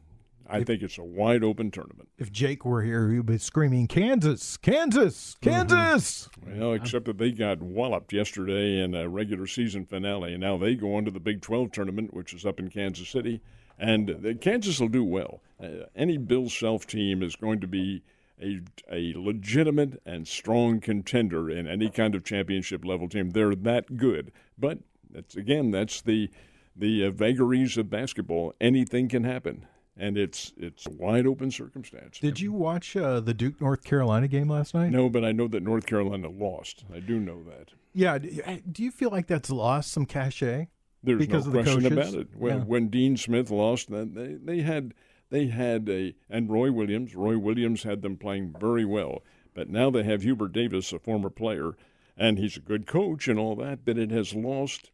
I 0.50 0.64
think 0.64 0.82
it's 0.82 0.98
a 0.98 1.04
wide 1.04 1.44
open 1.44 1.70
tournament. 1.70 2.08
If 2.18 2.32
Jake 2.32 2.64
were 2.64 2.82
here, 2.82 3.10
he'd 3.10 3.26
be 3.26 3.38
screaming, 3.38 3.86
"Kansas, 3.86 4.56
Kansas, 4.56 5.36
Kansas!" 5.40 6.28
Well, 6.46 6.72
except 6.72 7.04
that 7.06 7.18
they 7.18 7.30
got 7.30 7.62
walloped 7.62 8.12
yesterday 8.12 8.80
in 8.82 8.94
a 8.94 9.08
regular 9.08 9.46
season 9.46 9.86
finale, 9.86 10.32
and 10.32 10.40
now 10.40 10.56
they 10.56 10.74
go 10.74 10.96
on 10.96 11.04
to 11.04 11.10
the 11.10 11.20
Big 11.20 11.40
12 11.40 11.72
tournament, 11.72 12.12
which 12.12 12.32
is 12.34 12.44
up 12.44 12.58
in 12.58 12.68
Kansas 12.68 13.08
City. 13.08 13.40
And 13.78 14.08
the, 14.08 14.34
Kansas 14.34 14.78
will 14.78 14.88
do 14.88 15.04
well. 15.04 15.40
Uh, 15.62 15.86
any 15.96 16.18
Bill 16.18 16.50
Self 16.50 16.86
team 16.86 17.22
is 17.22 17.34
going 17.34 17.60
to 17.60 17.66
be 17.66 18.02
a, 18.42 18.60
a 18.90 19.14
legitimate 19.16 20.00
and 20.04 20.26
strong 20.26 20.80
contender 20.80 21.50
in 21.50 21.66
any 21.66 21.90
kind 21.90 22.14
of 22.14 22.24
championship 22.24 22.84
level 22.84 23.08
team. 23.08 23.30
They're 23.30 23.54
that 23.54 23.96
good. 23.96 24.32
But 24.58 24.78
that's 25.10 25.36
again, 25.36 25.70
that's 25.70 26.00
the 26.00 26.30
the 26.76 27.06
uh, 27.06 27.10
vagaries 27.10 27.76
of 27.76 27.90
basketball. 27.90 28.54
Anything 28.60 29.08
can 29.08 29.24
happen, 29.24 29.66
and 30.00 30.16
it's 30.16 30.52
it's 30.56 30.86
a 30.86 30.90
wide 30.90 31.26
open 31.26 31.50
circumstance. 31.50 32.18
Did 32.18 32.40
you 32.40 32.52
watch 32.52 32.96
uh, 32.96 33.20
the 33.20 33.34
Duke 33.34 33.60
North 33.60 33.84
Carolina 33.84 34.26
game 34.26 34.48
last 34.48 34.74
night? 34.74 34.90
No, 34.90 35.08
but 35.08 35.24
I 35.24 35.32
know 35.32 35.46
that 35.48 35.62
North 35.62 35.86
Carolina 35.86 36.28
lost. 36.30 36.84
I 36.92 37.00
do 37.00 37.20
know 37.20 37.42
that. 37.44 37.68
Yeah. 37.92 38.18
Do 38.18 38.82
you 38.82 38.90
feel 38.90 39.10
like 39.10 39.26
that's 39.26 39.50
lost 39.50 39.92
some 39.92 40.06
cachet? 40.06 40.68
There's 41.02 41.18
Because 41.18 41.46
no 41.46 41.50
of 41.50 41.52
the 41.52 41.62
question 41.72 41.94
coaches? 41.94 42.14
about 42.14 42.20
it. 42.22 42.28
When 42.36 42.58
Yeah. 42.58 42.64
when 42.64 42.88
Dean 42.88 43.16
Smith 43.16 43.50
lost, 43.50 43.90
that 43.90 44.14
they 44.14 44.34
they 44.34 44.62
had 44.62 44.94
they 45.30 45.46
had 45.48 45.88
a 45.88 46.14
and 46.28 46.50
Roy 46.50 46.72
Williams. 46.72 47.14
Roy 47.14 47.38
Williams 47.38 47.82
had 47.82 48.02
them 48.02 48.16
playing 48.16 48.54
very 48.58 48.84
well, 48.84 49.22
but 49.54 49.68
now 49.68 49.90
they 49.90 50.02
have 50.02 50.22
Hubert 50.22 50.52
Davis, 50.52 50.92
a 50.92 50.98
former 50.98 51.30
player, 51.30 51.72
and 52.16 52.38
he's 52.38 52.56
a 52.56 52.60
good 52.60 52.86
coach 52.86 53.28
and 53.28 53.38
all 53.38 53.54
that. 53.56 53.84
But 53.84 53.98
it 53.98 54.10
has 54.10 54.34
lost 54.34 54.90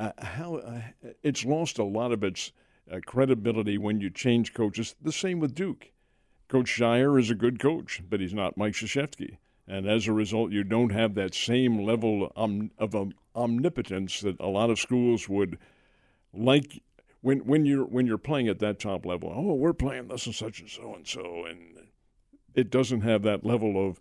uh, 0.00 0.12
how 0.18 0.56
uh, 0.56 0.80
it's 1.22 1.44
lost 1.44 1.78
a 1.78 1.84
lot 1.84 2.12
of 2.12 2.22
its 2.24 2.52
uh, 2.92 3.00
credibility 3.04 3.78
when 3.78 4.00
you 4.00 4.10
change 4.10 4.54
coaches. 4.54 4.94
The 5.00 5.12
same 5.12 5.40
with 5.40 5.54
Duke. 5.54 5.90
Coach 6.48 6.78
Scheyer 6.78 7.18
is 7.18 7.30
a 7.30 7.34
good 7.34 7.58
coach, 7.58 8.02
but 8.08 8.20
he's 8.20 8.34
not 8.34 8.56
Mike 8.56 8.74
Krzyzewski. 8.74 9.38
And 9.66 9.86
as 9.86 10.06
a 10.06 10.12
result, 10.12 10.50
you 10.50 10.64
don't 10.64 10.92
have 10.92 11.14
that 11.14 11.34
same 11.34 11.82
level 11.82 12.30
of 12.36 12.94
um, 12.94 13.12
omnipotence 13.34 14.20
that 14.20 14.38
a 14.38 14.48
lot 14.48 14.70
of 14.70 14.78
schools 14.78 15.28
would 15.28 15.56
like 16.34 16.82
when 17.20 17.38
when 17.46 17.64
you're 17.64 17.84
when 17.84 18.06
you're 18.06 18.18
playing 18.18 18.48
at 18.48 18.58
that 18.58 18.80
top 18.80 19.06
level. 19.06 19.32
Oh, 19.34 19.54
we're 19.54 19.72
playing 19.72 20.08
this 20.08 20.26
and 20.26 20.34
such 20.34 20.60
and 20.60 20.68
so 20.68 20.94
and 20.94 21.06
so, 21.06 21.46
and 21.46 21.86
it 22.54 22.70
doesn't 22.70 23.02
have 23.02 23.22
that 23.22 23.44
level 23.46 23.88
of 23.88 23.98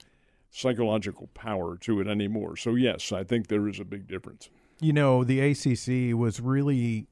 psychological 0.50 1.28
power 1.34 1.78
to 1.78 2.02
it 2.02 2.08
anymore. 2.08 2.58
So 2.58 2.76
yes, 2.76 3.12
I 3.12 3.24
think 3.24 3.48
there 3.48 3.68
is 3.68 3.80
a 3.80 3.86
big 3.86 4.08
difference. 4.08 4.50
You 4.82 4.94
know, 4.94 5.24
the 5.24 5.40
ACC 5.40 6.18
was 6.18 6.42
really 6.42 7.08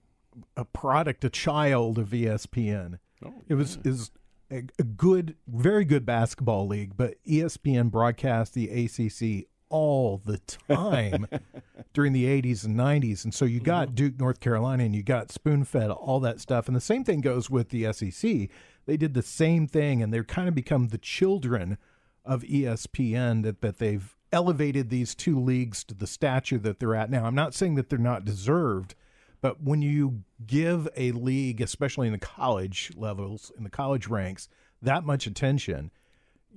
a 0.55 0.65
product, 0.65 1.23
a 1.23 1.29
child 1.29 1.97
of 1.97 2.09
ESPN. 2.09 2.99
Oh, 3.23 3.33
it 3.47 3.55
was 3.55 3.77
is 3.83 4.11
a, 4.51 4.63
a 4.79 4.83
good, 4.83 5.35
very 5.47 5.85
good 5.85 6.05
basketball 6.05 6.67
league, 6.67 6.93
but 6.95 7.15
ESPN 7.25 7.91
broadcast 7.91 8.53
the 8.53 8.69
ACC 8.69 9.47
all 9.69 10.21
the 10.25 10.39
time 10.67 11.27
during 11.93 12.13
the 12.13 12.25
80s 12.25 12.65
and 12.65 12.75
90s. 12.75 13.23
And 13.23 13.33
so 13.33 13.45
you 13.45 13.59
got 13.59 13.87
mm-hmm. 13.87 13.95
Duke, 13.95 14.19
North 14.19 14.39
Carolina, 14.39 14.83
and 14.83 14.95
you 14.95 15.03
got 15.03 15.31
spoon 15.31 15.63
fed 15.63 15.91
all 15.91 16.19
that 16.21 16.39
stuff. 16.39 16.67
And 16.67 16.75
the 16.75 16.81
same 16.81 17.03
thing 17.03 17.21
goes 17.21 17.49
with 17.49 17.69
the 17.69 17.91
SEC. 17.93 18.49
They 18.85 18.97
did 18.97 19.13
the 19.13 19.21
same 19.21 19.67
thing, 19.67 20.01
and 20.01 20.13
they're 20.13 20.23
kind 20.23 20.47
of 20.47 20.55
become 20.55 20.87
the 20.87 20.97
children 20.97 21.77
of 22.25 22.41
ESPN 22.43 23.43
that, 23.43 23.61
that 23.61 23.77
they've 23.77 24.15
elevated 24.31 24.89
these 24.89 25.15
two 25.15 25.39
leagues 25.39 25.83
to 25.83 25.95
the 25.95 26.07
stature 26.07 26.57
that 26.59 26.79
they're 26.79 26.95
at 26.95 27.09
now. 27.09 27.25
I'm 27.25 27.35
not 27.35 27.53
saying 27.53 27.75
that 27.75 27.89
they're 27.89 27.99
not 27.99 28.25
deserved, 28.25 28.95
but 29.41 29.61
when 29.61 29.81
you 29.81 30.23
give 30.45 30.87
a 30.95 31.11
league, 31.11 31.61
especially 31.61 32.07
in 32.07 32.13
the 32.13 32.19
college 32.19 32.91
levels, 32.95 33.51
in 33.57 33.63
the 33.63 33.69
college 33.69 34.07
ranks, 34.07 34.49
that 34.81 35.03
much 35.03 35.27
attention, 35.27 35.91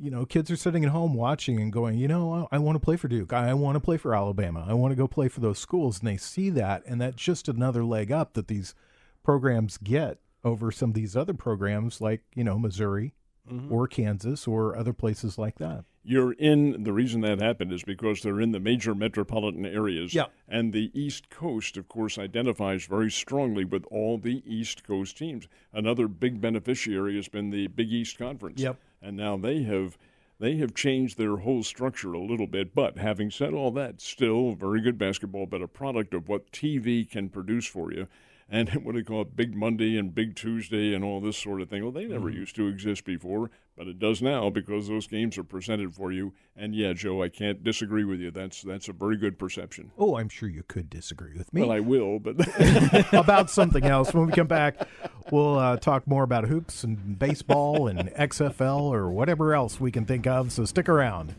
you 0.01 0.11
know, 0.11 0.25
kids 0.25 0.51
are 0.51 0.57
sitting 0.57 0.85
at 0.85 0.91
home 0.91 1.15
watching 1.15 1.61
and 1.61 1.73
going, 1.73 1.99
you 1.99 2.09
know, 2.09 2.49
I, 2.51 2.57
I 2.57 2.59
want 2.59 2.77
to 2.77 2.85
play 2.85 2.97
for 2.97 3.09
Duke. 3.09 3.33
I, 3.33 3.51
I 3.51 3.55
want 3.55 3.77
to 3.77 3.81
play 3.81 3.97
for 3.97 4.15
Alabama. 4.15 4.65
I 4.67 4.75
want 4.75 4.93
to 4.93 4.97
go 4.97 5.07
play 5.07 5.29
for 5.29 5.41
those 5.41 5.59
schools. 5.59 5.99
And 6.01 6.09
they 6.09 6.17
see 6.17 6.51
that. 6.51 6.83
And 6.87 7.01
that's 7.01 7.17
just 7.17 7.49
another 7.49 7.85
leg 7.85 8.11
up 8.11 8.33
that 8.35 8.49
these 8.49 8.75
programs 9.23 9.79
get 9.79 10.19
over 10.45 10.73
some 10.73 10.91
of 10.91 10.95
these 10.95 11.15
other 11.15 11.35
programs 11.35 12.01
like, 12.01 12.23
you 12.35 12.43
know, 12.43 12.59
Missouri 12.59 13.13
mm-hmm. 13.51 13.73
or 13.73 13.87
Kansas 13.87 14.49
or 14.49 14.77
other 14.77 14.93
places 14.93 15.39
like 15.39 15.59
that 15.59 15.85
you're 16.05 16.33
in 16.33 16.83
the 16.83 16.93
reason 16.93 17.21
that 17.21 17.41
happened 17.41 17.73
is 17.73 17.85
because 17.85 18.23
they're 18.23 18.41
in 18.41 18.53
the 18.53 18.61
major 18.61 18.95
metropolitan 18.95 19.65
areas. 19.65 20.15
Yeah. 20.15 20.27
and 20.49 20.73
the 20.73 20.91
east 20.95 21.31
coast 21.31 21.77
of 21.77 21.89
course 21.89 22.19
identifies 22.19 22.87
very 22.87 23.11
strongly 23.11 23.65
with 23.65 23.85
all 23.91 24.19
the 24.19 24.43
east 24.47 24.85
coast 24.85 25.17
teams. 25.17 25.47
Another 25.73 26.09
big 26.09 26.41
beneficiary 26.41 27.17
has 27.17 27.29
been 27.29 27.51
the 27.51 27.69
big 27.69 27.93
east 27.93 28.19
conference. 28.19 28.61
Yep. 28.61 28.77
and 29.01 29.17
now 29.17 29.37
they 29.37 29.63
have 29.63 29.97
they 30.41 30.57
have 30.57 30.75
changed 30.75 31.19
their 31.19 31.37
whole 31.37 31.63
structure 31.63 32.13
a 32.15 32.19
little 32.19 32.49
bit. 32.49 32.75
But 32.75 32.99
having 32.99 33.31
said 33.31 33.55
all 33.55 33.71
that 33.73 34.01
still 34.01 34.53
very 34.55 34.81
good 34.81 34.99
basketball 34.99 35.47
but 35.47 35.63
a 35.63 35.69
product 35.69 36.15
of 36.15 36.29
what 36.29 36.51
tv 36.51 37.09
can 37.09 37.29
produce 37.29 37.67
for 37.67 37.93
you 37.93 38.09
and 38.49 38.69
what 38.85 38.93
do 38.93 39.01
they 39.01 39.05
call 39.05 39.23
it, 39.23 39.37
Big 39.37 39.55
Monday 39.55 39.97
and 39.97 40.15
Big 40.15 40.37
Tuesday 40.37 40.95
and 40.95 41.05
all 41.05 41.21
this 41.21 41.37
sort 41.37 41.61
of 41.61 41.69
thing. 41.69 41.83
Well, 41.83 41.93
they 41.93 42.05
never 42.05 42.31
mm. 42.31 42.35
used 42.35 42.57
to 42.57 42.67
exist 42.67 43.05
before, 43.05 43.51
but 43.77 43.87
it 43.87 43.99
does 43.99 44.21
now 44.23 44.51
because 44.51 44.89
those 44.89 45.07
games 45.07 45.39
are 45.39 45.45
presented 45.45 45.95
for 45.95 46.13
you. 46.13 46.33
And 46.57 46.75
yeah, 46.75 46.93
Joe, 46.93 47.23
I 47.23 47.29
can't 47.29 47.65
disagree 47.65 48.05
with 48.05 48.21
you. 48.21 48.31
That's 48.31 48.63
that's 48.63 48.89
a 48.89 48.93
very 48.93 49.17
good 49.17 49.39
perception. 49.39 49.91
Oh, 49.99 50.17
I'm 50.17 50.29
sure 50.29 50.49
you 50.49 50.63
could 50.67 50.91
disagree 50.91 51.37
with 51.37 51.53
me. 51.53 51.63
Well, 51.63 51.73
I 51.73 51.81
will, 51.81 52.19
but 52.19 52.37
about 53.13 53.51
something 53.51 53.85
else. 53.85 54.13
When 54.13 54.27
we 54.27 54.33
come 54.33 54.47
back, 54.47 54.87
we'll 55.31 55.59
uh, 55.59 55.77
talk 55.79 56.07
more 56.07 56.23
about 56.23 56.45
hoops 56.45 56.85
and 56.85 57.19
baseball 57.19 57.89
and 57.89 58.11
XFL 58.11 58.83
or 58.83 59.11
whatever 59.11 59.55
else 59.55 59.81
we 59.81 59.91
can 59.91 60.05
think 60.05 60.27
of. 60.27 60.53
So 60.53 60.65
stick 60.65 60.89
around. 60.89 61.35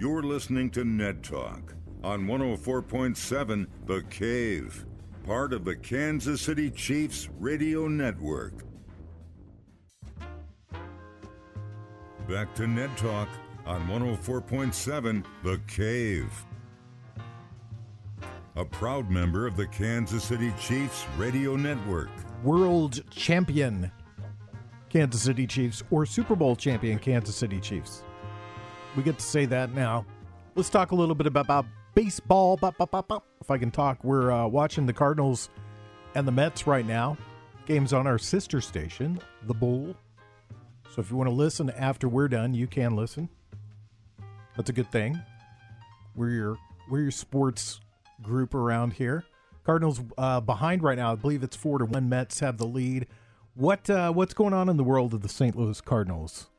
You're 0.00 0.22
listening 0.22 0.70
to 0.70 0.82
Ned 0.82 1.22
Talk 1.22 1.74
on 2.02 2.24
104.7 2.24 3.66
The 3.84 4.02
Cave, 4.08 4.86
part 5.26 5.52
of 5.52 5.66
the 5.66 5.76
Kansas 5.76 6.40
City 6.40 6.70
Chiefs 6.70 7.28
radio 7.38 7.86
network. 7.86 8.64
Back 12.26 12.54
to 12.54 12.66
Ned 12.66 12.96
Talk 12.96 13.28
on 13.66 13.86
104.7 13.88 15.22
The 15.44 15.60
Cave. 15.68 16.46
A 18.56 18.64
proud 18.64 19.10
member 19.10 19.46
of 19.46 19.54
the 19.54 19.66
Kansas 19.66 20.24
City 20.24 20.50
Chiefs 20.58 21.04
radio 21.18 21.56
network. 21.56 22.08
World 22.42 23.02
champion 23.10 23.92
Kansas 24.88 25.20
City 25.20 25.46
Chiefs 25.46 25.82
or 25.90 26.06
Super 26.06 26.34
Bowl 26.34 26.56
champion 26.56 26.98
Kansas 26.98 27.36
City 27.36 27.60
Chiefs 27.60 28.02
we 28.96 29.02
get 29.02 29.18
to 29.18 29.24
say 29.24 29.46
that 29.46 29.74
now. 29.74 30.04
Let's 30.54 30.70
talk 30.70 30.90
a 30.90 30.94
little 30.94 31.14
bit 31.14 31.26
about, 31.26 31.46
about 31.46 31.66
baseball. 31.94 32.58
If 33.40 33.50
I 33.50 33.58
can 33.58 33.70
talk, 33.70 34.02
we're 34.04 34.30
uh, 34.30 34.46
watching 34.46 34.86
the 34.86 34.92
Cardinals 34.92 35.48
and 36.14 36.26
the 36.26 36.32
Mets 36.32 36.66
right 36.66 36.86
now. 36.86 37.16
Game's 37.66 37.92
on 37.92 38.06
our 38.06 38.18
sister 38.18 38.60
station, 38.60 39.20
The 39.46 39.54
Bull. 39.54 39.94
So 40.90 41.00
if 41.00 41.10
you 41.10 41.16
want 41.16 41.28
to 41.28 41.34
listen 41.34 41.70
after 41.70 42.08
we're 42.08 42.28
done, 42.28 42.52
you 42.52 42.66
can 42.66 42.96
listen. 42.96 43.28
That's 44.56 44.70
a 44.70 44.72
good 44.72 44.90
thing. 44.90 45.20
We're 46.16 46.30
your 46.30 46.58
we're 46.90 47.02
your 47.02 47.10
sports 47.12 47.80
group 48.20 48.54
around 48.54 48.94
here. 48.94 49.24
Cardinals 49.64 50.00
uh, 50.18 50.40
behind 50.40 50.82
right 50.82 50.98
now. 50.98 51.12
I 51.12 51.14
believe 51.14 51.44
it's 51.44 51.56
four 51.56 51.78
to 51.78 51.84
one. 51.84 52.08
Mets 52.08 52.40
have 52.40 52.58
the 52.58 52.66
lead. 52.66 53.06
What 53.54 53.88
uh, 53.88 54.12
what's 54.12 54.34
going 54.34 54.52
on 54.52 54.68
in 54.68 54.76
the 54.76 54.84
world 54.84 55.14
of 55.14 55.22
the 55.22 55.28
St. 55.28 55.56
Louis 55.56 55.80
Cardinals? 55.80 56.49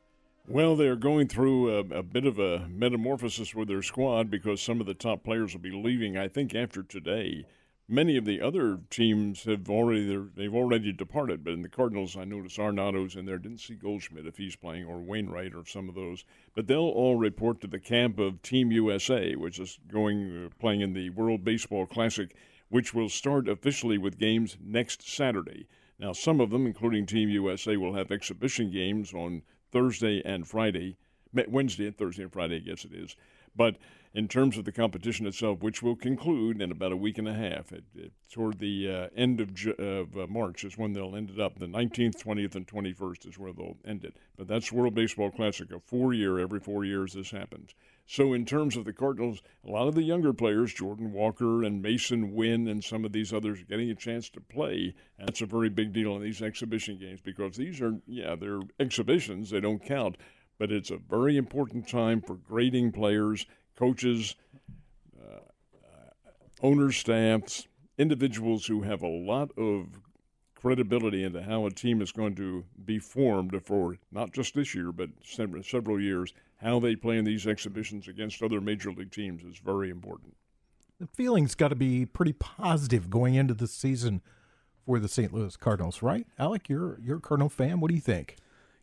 Well, 0.52 0.76
they're 0.76 0.96
going 0.96 1.28
through 1.28 1.74
a, 1.74 1.78
a, 2.00 2.02
bit 2.02 2.26
of 2.26 2.38
a 2.38 2.68
metamorphosis 2.68 3.54
with 3.54 3.68
their 3.68 3.80
squad 3.80 4.30
because 4.30 4.60
some 4.60 4.82
of 4.82 4.86
the 4.86 4.92
top 4.92 5.24
players 5.24 5.54
will 5.54 5.62
be 5.62 5.70
leaving. 5.70 6.18
I 6.18 6.28
think 6.28 6.54
after 6.54 6.82
today, 6.82 7.46
many 7.88 8.18
of 8.18 8.26
the 8.26 8.42
other 8.42 8.80
teams 8.90 9.44
have 9.44 9.70
already 9.70 10.14
they've 10.36 10.54
already 10.54 10.92
departed. 10.92 11.42
But 11.42 11.54
in 11.54 11.62
the 11.62 11.70
Cardinals, 11.70 12.18
I 12.18 12.24
noticed 12.24 12.58
Arenado's 12.58 13.16
in 13.16 13.24
there. 13.24 13.38
Didn't 13.38 13.62
see 13.62 13.76
Goldschmidt 13.76 14.26
if 14.26 14.36
he's 14.36 14.54
playing 14.54 14.84
or 14.84 15.00
Wainwright 15.00 15.54
or 15.54 15.64
some 15.64 15.88
of 15.88 15.94
those. 15.94 16.26
But 16.54 16.66
they'll 16.66 16.80
all 16.80 17.16
report 17.16 17.62
to 17.62 17.66
the 17.66 17.80
camp 17.80 18.18
of 18.18 18.42
Team 18.42 18.70
USA, 18.72 19.34
which 19.34 19.58
is 19.58 19.78
going 19.90 20.44
uh, 20.44 20.48
playing 20.60 20.82
in 20.82 20.92
the 20.92 21.08
World 21.08 21.44
Baseball 21.44 21.86
Classic, 21.86 22.36
which 22.68 22.92
will 22.92 23.08
start 23.08 23.48
officially 23.48 23.96
with 23.96 24.18
games 24.18 24.58
next 24.62 25.08
Saturday. 25.08 25.66
Now, 25.98 26.12
some 26.12 26.42
of 26.42 26.50
them, 26.50 26.66
including 26.66 27.06
Team 27.06 27.30
USA, 27.30 27.78
will 27.78 27.94
have 27.94 28.12
exhibition 28.12 28.70
games 28.70 29.14
on 29.14 29.40
Thursday 29.72 30.22
and 30.24 30.46
Friday, 30.46 30.96
Wednesday 31.48 31.86
and 31.86 31.96
Thursday 31.96 32.22
and 32.22 32.32
Friday, 32.32 32.56
I 32.56 32.60
guess 32.60 32.84
it 32.84 32.92
is. 32.92 33.16
But 33.56 33.76
in 34.14 34.28
terms 34.28 34.58
of 34.58 34.64
the 34.64 34.72
competition 34.72 35.26
itself, 35.26 35.62
which 35.62 35.82
will 35.82 35.96
conclude 35.96 36.60
in 36.60 36.70
about 36.70 36.92
a 36.92 36.96
week 36.96 37.16
and 37.18 37.28
a 37.28 37.32
half, 37.32 37.72
it, 37.72 37.84
it, 37.94 38.12
toward 38.30 38.58
the 38.58 38.90
uh, 38.90 39.08
end 39.16 39.40
of, 39.40 39.50
of 39.78 40.16
uh, 40.16 40.26
March 40.26 40.64
is 40.64 40.76
when 40.76 40.92
they'll 40.92 41.16
end 41.16 41.30
it 41.30 41.40
up. 41.40 41.58
The 41.58 41.66
19th, 41.66 42.22
20th, 42.22 42.54
and 42.54 42.66
21st 42.66 43.28
is 43.28 43.38
where 43.38 43.52
they'll 43.52 43.76
end 43.86 44.04
it. 44.04 44.16
But 44.36 44.48
that's 44.48 44.70
World 44.70 44.94
Baseball 44.94 45.30
Classic, 45.30 45.70
a 45.72 45.80
four 45.80 46.12
year, 46.12 46.38
every 46.38 46.60
four 46.60 46.84
years 46.84 47.14
this 47.14 47.30
happens. 47.30 47.74
So, 48.04 48.34
in 48.34 48.44
terms 48.44 48.76
of 48.76 48.84
the 48.84 48.92
Cardinals, 48.92 49.40
a 49.66 49.70
lot 49.70 49.88
of 49.88 49.94
the 49.94 50.02
younger 50.02 50.32
players, 50.32 50.74
Jordan 50.74 51.12
Walker 51.12 51.62
and 51.62 51.82
Masyn 51.82 52.32
Winn 52.32 52.68
and 52.68 52.82
some 52.82 53.04
of 53.04 53.12
these 53.12 53.32
others, 53.32 53.62
getting 53.62 53.90
a 53.90 53.94
chance 53.94 54.28
to 54.30 54.40
play. 54.40 54.94
That's 55.18 55.40
a 55.40 55.46
very 55.46 55.70
big 55.70 55.92
deal 55.92 56.16
in 56.16 56.22
these 56.22 56.42
exhibition 56.42 56.98
games 56.98 57.20
because 57.22 57.56
these 57.56 57.80
are, 57.80 58.00
yeah, 58.06 58.34
they're 58.34 58.60
exhibitions, 58.78 59.50
they 59.50 59.60
don't 59.60 59.82
count. 59.82 60.16
But 60.58 60.70
it's 60.70 60.90
a 60.90 60.98
very 60.98 61.36
important 61.36 61.88
time 61.88 62.20
for 62.20 62.34
grading 62.34 62.92
players, 62.92 63.46
coaches, 63.82 64.36
uh, 65.20 65.40
uh, 65.84 66.30
owners, 66.62 66.96
staffs, 66.96 67.66
individuals 67.98 68.64
who 68.66 68.82
have 68.82 69.02
a 69.02 69.08
lot 69.08 69.50
of 69.58 69.88
credibility 70.54 71.24
into 71.24 71.42
how 71.42 71.66
a 71.66 71.70
team 71.70 72.00
is 72.00 72.12
going 72.12 72.36
to 72.36 72.64
be 72.84 73.00
formed 73.00 73.60
for 73.64 73.96
not 74.12 74.32
just 74.32 74.54
this 74.54 74.72
year, 74.72 74.92
but 74.92 75.10
several 75.24 76.00
years 76.00 76.32
how 76.58 76.78
they 76.78 76.94
play 76.94 77.18
in 77.18 77.24
these 77.24 77.44
exhibitions 77.48 78.06
against 78.06 78.40
other 78.40 78.60
major 78.60 78.92
league 78.92 79.10
teams 79.10 79.42
is 79.42 79.58
very 79.58 79.90
important. 79.90 80.36
The 81.00 81.08
feeling's 81.08 81.56
got 81.56 81.68
to 81.68 81.74
be 81.74 82.06
pretty 82.06 82.34
positive 82.34 83.10
going 83.10 83.34
into 83.34 83.52
the 83.52 83.66
season 83.66 84.22
for 84.86 85.00
the 85.00 85.08
St. 85.08 85.34
Louis 85.34 85.56
Cardinals, 85.56 86.02
right? 86.02 86.24
Alec, 86.38 86.68
you're 86.68 87.00
you're 87.00 87.16
a 87.16 87.20
Cardinal 87.20 87.48
fan. 87.48 87.80
What 87.80 87.88
do 87.88 87.96
you 87.96 88.00
think? 88.00 88.36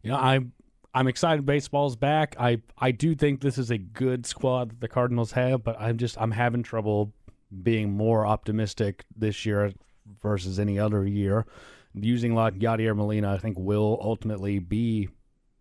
Yeah, 0.04 0.18
I'm 0.18 0.52
I'm 0.94 1.08
excited 1.08 1.46
baseball's 1.46 1.96
back. 1.96 2.36
I 2.40 2.62
I 2.78 2.92
do 2.92 3.14
think 3.16 3.42
this 3.42 3.58
is 3.58 3.70
a 3.70 3.78
good 3.78 4.26
squad 4.26 4.72
that 4.72 4.82
the 4.82 4.88
Cardinals 4.88 5.34
have, 5.34 5.64
but 5.64 5.80
I'm 5.80 5.98
just 5.98 6.20
I'm 6.20 6.32
having 6.32 6.64
trouble 6.64 7.14
being 7.64 7.92
more 7.92 8.26
optimistic 8.26 9.06
this 9.16 9.46
year 9.46 9.74
versus 10.22 10.60
any 10.60 10.80
other 10.80 11.06
year. 11.06 11.46
Using 11.94 12.36
like 12.36 12.56
Yadier 12.56 12.96
Molina, 12.96 13.34
I 13.34 13.38
think 13.38 13.58
will 13.60 14.00
ultimately 14.02 14.60
be 14.60 15.10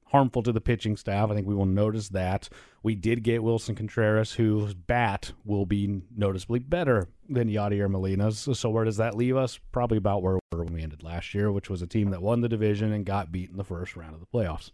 harmful 0.07 0.43
to 0.43 0.53
the 0.53 0.61
pitching 0.61 0.97
staff. 0.97 1.31
I 1.31 1.35
think 1.35 1.47
we 1.47 1.55
will 1.55 1.67
notice 1.67 2.09
that. 2.11 2.49
We 2.83 2.95
did 2.95 3.23
get 3.23 3.43
Willson 3.43 3.77
Contreras, 3.77 4.33
whose 4.33 4.75
bat 4.75 5.33
will 5.45 5.67
be 5.67 6.03
noticeably 6.15 6.61
better 6.61 7.09
than 7.29 7.49
Yadier 7.49 7.91
Molina's. 7.91 8.49
So 8.53 8.71
where 8.71 8.85
does 8.85 8.97
that 8.97 9.17
leave 9.17 9.37
us? 9.37 9.59
Probably 9.73 9.99
about 9.99 10.23
where 10.23 10.35
we 10.35 10.57
were 10.57 10.65
when 10.65 10.75
we 10.75 10.83
ended 10.83 11.03
last 11.03 11.35
year, 11.35 11.53
which 11.53 11.69
was 11.69 11.83
a 11.83 11.87
team 11.87 12.11
that 12.11 12.23
won 12.23 12.41
the 12.41 12.49
division 12.49 12.93
and 12.93 13.05
got 13.05 13.33
beat 13.33 13.51
in 13.51 13.57
the 13.57 13.65
first 13.65 13.97
round 13.97 14.15
of 14.15 14.21
the 14.21 14.27
playoffs. 14.27 14.71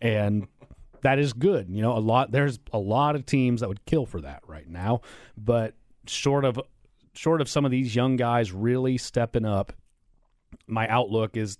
And 0.00 0.46
that 1.02 1.18
is 1.18 1.32
good. 1.32 1.68
You 1.68 1.82
know, 1.82 1.96
a 1.96 2.00
lot 2.00 2.30
there's 2.30 2.58
a 2.72 2.78
lot 2.78 3.14
of 3.14 3.26
teams 3.26 3.60
that 3.60 3.68
would 3.68 3.84
kill 3.84 4.06
for 4.06 4.20
that 4.22 4.42
right 4.46 4.68
now, 4.68 5.02
but 5.36 5.74
short 6.06 6.44
of 6.44 6.60
short 7.14 7.40
of 7.40 7.48
some 7.48 7.64
of 7.64 7.70
these 7.70 7.94
young 7.94 8.16
guys 8.16 8.52
really 8.52 8.96
stepping 8.98 9.44
up, 9.44 9.72
my 10.66 10.88
outlook 10.88 11.36
is 11.36 11.58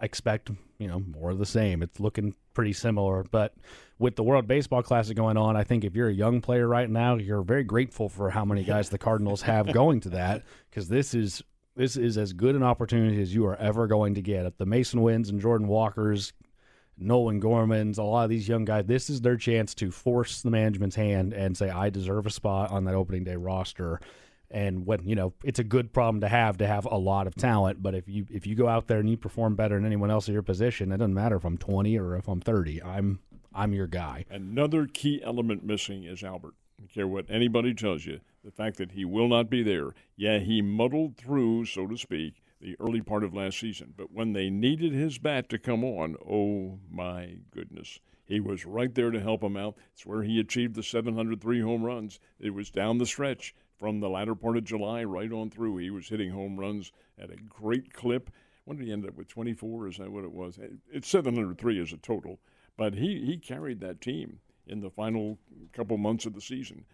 expect 0.00 0.50
you 0.78 0.88
know 0.88 1.00
more 1.00 1.30
of 1.30 1.38
the 1.38 1.46
same. 1.46 1.82
It's 1.82 2.00
looking 2.00 2.34
pretty 2.54 2.72
similar, 2.72 3.24
but 3.30 3.54
with 3.98 4.16
the 4.16 4.22
World 4.22 4.46
Baseball 4.46 4.82
Classic 4.82 5.16
going 5.16 5.36
on, 5.36 5.56
I 5.56 5.64
think 5.64 5.84
if 5.84 5.94
you're 5.94 6.08
a 6.08 6.14
young 6.14 6.40
player 6.40 6.68
right 6.68 6.88
now, 6.88 7.16
you're 7.16 7.42
very 7.42 7.64
grateful 7.64 8.08
for 8.08 8.30
how 8.30 8.44
many 8.44 8.62
guys 8.62 8.88
the 8.88 8.98
Cardinals 8.98 9.42
have 9.42 9.72
going 9.72 10.00
to 10.00 10.10
that 10.10 10.42
because 10.70 10.88
this 10.88 11.14
is 11.14 11.42
this 11.76 11.96
is 11.96 12.16
as 12.16 12.32
good 12.32 12.54
an 12.54 12.62
opportunity 12.62 13.20
as 13.20 13.34
you 13.34 13.46
are 13.46 13.56
ever 13.56 13.86
going 13.86 14.14
to 14.14 14.22
get. 14.22 14.46
At 14.46 14.58
the 14.58 14.64
Masyn 14.64 15.00
Winns 15.02 15.28
and 15.28 15.40
Jordan 15.40 15.68
Walkers, 15.68 16.32
Nolan 16.98 17.40
Gorman's, 17.40 17.98
a 17.98 18.02
lot 18.02 18.24
of 18.24 18.30
these 18.30 18.48
young 18.48 18.64
guys, 18.64 18.86
this 18.86 19.10
is 19.10 19.20
their 19.20 19.36
chance 19.36 19.74
to 19.76 19.90
force 19.90 20.42
the 20.42 20.50
management's 20.50 20.96
hand 20.96 21.32
and 21.32 21.56
say, 21.56 21.68
I 21.68 21.90
deserve 21.90 22.26
a 22.26 22.30
spot 22.30 22.70
on 22.70 22.84
that 22.84 22.94
opening 22.94 23.24
day 23.24 23.36
roster. 23.36 24.00
And 24.50 24.86
when 24.86 25.06
you 25.06 25.14
know, 25.14 25.34
it's 25.44 25.58
a 25.58 25.64
good 25.64 25.92
problem 25.92 26.20
to 26.20 26.28
have 26.28 26.58
to 26.58 26.66
have 26.66 26.86
a 26.86 26.96
lot 26.96 27.26
of 27.26 27.34
talent. 27.34 27.82
But 27.82 27.94
if 27.94 28.08
you 28.08 28.26
if 28.30 28.46
you 28.46 28.54
go 28.54 28.68
out 28.68 28.86
there 28.86 29.00
and 29.00 29.10
you 29.10 29.16
perform 29.16 29.56
better 29.56 29.74
than 29.74 29.84
anyone 29.84 30.10
else 30.10 30.28
in 30.28 30.34
your 30.34 30.42
position, 30.42 30.92
it 30.92 30.98
doesn't 30.98 31.14
matter 31.14 31.36
if 31.36 31.44
I'm 31.44 31.58
20 31.58 31.98
or 31.98 32.16
if 32.16 32.28
I'm 32.28 32.40
30. 32.40 32.82
I'm 32.82 33.18
I'm 33.52 33.72
your 33.72 33.88
guy. 33.88 34.24
Another 34.30 34.86
key 34.86 35.20
element 35.24 35.64
missing 35.64 36.04
is 36.04 36.22
Albert. 36.22 36.54
I 36.78 36.82
don't 36.82 36.92
care 36.92 37.08
what 37.08 37.26
anybody 37.28 37.74
tells 37.74 38.04
you, 38.04 38.20
the 38.44 38.50
fact 38.50 38.76
that 38.76 38.92
he 38.92 39.04
will 39.04 39.28
not 39.28 39.50
be 39.50 39.62
there. 39.62 39.94
Yeah, 40.14 40.38
he 40.38 40.62
muddled 40.62 41.16
through, 41.16 41.64
so 41.64 41.86
to 41.86 41.96
speak, 41.96 42.42
the 42.60 42.76
early 42.80 43.02
part 43.02 43.22
of 43.22 43.34
last 43.34 43.58
season. 43.58 43.92
But 43.96 44.12
when 44.12 44.32
they 44.32 44.50
needed 44.50 44.92
his 44.92 45.18
bat 45.18 45.48
to 45.50 45.58
come 45.58 45.84
on, 45.84 46.16
oh 46.26 46.78
my 46.90 47.36
goodness. 47.50 48.00
He 48.24 48.40
was 48.40 48.66
right 48.66 48.92
there 48.92 49.10
to 49.10 49.20
help 49.20 49.42
him 49.42 49.56
out. 49.56 49.76
It's 49.92 50.04
where 50.04 50.22
he 50.22 50.40
achieved 50.40 50.74
the 50.74 50.82
703 50.82 51.60
home 51.60 51.84
runs. 51.84 52.18
It 52.40 52.54
was 52.54 52.70
down 52.70 52.98
the 52.98 53.06
stretch 53.06 53.54
from 53.78 54.00
the 54.00 54.08
latter 54.08 54.34
part 54.34 54.56
of 54.56 54.64
July 54.64 55.04
right 55.04 55.30
on 55.30 55.50
through. 55.50 55.76
He 55.76 55.90
was 55.90 56.08
hitting 56.08 56.30
home 56.30 56.58
runs 56.58 56.90
at 57.18 57.30
a 57.30 57.36
great 57.36 57.92
clip. 57.92 58.30
When 58.64 58.78
did 58.78 58.86
he 58.86 58.92
end 58.92 59.06
up 59.06 59.14
with 59.14 59.28
24? 59.28 59.88
Is 59.88 59.98
that 59.98 60.10
what 60.10 60.24
it 60.24 60.32
was? 60.32 60.58
It's 60.92 61.08
703 61.08 61.80
as 61.80 61.92
a 61.92 61.98
total. 61.98 62.40
But 62.76 62.94
he, 62.94 63.24
he 63.24 63.36
carried 63.36 63.80
that 63.80 64.00
team 64.00 64.40
in 64.66 64.80
the 64.80 64.90
final 64.90 65.38
couple 65.72 65.96
months 65.96 66.26
of 66.26 66.34
the 66.34 66.40
season. 66.40 66.84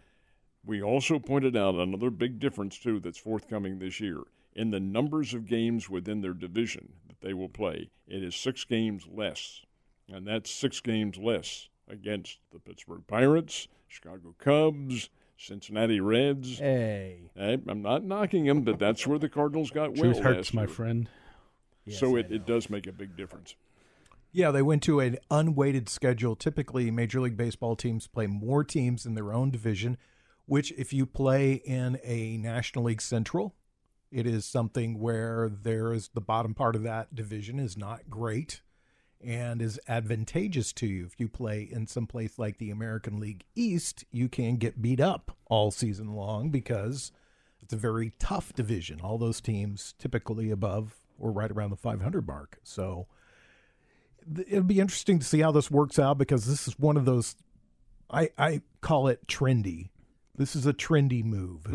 We 0.63 0.83
also 0.83 1.17
pointed 1.17 1.57
out 1.57 1.75
another 1.75 2.11
big 2.11 2.39
difference, 2.39 2.77
too, 2.77 2.99
that's 2.99 3.17
forthcoming 3.17 3.79
this 3.79 3.99
year 3.99 4.23
in 4.55 4.71
the 4.71 4.79
numbers 4.79 5.33
of 5.33 5.47
games 5.47 5.89
within 5.89 6.21
their 6.21 6.33
division 6.33 6.93
that 7.07 7.21
they 7.21 7.33
will 7.33 7.49
play. 7.49 7.89
It 8.07 8.23
is 8.23 8.35
six 8.35 8.63
games 8.63 9.07
less, 9.11 9.61
and 10.07 10.27
that's 10.27 10.51
six 10.51 10.79
games 10.79 11.17
less 11.17 11.69
against 11.87 12.37
the 12.51 12.59
Pittsburgh 12.59 13.03
Pirates, 13.07 13.67
Chicago 13.87 14.35
Cubs, 14.37 15.09
Cincinnati 15.37 15.99
Reds. 15.99 16.59
Hey, 16.59 17.29
I'm 17.35 17.81
not 17.81 18.03
knocking 18.03 18.45
them, 18.45 18.61
but 18.61 18.79
that's 18.79 19.05
where 19.05 19.19
the 19.19 19.29
Cardinals 19.29 19.71
got 19.71 19.95
Truth 19.95 20.15
well 20.15 20.23
hurts, 20.23 20.53
my 20.53 20.63
year. 20.63 20.69
friend. 20.69 21.09
Yes, 21.85 21.99
so 21.99 22.15
it, 22.15 22.31
it 22.31 22.45
does 22.45 22.69
make 22.69 22.87
a 22.87 22.93
big 22.93 23.17
difference. 23.17 23.55
Yeah, 24.31 24.51
they 24.51 24.61
went 24.61 24.81
to 24.83 24.99
an 24.99 25.17
unweighted 25.29 25.89
schedule. 25.89 26.35
Typically, 26.35 26.89
Major 26.89 27.21
League 27.21 27.37
Baseball 27.37 27.75
teams 27.75 28.07
play 28.07 28.25
more 28.25 28.63
teams 28.63 29.05
in 29.05 29.13
their 29.15 29.31
own 29.33 29.51
division, 29.51 29.97
which, 30.45 30.71
if 30.71 30.91
you 30.91 31.05
play 31.05 31.53
in 31.53 31.99
a 32.03 32.37
National 32.37 32.85
League 32.85 33.01
Central, 33.01 33.53
it 34.13 34.27
is 34.27 34.45
something 34.45 34.99
where 34.99 35.49
there 35.49 35.91
is 35.91 36.09
the 36.13 36.21
bottom 36.21 36.53
part 36.53 36.75
of 36.75 36.83
that 36.83 37.15
division 37.15 37.59
is 37.59 37.75
not 37.75 38.09
great 38.09 38.61
and 39.25 39.61
is 39.61 39.79
advantageous 39.87 40.71
to 40.73 40.85
you. 40.85 41.05
If 41.05 41.19
you 41.19 41.27
play 41.27 41.67
in 41.69 41.87
some 41.87 42.05
place 42.05 42.37
like 42.37 42.57
the 42.57 42.69
American 42.69 43.19
League 43.19 43.45
East, 43.55 44.05
you 44.11 44.29
can 44.29 44.57
get 44.57 44.81
beat 44.81 44.99
up 44.99 45.35
all 45.47 45.71
season 45.71 46.13
long 46.13 46.49
because 46.49 47.11
it's 47.61 47.73
a 47.73 47.77
very 47.77 48.11
tough 48.19 48.53
division. 48.53 49.01
All 49.01 49.17
those 49.17 49.41
teams 49.41 49.95
typically 49.97 50.51
above 50.51 50.95
or 51.17 51.31
right 51.31 51.51
around 51.51 51.71
the 51.71 51.77
500 51.77 52.27
mark. 52.27 52.59
So 52.63 53.07
it'll 54.47 54.63
be 54.63 54.79
interesting 54.79 55.19
to 55.19 55.25
see 55.25 55.39
how 55.39 55.51
this 55.51 55.71
works 55.71 55.97
out 55.97 56.17
because 56.17 56.45
this 56.45 56.67
is 56.67 56.77
one 56.77 56.97
of 56.97 57.05
those 57.05 57.35
I 58.11 58.29
I 58.37 58.61
call 58.81 59.07
it 59.07 59.25
trendy. 59.27 59.89
This 60.35 60.55
is 60.55 60.65
a 60.65 60.73
trendy 60.73 61.23
move 61.23 61.67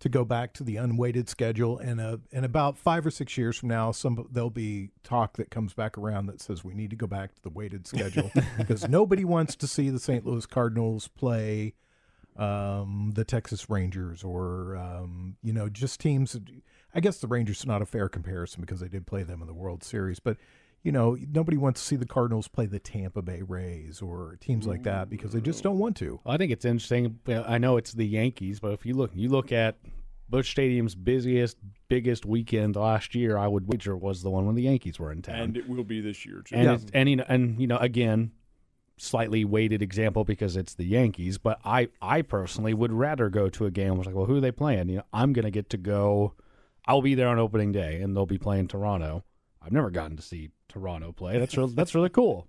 to 0.00 0.08
go 0.08 0.24
back 0.24 0.52
to 0.54 0.64
the 0.64 0.76
unweighted 0.76 1.28
schedule, 1.28 1.78
and 1.78 2.00
uh, 2.00 2.16
in 2.32 2.42
about 2.42 2.76
five 2.76 3.06
or 3.06 3.10
six 3.10 3.38
years 3.38 3.56
from 3.56 3.68
now, 3.68 3.92
some 3.92 4.26
there'll 4.32 4.50
be 4.50 4.90
talk 5.04 5.36
that 5.36 5.50
comes 5.50 5.74
back 5.74 5.96
around 5.96 6.26
that 6.26 6.40
says 6.40 6.64
we 6.64 6.74
need 6.74 6.90
to 6.90 6.96
go 6.96 7.06
back 7.06 7.34
to 7.36 7.42
the 7.42 7.50
weighted 7.50 7.86
schedule 7.86 8.32
because 8.58 8.88
nobody 8.88 9.24
wants 9.24 9.54
to 9.56 9.68
see 9.68 9.90
the 9.90 10.00
St. 10.00 10.26
Louis 10.26 10.44
Cardinals 10.44 11.06
play 11.06 11.74
um, 12.36 13.12
the 13.14 13.24
Texas 13.24 13.70
Rangers 13.70 14.24
or 14.24 14.76
um, 14.76 15.36
you 15.42 15.52
know 15.52 15.68
just 15.68 16.00
teams. 16.00 16.36
I 16.92 16.98
guess 16.98 17.18
the 17.18 17.28
Rangers 17.28 17.62
are 17.64 17.68
not 17.68 17.82
a 17.82 17.86
fair 17.86 18.08
comparison 18.08 18.60
because 18.60 18.80
they 18.80 18.88
did 18.88 19.06
play 19.06 19.22
them 19.22 19.40
in 19.40 19.46
the 19.46 19.54
World 19.54 19.84
Series, 19.84 20.18
but 20.18 20.36
you 20.82 20.92
know 20.92 21.16
nobody 21.32 21.56
wants 21.56 21.80
to 21.80 21.86
see 21.86 21.96
the 21.96 22.06
Cardinals 22.06 22.48
play 22.48 22.66
the 22.66 22.78
Tampa 22.78 23.22
Bay 23.22 23.42
Rays 23.42 24.00
or 24.00 24.36
teams 24.40 24.66
like 24.66 24.82
that 24.84 25.10
because 25.10 25.32
they 25.32 25.40
just 25.40 25.62
don't 25.62 25.78
want 25.78 25.96
to. 25.98 26.20
I 26.24 26.36
think 26.36 26.52
it's 26.52 26.64
interesting. 26.64 27.18
I 27.28 27.58
know 27.58 27.76
it's 27.76 27.92
the 27.92 28.06
Yankees, 28.06 28.60
but 28.60 28.72
if 28.72 28.86
you 28.86 28.94
look, 28.94 29.10
you 29.14 29.28
look 29.28 29.52
at 29.52 29.76
Busch 30.30 30.50
Stadium's 30.50 30.94
busiest, 30.94 31.56
biggest 31.88 32.24
weekend 32.24 32.76
last 32.76 33.14
year. 33.14 33.36
I 33.36 33.48
would 33.48 33.66
wager 33.66 33.96
was 33.96 34.22
the 34.22 34.30
one 34.30 34.46
when 34.46 34.54
the 34.54 34.62
Yankees 34.62 34.98
were 34.98 35.10
in 35.10 35.22
town. 35.22 35.40
And 35.40 35.56
it 35.56 35.68
will 35.68 35.84
be 35.84 36.00
this 36.00 36.24
year, 36.24 36.42
too. 36.42 36.54
and 36.54 36.70
it's, 36.70 36.86
and 36.94 37.10
you 37.10 37.16
know, 37.16 37.24
and 37.28 37.60
you 37.60 37.66
know, 37.66 37.78
again, 37.78 38.30
slightly 38.96 39.44
weighted 39.44 39.82
example 39.82 40.24
because 40.24 40.56
it's 40.56 40.74
the 40.74 40.84
Yankees. 40.84 41.36
But 41.36 41.60
I, 41.64 41.88
I 42.00 42.22
personally 42.22 42.74
would 42.74 42.92
rather 42.92 43.28
go 43.28 43.48
to 43.50 43.66
a 43.66 43.70
game. 43.70 43.94
I 43.94 43.96
was 43.96 44.06
like, 44.06 44.14
well, 44.14 44.26
who 44.26 44.36
are 44.36 44.40
they 44.40 44.52
playing? 44.52 44.88
You 44.88 44.98
know, 44.98 45.04
I'm 45.12 45.32
going 45.32 45.44
to 45.44 45.50
get 45.50 45.68
to 45.70 45.76
go. 45.76 46.34
I'll 46.86 47.02
be 47.02 47.14
there 47.14 47.28
on 47.28 47.38
opening 47.38 47.72
day, 47.72 48.00
and 48.00 48.16
they'll 48.16 48.24
be 48.24 48.38
playing 48.38 48.68
Toronto. 48.68 49.24
I've 49.62 49.72
never 49.72 49.90
gotten 49.90 50.16
to 50.16 50.22
see 50.22 50.50
Toronto 50.68 51.12
play. 51.12 51.38
That's 51.38 51.56
really, 51.56 51.72
that's 51.74 51.94
really 51.94 52.08
cool. 52.08 52.46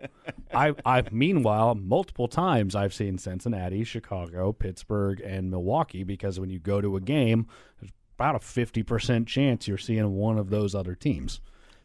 I, 0.54 0.74
I 0.86 1.04
meanwhile 1.12 1.76
multiple 1.76 2.28
times 2.28 2.76
I've 2.76 2.94
seen 2.94 3.18
Cincinnati, 3.18 3.84
Chicago, 3.84 4.52
Pittsburgh, 4.54 5.22
and 5.22 5.52
Milwaukee 5.52 6.04
because 6.04 6.40
when 6.40 6.50
you 6.50 6.60
go 6.60 6.82
to 6.82 6.96
a 6.96 7.02
game, 7.02 7.48
there's 7.80 7.92
about 8.18 8.36
a 8.36 8.40
fifty 8.40 8.84
percent 8.84 9.28
chance 9.28 9.68
you're 9.68 9.78
seeing 9.78 10.16
one 10.16 10.38
of 10.38 10.50
those 10.50 10.74
other 10.74 10.96
teams. 10.96 11.42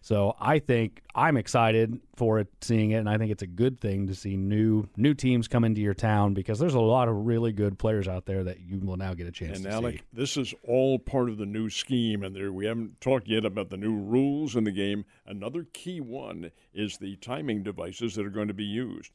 So 0.07 0.37
I 0.39 0.61
think 0.61 1.03
I'm 1.17 1.37
excited 1.37 1.99
for 2.15 2.39
it, 2.39 2.47
seeing 2.61 2.93
it, 2.93 2.99
and 2.99 3.11
I 3.11 3.19
think 3.19 3.33
it's 3.33 3.43
a 3.43 3.47
good 3.49 3.81
thing 3.81 4.07
to 4.07 4.15
see 4.15 4.37
new 4.37 4.87
new 4.97 5.15
teams 5.15 5.49
come 5.49 5.65
into 5.65 5.81
your 5.81 5.95
town 5.95 6.33
because 6.33 6.61
there's 6.61 6.75
a 6.75 6.81
lot 6.81 7.09
of 7.09 7.27
really 7.27 7.51
good 7.51 7.77
players 7.77 8.07
out 8.07 8.25
there 8.25 8.45
that 8.45 8.61
you 8.61 8.79
will 8.79 8.97
now 8.97 9.15
get 9.15 9.27
a 9.27 9.33
chance 9.33 9.57
And 9.57 9.65
to 9.65 9.73
Alec, 9.73 9.95
see. 9.97 10.03
this 10.13 10.37
is 10.37 10.55
all 10.63 11.01
part 11.01 11.29
of 11.29 11.39
the 11.39 11.45
new 11.45 11.69
scheme, 11.69 12.23
and 12.23 12.37
there 12.37 12.53
we 12.53 12.67
haven't 12.67 13.01
talked 13.01 13.27
yet 13.27 13.45
about 13.45 13.69
the 13.69 13.77
new 13.77 13.97
rules 13.97 14.55
in 14.55 14.63
the 14.63 14.71
game. 14.71 15.05
Another 15.27 15.67
key 15.73 16.01
one 16.01 16.53
is 16.73 16.99
the 16.99 17.17
timing 17.17 17.65
devices 17.65 18.15
that 18.15 18.25
are 18.25 18.31
going 18.31 18.47
to 18.47 18.55
be 18.55 18.63
used. 18.63 19.11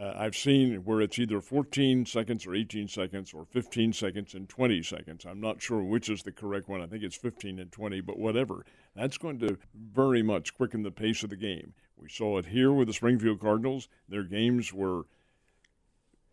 Uh, 0.00 0.14
I've 0.16 0.36
seen 0.36 0.76
where 0.84 1.02
it's 1.02 1.18
either 1.18 1.40
14 1.42 2.06
seconds 2.06 2.46
or 2.46 2.54
18 2.54 2.88
seconds 2.88 3.34
or 3.34 3.44
15 3.44 3.92
seconds 3.92 4.34
and 4.34 4.48
20 4.48 4.82
seconds. 4.82 5.26
I'm 5.26 5.40
not 5.40 5.60
sure 5.60 5.82
which 5.82 6.08
is 6.08 6.22
the 6.22 6.32
correct 6.32 6.68
one. 6.68 6.80
I 6.80 6.86
think 6.86 7.02
it's 7.02 7.16
15 7.16 7.58
and 7.58 7.70
20, 7.70 8.00
but 8.00 8.18
whatever. 8.18 8.64
That's 8.96 9.18
going 9.18 9.38
to 9.40 9.58
very 9.74 10.22
much 10.22 10.54
quicken 10.54 10.82
the 10.82 10.90
pace 10.90 11.22
of 11.22 11.28
the 11.28 11.36
game. 11.36 11.74
We 11.98 12.08
saw 12.08 12.38
it 12.38 12.46
here 12.46 12.72
with 12.72 12.88
the 12.88 12.94
Springfield 12.94 13.40
Cardinals. 13.40 13.88
Their 14.08 14.22
games 14.22 14.72
were 14.72 15.02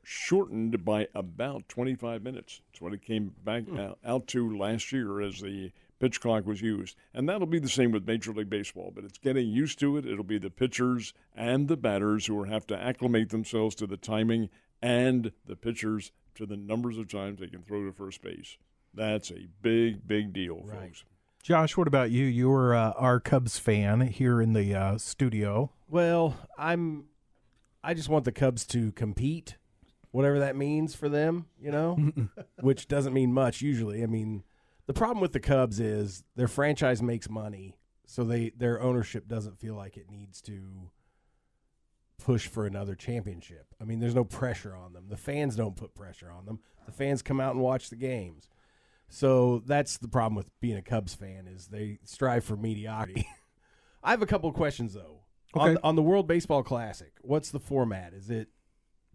shortened 0.01 0.86
by 0.86 1.09
about 1.13 1.68
25 1.68 2.24
minutes. 2.24 2.61
That's 2.72 2.82
what 2.82 2.93
it 2.93 3.01
came 3.01 3.34
back 3.43 3.63
out, 3.78 3.99
out 4.05 4.28
to 4.28 4.57
last 4.57 4.93
year 4.93 5.20
as 5.20 5.41
the 5.41 5.74
pitch 6.00 6.22
clock 6.22 6.45
was 6.45 6.62
used. 6.62 6.95
And 7.14 7.28
that'll 7.28 7.48
be 7.48 7.60
the 7.60 7.70
same 7.70 7.91
with 7.91 8.08
Major 8.08 8.32
League 8.32 8.50
Baseball, 8.50 8.91
but 8.93 9.04
it's 9.04 9.18
getting 9.18 9.48
used 9.48 9.80
to 9.80 9.98
it. 9.98 10.06
It'll 10.06 10.24
be 10.24 10.38
the 10.38 10.50
pitchers 10.50 11.14
and 11.36 11.68
the 11.68 11.78
batters 11.78 12.26
who 12.26 12.36
will 12.36 12.45
have 12.45 12.68
to 12.68 12.78
acclimate 12.78 13.30
themselves 13.30 13.76
to 13.76 13.88
the 13.88 13.98
timing 13.98 14.50
and 14.82 15.32
the 15.45 15.56
pitchers 15.56 16.12
to 16.36 16.45
the 16.45 16.58
numbers 16.58 16.98
of 16.98 17.10
times 17.10 17.39
they 17.39 17.48
can 17.48 17.64
throw 17.64 17.86
to 17.86 17.91
first 17.91 18.22
base. 18.22 18.58
That's 18.93 19.32
a 19.32 19.48
big, 19.62 20.08
big 20.08 20.34
deal, 20.34 20.66
folks. 20.72 21.04
Josh, 21.43 21.78
what 21.78 21.88
about 21.88 22.12
you? 22.12 22.26
You're 22.26 22.76
uh, 22.76 22.91
our 22.98 23.20
Cubs 23.20 23.58
fan 23.58 24.02
here 24.02 24.41
in 24.41 24.54
the 24.54 24.76
uh, 24.76 24.98
studio. 24.98 25.72
Well, 25.88 26.36
I'm. 26.58 27.06
I 27.84 27.93
just 27.93 28.10
want 28.10 28.26
the 28.26 28.32
Cubs 28.32 28.66
to 28.68 28.91
compete, 28.93 29.56
whatever 30.12 30.39
that 30.39 30.56
means 30.56 30.93
for 30.95 31.08
them. 31.08 31.45
You 31.62 31.72
know, 31.72 32.12
which 32.60 32.88
doesn't 32.88 33.14
mean 33.14 33.34
much 33.34 33.62
usually. 33.62 34.04
I 34.04 34.08
mean, 34.08 34.43
The 34.88 34.93
problem 34.93 35.21
with 35.21 35.33
the 35.33 35.39
Cubs 35.39 35.79
is 35.79 36.23
their 36.35 36.47
franchise 36.47 37.01
makes 37.01 37.29
money, 37.29 37.77
so 38.05 38.23
they 38.23 38.51
their 38.55 38.81
ownership 38.81 39.27
doesn't 39.27 39.59
feel 39.59 39.75
like 39.75 39.97
it 39.97 40.09
needs 40.09 40.41
to 40.43 40.89
push 42.17 42.47
for 42.47 42.65
another 42.65 42.95
championship. 42.95 43.67
I 43.79 43.83
mean, 43.83 43.99
there's 43.99 44.15
no 44.15 44.23
pressure 44.23 44.75
on 44.75 44.93
them. 44.93 45.05
The 45.09 45.17
fans 45.17 45.55
don't 45.55 45.75
put 45.75 45.93
pressure 45.93 46.31
on 46.31 46.45
them. 46.45 46.59
The 46.85 46.91
fans 46.91 47.21
come 47.21 47.39
out 47.39 47.53
and 47.53 47.63
watch 47.63 47.89
the 47.89 47.95
games. 47.95 48.49
So 49.09 49.61
that's 49.65 49.97
the 49.97 50.07
problem 50.07 50.35
with 50.35 50.49
being 50.59 50.77
a 50.77 50.81
Cubs 50.81 51.13
fan 51.13 51.47
is 51.47 51.67
they 51.67 51.99
strive 52.03 52.43
for 52.43 52.57
mediocrity. 52.57 53.27
I 54.03 54.11
have 54.11 54.21
a 54.21 54.25
couple 54.25 54.49
of 54.49 54.55
questions 54.55 54.93
though. 54.93 55.21
On, 55.53 55.77
on 55.83 55.95
the 55.95 56.01
World 56.01 56.27
Baseball 56.27 56.61
Classic, 56.61 57.11
what's 57.21 57.51
the 57.51 57.59
format? 57.59 58.13
Is 58.13 58.29
it 58.29 58.49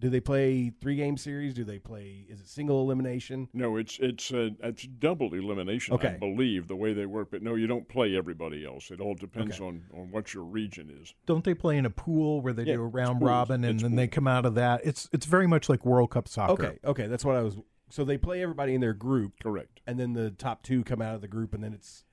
do 0.03 0.11
they 0.11 0.18
play 0.18 0.72
three 0.80 0.96
game 0.96 1.16
series? 1.16 1.55
Do 1.55 1.62
they 1.62 1.78
play 1.78 2.26
is 2.28 2.40
it 2.40 2.48
single 2.48 2.82
elimination? 2.82 3.48
No, 3.55 3.76
it's 3.76 4.00
it's 4.00 4.32
uh, 4.32 4.50
it's 4.61 4.82
double 4.82 5.32
elimination, 5.32 5.92
I 5.92 5.94
Okay. 5.94 6.16
believe, 6.18 6.66
the 6.66 6.74
way 6.74 6.92
they 6.92 7.07
work. 7.07 7.28
But 7.30 7.40
no, 7.44 7.55
you 7.55 7.68
don't 7.68 7.88
play 7.88 8.16
everybody 8.16 8.66
else. 8.66 8.90
It 8.90 9.00
all 9.00 9.14
depends 9.14 9.61
Okay. 9.61 9.64
on, 9.64 9.84
on 9.94 10.11
what 10.11 10.34
your 10.34 10.42
region 10.42 10.90
is. 11.00 11.14
Don't 11.24 11.44
they 11.44 11.55
play 11.55 11.78
in 11.78 11.86
a 11.86 11.90
pool 11.90 12.40
where 12.42 12.53
they 12.53 12.64
Yeah, 12.64 12.74
do 12.74 12.82
a 12.82 12.86
round 12.86 13.22
robin 13.22 13.62
and 13.62 13.74
It's 13.74 13.82
then 13.84 13.94
they 13.94 14.09
come 14.09 14.26
out 14.26 14.44
of 14.44 14.57
that? 14.57 14.80
It's 14.84 15.09
it's 15.12 15.24
very 15.26 15.46
much 15.46 15.68
like 15.68 15.86
World 15.86 16.11
Cup 16.11 16.26
soccer. 16.26 16.53
Okay, 16.53 16.78
okay, 16.84 17.07
that's 17.07 17.24
what 17.24 17.36
I 17.36 17.42
was. 17.42 17.57
So 17.88 18.05
they 18.05 18.18
play 18.18 18.42
everybody 18.42 18.74
in 18.74 18.80
their 18.80 18.94
group, 18.94 19.34
Correct. 19.40 19.82
and 19.86 20.00
then 20.00 20.14
the 20.14 20.32
top 20.32 20.64
two 20.64 20.82
come 20.82 21.00
out 21.00 21.14
of 21.14 21.20
the 21.20 21.28
group, 21.28 21.55
and 21.55 21.62
then 21.62 21.72
it's 21.72 22.05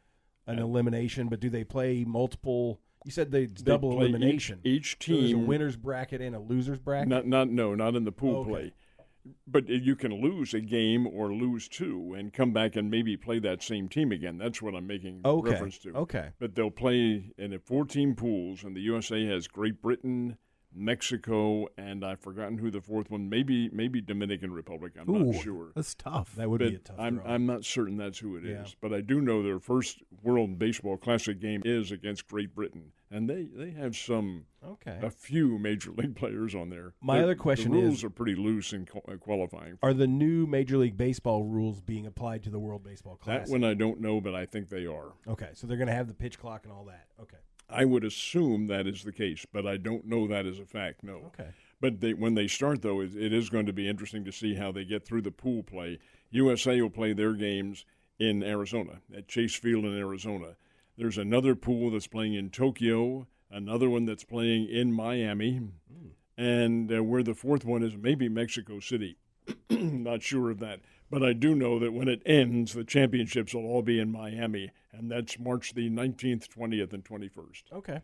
an 0.46 0.60
elimination. 0.60 1.28
But 1.28 1.40
do 1.40 1.50
they 1.50 1.64
play 1.64 2.04
multiple? 2.06 2.82
You 3.06 3.12
said 3.12 3.32
they 3.32 3.46
They 3.46 3.64
double 3.64 3.94
play 3.96 4.06
each- 4.08 4.10
elimination. 4.10 4.60
Each, 4.64 4.92
So 5.02 5.14
a 5.14 5.18
team, 5.18 5.48
winners 5.48 5.76
bracket 5.78 6.22
and 6.22 6.36
a 6.36 6.40
losers 6.40 6.80
bracket. 6.80 7.08
not 7.08 7.26
not 7.26 7.50
no, 7.50 7.76
not 7.76 7.96
in 7.96 8.04
the 8.04 8.12
pool 8.12 8.38
Okay. 8.42 8.50
play. 8.50 8.74
But 9.46 9.68
you 9.70 9.96
can 9.96 10.14
lose 10.22 10.54
a 10.54 10.62
game 10.62 11.06
or 11.06 11.32
lose 11.34 11.68
two 11.68 12.14
and 12.14 12.34
come 12.34 12.52
back 12.54 12.76
and 12.76 12.90
maybe 12.90 13.16
play 13.18 13.38
that 13.40 13.62
same 13.62 13.88
team 13.90 14.12
again. 14.12 14.38
That's 14.38 14.62
what 14.62 14.74
I'm 14.74 14.88
making 14.88 15.22
okay, 15.26 15.52
reference 15.52 15.78
to. 15.80 15.94
okay, 15.94 16.30
But 16.40 16.56
they'll 16.56 16.72
play 16.72 17.34
in 17.38 17.54
a 17.54 17.60
14 17.60 18.16
pools, 18.16 18.64
and 18.64 18.76
the 18.76 18.82
USA 18.82 19.26
has 19.26 19.48
Great 19.48 19.82
Britain, 19.82 20.38
Mexico, 20.76 21.68
and 21.78 22.04
I've 22.06 22.20
forgotten 22.20 22.58
who 22.58 22.72
the 22.72 22.82
fourth 22.82 23.10
one. 23.12 23.30
Maybe 23.30 23.70
maybe 23.72 24.02
Dominican 24.02 24.52
Republic. 24.54 24.94
I'm 25.00 25.10
Ooh, 25.10 25.32
not 25.32 25.42
sure. 25.42 25.72
that's 25.76 25.94
tough. 25.96 26.36
that 26.36 26.50
would 26.50 26.60
but 26.60 26.70
be 26.70 26.76
a 26.76 26.80
tough. 26.80 26.96
I'm 27.00 27.16
draw. 27.18 27.28
I'm 27.34 27.46
not 27.46 27.66
certain 27.66 27.98
that's 27.98 28.20
who 28.20 28.36
it 28.38 28.46
is. 28.46 28.70
Yeah. 28.70 28.74
But 28.82 28.94
I 28.94 29.02
do 29.02 29.22
know 29.22 29.44
their 29.44 29.60
first 29.60 30.02
World 30.24 30.58
Baseball 30.60 30.98
Classic 30.98 31.40
game 31.40 31.62
is 31.66 31.92
against 31.92 32.28
Great 32.28 32.56
Britain, 32.56 32.92
and 33.12 33.30
they 33.30 33.44
they 33.54 33.72
have 33.72 33.96
some 33.96 34.46
okay. 34.64 34.98
a 35.02 35.10
few 35.10 35.58
major 35.60 35.92
league 35.92 36.16
players 36.16 36.56
on 36.56 36.70
there. 36.70 36.94
My 37.02 37.18
The- 37.18 37.24
other 37.24 37.36
question 37.36 37.72
the 37.72 37.78
rules 37.82 38.00
is- 38.00 38.04
are 38.04 38.10
pretty 38.10 38.36
loose 38.36 38.74
in 38.74 38.86
qu- 38.86 39.18
qualifying. 39.20 39.78
Are 39.84 39.94
the 39.94 40.08
new 40.08 40.46
Major 40.48 40.78
League 40.78 40.98
Baseball 40.98 41.44
rules 41.44 41.82
being 41.82 42.06
applied 42.06 42.44
to 42.44 42.50
the 42.50 42.60
World 42.60 42.84
Baseball 42.84 43.16
Classic? 43.18 43.46
That 43.48 43.52
one 43.52 43.64
I 43.64 43.74
don't 43.74 44.00
know, 44.02 44.22
but 44.22 44.34
I 44.36 44.46
think 44.46 44.70
they 44.70 44.86
are. 44.86 45.14
okay, 45.28 45.50
so 45.54 45.68
they're 45.68 45.78
going 45.78 45.88
to 45.88 45.94
have 45.94 46.08
the 46.08 46.14
pitch 46.14 46.40
clock 46.40 46.64
and 46.64 46.72
all 46.74 46.86
that. 46.86 47.08
Okay, 47.22 47.38
I 47.70 47.86
would 47.86 48.04
assume 48.04 48.68
that 48.68 48.88
is 48.88 49.04
the 49.04 49.12
case, 49.12 49.46
but 49.52 49.68
I 49.68 49.78
don't 49.78 50.06
know 50.06 50.28
that 50.28 50.46
as 50.46 50.60
a 50.60 50.66
fact. 50.66 51.04
No. 51.04 51.22
okay. 51.28 51.50
But 51.82 52.02
they, 52.02 52.14
when 52.14 52.34
they 52.34 52.48
start, 52.48 52.82
though, 52.82 53.02
it, 53.02 53.16
it 53.16 53.32
is 53.32 53.50
going 53.50 53.66
to 53.68 53.74
be 53.74 53.88
interesting 53.88 54.26
to 54.26 54.32
see 54.32 54.56
how 54.56 54.72
they 54.72 54.84
get 54.84 55.06
through 55.06 55.22
the 55.22 55.32
pool 55.32 55.64
play. 55.64 56.00
USA 56.32 56.82
will 56.82 56.90
play 56.90 57.14
their 57.14 57.34
games 57.34 57.86
in 58.20 58.44
Arizona, 58.44 59.00
at 59.16 59.28
Chase 59.28 59.56
Field 59.56 59.86
in 59.86 59.98
Arizona. 59.98 60.56
There's 60.98 61.18
another 61.18 61.56
pool 61.56 61.92
that's 61.92 62.08
playing 62.08 62.34
in 62.34 62.50
Tokyo, 62.50 63.28
another 63.50 63.90
one 63.90 64.06
that's 64.06 64.26
playing 64.26 64.68
in 64.68 64.92
Miami, 64.92 65.62
and 66.38 66.92
uh, 66.92 67.04
where 67.04 67.24
the 67.24 67.34
fourth 67.34 67.64
one 67.64 67.84
is 67.84 67.96
maybe 67.96 68.28
Mexico 68.28 68.80
City. 68.82 69.18
Not 69.70 70.22
sure 70.22 70.52
of 70.52 70.60
that. 70.60 70.82
But 71.10 71.24
I 71.24 71.34
do 71.34 71.56
know 71.56 71.80
that 71.80 71.94
when 71.94 72.08
it 72.08 72.22
ends, 72.26 72.74
the 72.74 72.84
championships 72.84 73.54
will 73.54 73.66
all 73.66 73.82
be 73.82 74.00
in 74.00 74.12
Miami, 74.12 74.72
and 74.92 75.12
that's 75.12 75.40
March 75.40 75.74
the 75.74 75.90
19th, 75.90 76.48
20th, 76.48 76.94
and 76.94 77.04
21st. 77.04 77.64
Okay. 77.74 78.02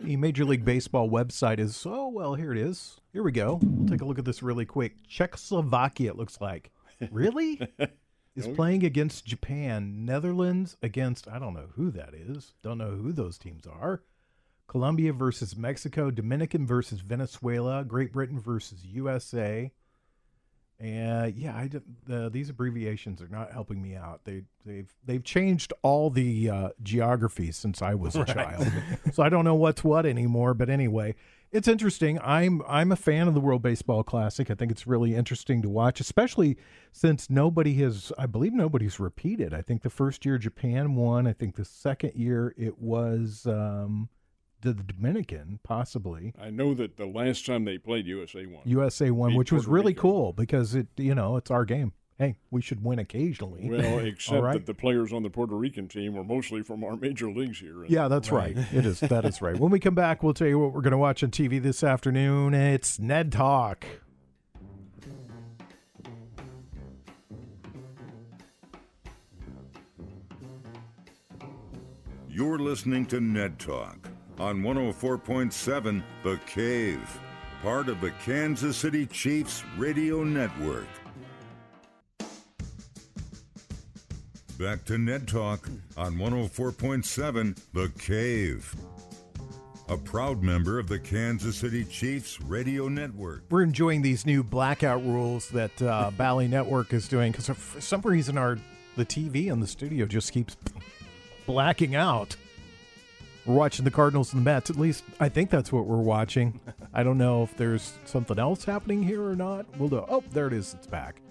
The 0.00 0.16
Major 0.16 0.44
League 0.44 0.64
Baseball 0.64 1.10
website 1.10 1.58
is 1.58 1.84
oh 1.84 2.08
well 2.08 2.34
here 2.36 2.52
it 2.52 2.58
is. 2.58 3.00
Here 3.12 3.22
we 3.22 3.32
go. 3.32 3.58
We'll 3.60 3.88
take 3.88 4.00
a 4.00 4.04
look 4.04 4.18
at 4.18 4.24
this 4.24 4.44
really 4.44 4.64
quick. 4.64 4.94
Czechoslovakia 5.08 6.10
it 6.10 6.16
looks 6.16 6.40
like. 6.40 6.70
Really? 7.12 7.60
is 8.34 8.48
playing 8.48 8.84
against 8.84 9.24
Japan. 9.24 10.04
Netherlands 10.04 10.76
against 10.82 11.28
I 11.28 11.38
don't 11.38 11.54
know 11.54 11.68
who 11.74 11.90
that 11.92 12.14
is. 12.14 12.54
Don't 12.62 12.78
know 12.78 12.92
who 12.92 13.12
those 13.12 13.38
teams 13.38 13.66
are. 13.66 14.02
Colombia 14.68 15.12
versus 15.12 15.56
Mexico, 15.56 16.10
Dominican 16.10 16.66
versus 16.66 17.00
Venezuela, 17.00 17.84
Great 17.84 18.12
Britain 18.12 18.38
versus 18.38 18.84
USA. 18.84 19.72
And 20.80 21.34
yeah, 21.34 21.56
I 21.56 22.28
these 22.28 22.50
abbreviations 22.50 23.20
are 23.20 23.28
not 23.28 23.52
helping 23.52 23.82
me 23.82 23.96
out. 23.96 24.20
They 24.24 24.42
they've 24.64 24.92
they've 25.04 25.24
changed 25.24 25.72
all 25.82 26.08
the 26.08 26.48
uh, 26.48 26.68
geography 26.84 27.50
since 27.50 27.82
I 27.82 27.94
was 27.94 28.14
a 28.14 28.24
child, 28.24 28.70
so 29.12 29.24
I 29.24 29.28
don't 29.28 29.44
know 29.44 29.56
what's 29.56 29.82
what 29.82 30.06
anymore. 30.06 30.54
But 30.54 30.70
anyway, 30.70 31.16
it's 31.50 31.66
interesting. 31.66 32.20
I'm 32.22 32.62
I'm 32.68 32.92
a 32.92 32.96
fan 32.96 33.26
of 33.26 33.34
the 33.34 33.40
World 33.40 33.60
Baseball 33.60 34.04
Classic. 34.04 34.52
I 34.52 34.54
think 34.54 34.70
it's 34.70 34.86
really 34.86 35.16
interesting 35.16 35.62
to 35.62 35.68
watch, 35.68 35.98
especially 35.98 36.56
since 36.92 37.28
nobody 37.28 37.74
has. 37.74 38.12
I 38.16 38.26
believe 38.26 38.52
nobody's 38.52 39.00
repeated. 39.00 39.52
I 39.52 39.62
think 39.62 39.82
the 39.82 39.90
first 39.90 40.24
year 40.24 40.38
Japan 40.38 40.94
won. 40.94 41.26
I 41.26 41.32
think 41.32 41.56
the 41.56 41.64
second 41.64 42.14
year 42.14 42.54
it 42.56 42.78
was 42.78 43.46
um, 43.46 44.10
the 44.60 44.74
Dominican, 44.74 45.60
possibly. 45.62 46.34
I 46.40 46.50
know 46.50 46.74
that 46.74 46.96
the 46.96 47.06
last 47.06 47.46
time 47.46 47.64
they 47.64 47.78
played, 47.78 48.06
USA 48.06 48.46
won. 48.46 48.62
USA 48.64 49.10
won, 49.10 49.30
Beat 49.30 49.38
which 49.38 49.52
was 49.52 49.66
really 49.66 49.92
Rico. 49.92 50.00
cool 50.02 50.32
because 50.32 50.74
it, 50.74 50.88
you 50.96 51.14
know, 51.14 51.36
it's 51.36 51.50
our 51.50 51.64
game. 51.64 51.92
Hey, 52.18 52.38
we 52.50 52.60
should 52.60 52.82
win 52.82 52.98
occasionally. 52.98 53.70
Well, 53.70 53.98
except 54.04 54.42
right. 54.42 54.54
that 54.54 54.66
the 54.66 54.74
players 54.74 55.12
on 55.12 55.22
the 55.22 55.30
Puerto 55.30 55.54
Rican 55.54 55.86
team 55.86 56.14
were 56.14 56.24
mostly 56.24 56.62
from 56.62 56.82
our 56.82 56.96
major 56.96 57.30
leagues 57.30 57.60
here. 57.60 57.84
Yeah, 57.86 58.08
that's 58.08 58.32
right. 58.32 58.56
It 58.72 58.84
is. 58.84 58.98
That 59.00 59.24
is 59.24 59.40
right. 59.40 59.56
When 59.56 59.70
we 59.70 59.78
come 59.78 59.94
back, 59.94 60.24
we'll 60.24 60.34
tell 60.34 60.48
you 60.48 60.58
what 60.58 60.72
we're 60.72 60.80
going 60.80 60.90
to 60.90 60.98
watch 60.98 61.22
on 61.22 61.30
TV 61.30 61.62
this 61.62 61.84
afternoon. 61.84 62.54
It's 62.54 62.98
Ned 62.98 63.30
Talk. 63.30 63.86
You're 72.28 72.58
listening 72.58 73.06
to 73.06 73.20
Ned 73.20 73.58
Talk 73.60 74.08
on 74.38 74.62
104.7 74.62 76.02
The 76.22 76.38
Cave, 76.46 77.20
part 77.62 77.88
of 77.88 78.00
the 78.00 78.12
Kansas 78.24 78.76
City 78.76 79.04
Chiefs 79.06 79.64
Radio 79.76 80.22
Network. 80.22 80.86
Back 84.58 84.84
to 84.86 84.98
Ned 84.98 85.26
Talk 85.26 85.68
on 85.96 86.14
104.7 86.16 87.58
The 87.72 87.92
Cave, 87.98 88.74
a 89.88 89.96
proud 89.96 90.42
member 90.42 90.78
of 90.78 90.88
the 90.88 90.98
Kansas 90.98 91.56
City 91.56 91.84
Chiefs 91.84 92.40
Radio 92.40 92.88
Network. 92.88 93.42
We're 93.50 93.62
enjoying 93.62 94.02
these 94.02 94.24
new 94.24 94.44
blackout 94.44 95.04
rules 95.04 95.48
that 95.50 95.82
uh, 95.82 96.10
Bally 96.16 96.46
Network 96.46 96.92
is 96.92 97.08
doing 97.08 97.32
because 97.32 97.48
for 97.48 97.80
some 97.80 98.02
reason 98.02 98.38
our 98.38 98.58
the 98.96 99.06
TV 99.06 99.46
in 99.46 99.60
the 99.60 99.66
studio 99.66 100.06
just 100.06 100.32
keeps 100.32 100.56
blacking 101.46 101.94
out. 101.94 102.36
We're 103.48 103.54
watching 103.54 103.86
the 103.86 103.90
Cardinals 103.90 104.34
and 104.34 104.42
the 104.42 104.44
Mets. 104.44 104.68
At 104.68 104.76
least 104.76 105.04
I 105.18 105.30
think 105.30 105.48
that's 105.48 105.72
what 105.72 105.86
we're 105.86 105.96
watching. 105.96 106.60
I 106.92 107.02
don't 107.02 107.16
know 107.16 107.42
if 107.44 107.56
there's 107.56 107.94
something 108.04 108.38
else 108.38 108.62
happening 108.62 109.02
here 109.02 109.24
or 109.24 109.34
not. 109.34 109.64
We'll 109.78 109.88
do. 109.88 110.04
Oh, 110.06 110.22
there 110.32 110.48
it 110.48 110.52
is. 110.52 110.74
It's 110.74 110.86
back. 110.86 111.22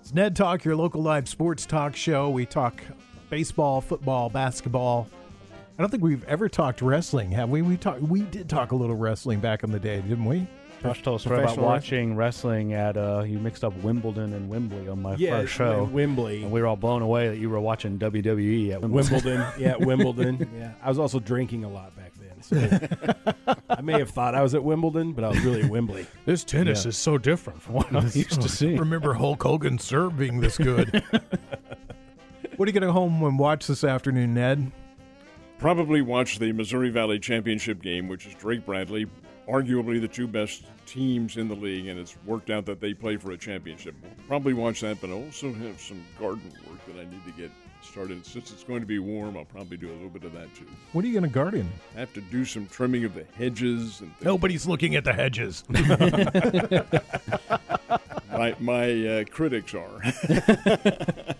It's 0.00 0.14
Ned 0.14 0.36
Talk, 0.36 0.64
your 0.64 0.76
local 0.76 1.02
live 1.02 1.28
sports 1.28 1.66
talk 1.66 1.96
show. 1.96 2.30
We 2.30 2.46
talk 2.46 2.80
baseball, 3.28 3.80
football, 3.80 4.30
basketball. 4.30 5.08
I 5.76 5.82
don't 5.82 5.90
think 5.90 6.04
we've 6.04 6.22
ever 6.24 6.48
talked 6.48 6.80
wrestling, 6.80 7.32
have 7.32 7.50
we? 7.50 7.60
We 7.60 7.76
talked. 7.76 8.02
We 8.02 8.20
did 8.22 8.48
talk 8.48 8.70
a 8.70 8.76
little 8.76 8.94
wrestling 8.94 9.40
back 9.40 9.64
in 9.64 9.72
the 9.72 9.80
day, 9.80 10.00
didn't 10.00 10.26
we? 10.26 10.46
Josh 10.84 11.02
told 11.02 11.20
us 11.20 11.26
about 11.26 11.56
watching 11.58 12.14
wrestling 12.14 12.72
at 12.74 12.96
uh 12.96 13.24
you 13.26 13.38
mixed 13.38 13.64
up 13.64 13.74
Wimbledon 13.82 14.32
and 14.34 14.48
Wembley 14.48 14.86
on 14.88 15.02
my 15.02 15.16
Yeah, 15.16 15.40
first 15.40 15.54
show. 15.54 15.84
Wembley. 15.84 16.42
And 16.42 16.52
we 16.52 16.60
were 16.60 16.66
all 16.66 16.76
blown 16.76 17.02
away 17.02 17.28
that 17.28 17.38
you 17.38 17.50
were 17.50 17.58
watching 17.60 17.98
WWE 17.98 18.72
at 18.72 18.80
Wimbledon. 18.82 19.12
Wimbledon. 19.12 19.46
yeah, 19.58 19.76
Wimbledon. 19.76 20.48
Yeah, 20.58 20.72
I 20.82 20.88
was 20.88 20.98
also 20.98 21.18
drinking 21.18 21.64
a 21.64 21.68
lot 21.68 21.92
back 21.96 22.12
then. 22.20 22.42
So 22.42 23.54
I 23.70 23.80
may 23.80 23.98
have 23.98 24.10
thought 24.10 24.34
I 24.34 24.42
was 24.42 24.54
at 24.54 24.62
Wimbledon, 24.62 25.12
but 25.12 25.24
I 25.24 25.28
was 25.30 25.40
really 25.40 25.62
at 25.62 25.70
Wembley. 25.70 26.06
This 26.26 26.44
tennis 26.44 26.84
is 26.86 26.96
so 26.96 27.16
different 27.18 27.60
from 27.62 27.74
what 27.74 27.92
I'm 27.92 28.04
used 28.04 28.40
to 28.42 28.48
seeing. 28.48 28.76
Remember 28.78 29.14
Hulk 29.14 29.42
Hogan 29.42 29.78
serve 29.78 30.18
being 30.18 30.40
this 30.40 30.58
good. 30.58 31.02
what 32.56 32.68
are 32.68 32.70
you 32.70 32.78
going 32.78 32.82
to 32.86 32.92
home 32.92 33.22
and 33.24 33.38
watch 33.38 33.66
this 33.66 33.82
afternoon, 33.84 34.34
Ned? 34.34 34.70
Probably 35.58 36.02
watch 36.02 36.38
the 36.38 36.52
Missouri 36.52 36.90
Valley 36.90 37.18
Championship 37.18 37.80
game, 37.80 38.08
which 38.08 38.26
is 38.26 38.34
Drake 38.34 38.66
Bradley, 38.66 39.06
arguably 39.48 40.00
the 40.00 40.08
two 40.08 40.26
best 40.26 40.64
teams 40.86 41.36
in 41.36 41.48
the 41.48 41.54
league, 41.54 41.86
and 41.86 41.98
it's 41.98 42.16
worked 42.26 42.50
out 42.50 42.66
that 42.66 42.80
they 42.80 42.94
play 42.94 43.16
for 43.16 43.32
a 43.32 43.36
championship. 43.36 43.94
We'll 44.02 44.12
Probably 44.26 44.54
watch 44.54 44.80
that, 44.80 45.00
but 45.00 45.10
I 45.10 45.12
also 45.12 45.52
have 45.52 45.80
some 45.80 46.04
garden 46.18 46.52
work 46.68 46.84
that 46.86 46.96
I 47.00 47.04
need 47.10 47.24
to 47.26 47.32
get 47.32 47.50
started. 47.82 48.24
Since 48.24 48.50
it's 48.50 48.64
going 48.64 48.80
to 48.80 48.86
be 48.86 48.98
warm, 48.98 49.36
I'll 49.36 49.44
probably 49.44 49.76
do 49.76 49.90
a 49.90 49.92
little 49.92 50.08
bit 50.08 50.24
of 50.24 50.32
that 50.32 50.54
too. 50.54 50.66
What 50.92 51.04
are 51.04 51.08
you 51.08 51.14
going 51.14 51.24
to 51.24 51.34
garden? 51.34 51.70
I 51.96 52.00
have 52.00 52.12
to 52.14 52.20
do 52.20 52.44
some 52.44 52.66
trimming 52.66 53.04
of 53.04 53.14
the 53.14 53.24
hedges 53.36 54.00
and 54.00 54.10
things. 54.14 54.24
Nobody's 54.24 54.66
looking 54.66 54.96
at 54.96 55.04
the 55.04 55.12
hedges. 55.12 55.64
My, 58.34 58.56
my 58.58 59.06
uh, 59.06 59.24
critics 59.30 59.74
are. 59.74 60.02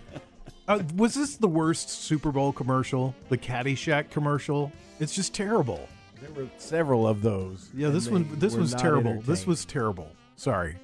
Uh, 0.66 0.82
was 0.96 1.12
this 1.12 1.36
the 1.36 1.46
worst 1.46 1.90
Super 1.90 2.32
Bowl 2.32 2.50
commercial? 2.50 3.14
The 3.28 3.36
Caddyshack 3.36 4.09
commercial? 4.09 4.72
It's 4.98 5.14
just 5.14 5.34
terrible. 5.34 5.86
There 6.35 6.45
were 6.45 6.51
several 6.59 7.07
of 7.07 7.22
those. 7.22 7.70
Yeah, 7.74 7.89
this 7.89 8.09
one 8.09 8.28
this 8.39 8.55
was 8.55 8.74
terrible. 8.74 9.20
This 9.22 9.47
was 9.47 9.64
terrible. 9.64 10.11
Sorry. 10.37 10.76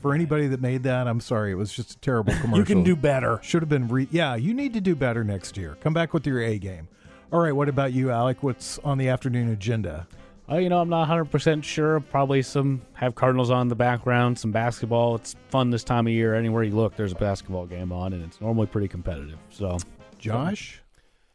For 0.00 0.14
anybody 0.14 0.46
that 0.46 0.62
made 0.62 0.84
that, 0.84 1.06
I'm 1.06 1.20
sorry. 1.20 1.52
It 1.52 1.56
was 1.56 1.72
just 1.72 1.92
a 1.92 1.98
terrible 1.98 2.32
commercial. 2.40 2.56
You 2.58 2.64
can 2.64 2.82
do 2.82 2.96
better. 2.96 3.38
Should 3.42 3.60
have 3.60 3.68
been 3.68 3.86
re- 3.88 4.08
Yeah, 4.10 4.34
you 4.36 4.54
need 4.54 4.72
to 4.72 4.80
do 4.80 4.94
better 4.96 5.22
next 5.22 5.58
year. 5.58 5.76
Come 5.82 5.92
back 5.92 6.14
with 6.14 6.26
your 6.26 6.40
A 6.40 6.58
game. 6.58 6.88
All 7.32 7.40
right, 7.40 7.52
what 7.54 7.68
about 7.68 7.92
you, 7.92 8.10
Alec? 8.10 8.42
What's 8.42 8.78
on 8.78 8.96
the 8.96 9.08
afternoon 9.08 9.50
agenda? 9.50 10.08
Uh, 10.50 10.56
you 10.56 10.68
know, 10.70 10.80
I'm 10.80 10.88
not 10.88 11.06
100% 11.08 11.62
sure. 11.62 12.00
Probably 12.00 12.42
some 12.42 12.80
have 12.94 13.14
Cardinals 13.14 13.50
on 13.50 13.62
in 13.62 13.68
the 13.68 13.76
background, 13.76 14.36
some 14.38 14.50
basketball. 14.50 15.14
It's 15.16 15.36
fun 15.50 15.70
this 15.70 15.84
time 15.84 16.06
of 16.06 16.12
year. 16.12 16.34
Anywhere 16.34 16.64
you 16.64 16.74
look, 16.74 16.96
there's 16.96 17.12
a 17.12 17.16
basketball 17.16 17.66
game 17.66 17.92
on, 17.92 18.14
and 18.14 18.24
it's 18.24 18.40
normally 18.40 18.66
pretty 18.66 18.88
competitive. 18.88 19.38
So, 19.50 19.76
Josh? 20.18 20.79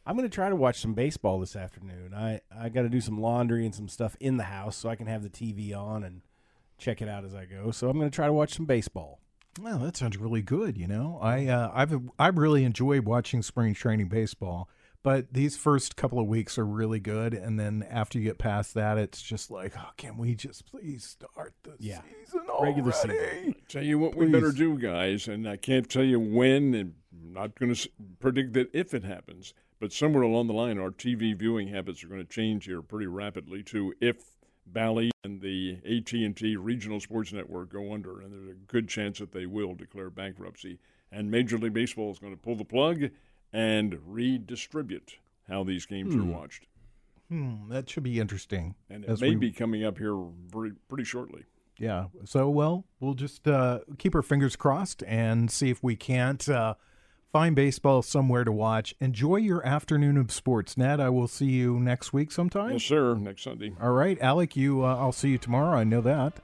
I'm 0.06 0.16
going 0.16 0.28
to 0.28 0.34
try 0.34 0.48
to 0.48 0.56
watch 0.56 0.80
some 0.80 0.94
baseball 0.94 1.40
this 1.40 1.56
afternoon. 1.56 2.14
I, 2.14 2.40
I 2.56 2.68
got 2.68 2.82
to 2.82 2.88
do 2.88 3.00
some 3.00 3.20
laundry 3.20 3.64
and 3.64 3.74
some 3.74 3.88
stuff 3.88 4.16
in 4.20 4.36
the 4.36 4.44
house 4.44 4.76
so 4.76 4.88
I 4.88 4.94
can 4.96 5.08
have 5.08 5.22
the 5.22 5.28
TV 5.30 5.76
on 5.76 6.04
and 6.04 6.22
check 6.78 7.02
it 7.02 7.08
out 7.08 7.24
as 7.24 7.34
I 7.34 7.44
go. 7.44 7.70
So 7.72 7.88
I'm 7.90 7.98
going 7.98 8.10
to 8.10 8.14
try 8.14 8.26
to 8.26 8.32
watch 8.32 8.54
some 8.54 8.66
baseball. 8.66 9.18
Well, 9.60 9.78
that 9.80 9.96
sounds 9.96 10.16
really 10.18 10.42
good. 10.42 10.76
You 10.76 10.86
know, 10.86 11.18
I 11.22 11.46
uh, 11.46 11.70
I've 11.74 11.98
I 12.18 12.28
really 12.28 12.62
enjoyed 12.64 13.06
watching 13.06 13.40
spring 13.40 13.72
training 13.72 14.08
baseball, 14.08 14.68
but 15.02 15.32
these 15.32 15.56
first 15.56 15.96
couple 15.96 16.18
of 16.20 16.26
weeks 16.26 16.58
are 16.58 16.66
really 16.66 17.00
good, 17.00 17.32
and 17.32 17.58
then 17.58 17.82
after 17.90 18.18
you 18.18 18.24
get 18.24 18.36
past 18.36 18.74
that, 18.74 18.98
it's 18.98 19.22
just 19.22 19.50
like, 19.50 19.72
oh, 19.78 19.88
can 19.96 20.18
we 20.18 20.34
just 20.34 20.66
please 20.70 21.04
start 21.04 21.54
the 21.62 21.72
Yeah. 21.78 22.02
season 22.22 22.42
already? 22.50 22.82
Regular 22.82 22.92
season. 22.92 23.54
Tell 23.66 23.82
you 23.82 23.98
what 23.98 24.14
we 24.14 24.26
better 24.26 24.50
Please. 24.50 24.58
do, 24.58 24.76
guys, 24.78 25.26
and 25.26 25.48
I 25.48 25.56
can't 25.56 25.88
tell 25.88 26.04
you 26.04 26.20
when, 26.20 26.74
and 26.74 26.92
I'm 27.24 27.32
not 27.32 27.58
going 27.58 27.74
to 27.74 27.88
predict 28.20 28.52
that 28.52 28.68
if 28.74 28.92
it 28.92 29.04
happens. 29.04 29.54
But 29.78 29.92
somewhere 29.92 30.22
along 30.22 30.46
the 30.46 30.54
line, 30.54 30.78
our 30.78 30.90
TV 30.90 31.36
viewing 31.36 31.68
habits 31.68 32.02
are 32.02 32.08
going 32.08 32.24
to 32.24 32.26
change 32.26 32.64
here 32.64 32.80
pretty 32.82 33.06
rapidly 33.06 33.62
to 33.64 33.94
if 34.00 34.36
Bally 34.66 35.10
and 35.22 35.40
the 35.40 35.78
AT&T 35.84 36.56
Regional 36.56 36.98
Sports 37.00 37.32
Network 37.32 37.70
go 37.70 37.92
under, 37.92 38.20
and 38.20 38.32
there's 38.32 38.56
a 38.56 38.60
good 38.66 38.88
chance 38.88 39.18
that 39.18 39.32
they 39.32 39.46
will 39.46 39.74
declare 39.74 40.10
bankruptcy. 40.10 40.78
And 41.12 41.30
Major 41.30 41.58
League 41.58 41.74
Baseball 41.74 42.10
is 42.10 42.18
going 42.18 42.32
to 42.32 42.40
pull 42.40 42.56
the 42.56 42.64
plug 42.64 43.10
and 43.52 43.98
redistribute 44.06 45.18
how 45.48 45.62
these 45.62 45.86
games 45.86 46.14
are 46.14 46.24
watched. 46.24 46.66
Hmm, 47.28 47.68
that 47.68 47.88
should 47.90 48.02
be 48.02 48.18
interesting. 48.18 48.74
And 48.90 49.04
it 49.04 49.20
may 49.20 49.30
we- 49.30 49.36
be 49.36 49.52
coming 49.52 49.84
up 49.84 49.98
here 49.98 50.16
very, 50.48 50.72
pretty 50.88 51.04
shortly. 51.04 51.44
Yeah. 51.78 52.06
So, 52.24 52.48
well, 52.48 52.84
we'll 53.00 53.14
just 53.14 53.46
uh, 53.46 53.80
keep 53.98 54.14
our 54.14 54.22
fingers 54.22 54.56
crossed 54.56 55.02
and 55.06 55.50
see 55.50 55.68
if 55.68 55.82
we 55.82 55.94
can't 55.94 56.48
uh, 56.48 56.74
find 57.36 57.54
baseball 57.54 58.00
somewhere 58.00 58.44
to 58.44 58.50
watch. 58.50 58.94
Enjoy 58.98 59.36
your 59.36 59.62
afternoon 59.66 60.16
of 60.16 60.32
sports, 60.32 60.78
Ned. 60.78 61.00
I 61.00 61.10
will 61.10 61.28
see 61.28 61.44
you 61.44 61.78
next 61.78 62.10
week 62.14 62.32
sometime. 62.32 62.72
Yes, 62.72 62.84
sir. 62.84 63.14
Next 63.14 63.42
Sunday. 63.42 63.74
All 63.78 63.90
right, 63.90 64.18
Alec. 64.22 64.56
You, 64.56 64.82
uh, 64.82 64.96
I'll 64.96 65.12
see 65.12 65.28
you 65.28 65.36
tomorrow. 65.36 65.76
I 65.76 65.84
know 65.84 66.00
that. 66.00 66.40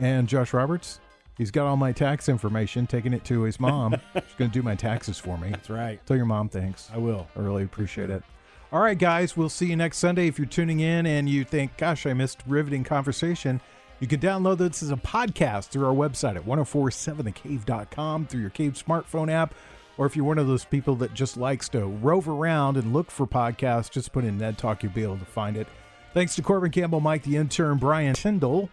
And 0.00 0.26
Josh 0.26 0.52
Roberts, 0.52 0.98
he's 1.38 1.52
got 1.52 1.68
all 1.68 1.76
my 1.76 1.92
tax 1.92 2.28
information. 2.28 2.88
Taking 2.88 3.12
it 3.12 3.24
to 3.26 3.42
his 3.42 3.60
mom. 3.60 3.94
She's 4.14 4.34
going 4.36 4.50
to 4.50 4.58
do 4.58 4.64
my 4.64 4.74
taxes 4.74 5.20
for 5.20 5.38
me. 5.38 5.50
That's 5.50 5.70
right. 5.70 6.04
Tell 6.04 6.16
your 6.16 6.26
mom 6.26 6.48
thanks. 6.48 6.90
I 6.92 6.98
will. 6.98 7.28
I 7.36 7.38
really 7.38 7.62
appreciate 7.62 8.10
it. 8.10 8.24
All 8.72 8.80
right, 8.80 8.98
guys, 8.98 9.36
we'll 9.36 9.48
see 9.48 9.66
you 9.66 9.76
next 9.76 9.98
Sunday. 9.98 10.26
If 10.26 10.36
you're 10.36 10.48
tuning 10.48 10.80
in 10.80 11.06
and 11.06 11.28
you 11.28 11.44
think, 11.44 11.76
gosh, 11.76 12.06
I 12.06 12.12
missed 12.12 12.42
riveting 12.44 12.82
conversation, 12.82 13.60
you 14.00 14.08
can 14.08 14.18
download 14.18 14.58
this 14.58 14.82
as 14.82 14.90
a 14.90 14.96
podcast 14.96 15.68
through 15.68 15.86
our 15.86 15.94
website 15.94 16.34
at 16.34 16.44
1047thecave.com 16.44 18.26
through 18.26 18.40
your 18.40 18.50
Cave 18.50 18.72
smartphone 18.72 19.30
app. 19.30 19.54
Or 19.96 20.06
if 20.06 20.16
you're 20.16 20.24
one 20.24 20.38
of 20.38 20.46
those 20.46 20.64
people 20.64 20.96
that 20.96 21.14
just 21.14 21.36
likes 21.36 21.68
to 21.70 21.86
rove 21.86 22.28
around 22.28 22.76
and 22.76 22.92
look 22.92 23.10
for 23.10 23.26
podcasts, 23.26 23.90
just 23.90 24.12
put 24.12 24.24
in 24.24 24.38
Ned 24.38 24.58
Talk, 24.58 24.82
you'll 24.82 24.92
be 24.92 25.02
able 25.02 25.18
to 25.18 25.24
find 25.24 25.56
it. 25.56 25.68
Thanks 26.12 26.34
to 26.36 26.42
Corbin 26.42 26.70
Campbell, 26.70 27.00
Mike 27.00 27.22
the 27.22 27.36
intern, 27.36 27.78
Brian 27.78 28.14
Tyndall, 28.14 28.70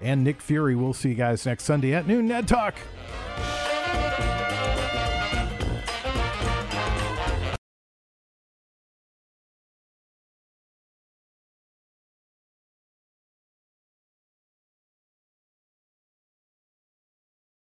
and 0.00 0.22
Nick 0.22 0.40
Fury. 0.40 0.74
We'll 0.74 0.92
see 0.92 1.10
you 1.10 1.14
guys 1.14 1.46
next 1.46 1.64
Sunday 1.64 1.94
at 1.94 2.06
noon. 2.06 2.28
Ned 2.28 2.46
Talk. 2.46 2.74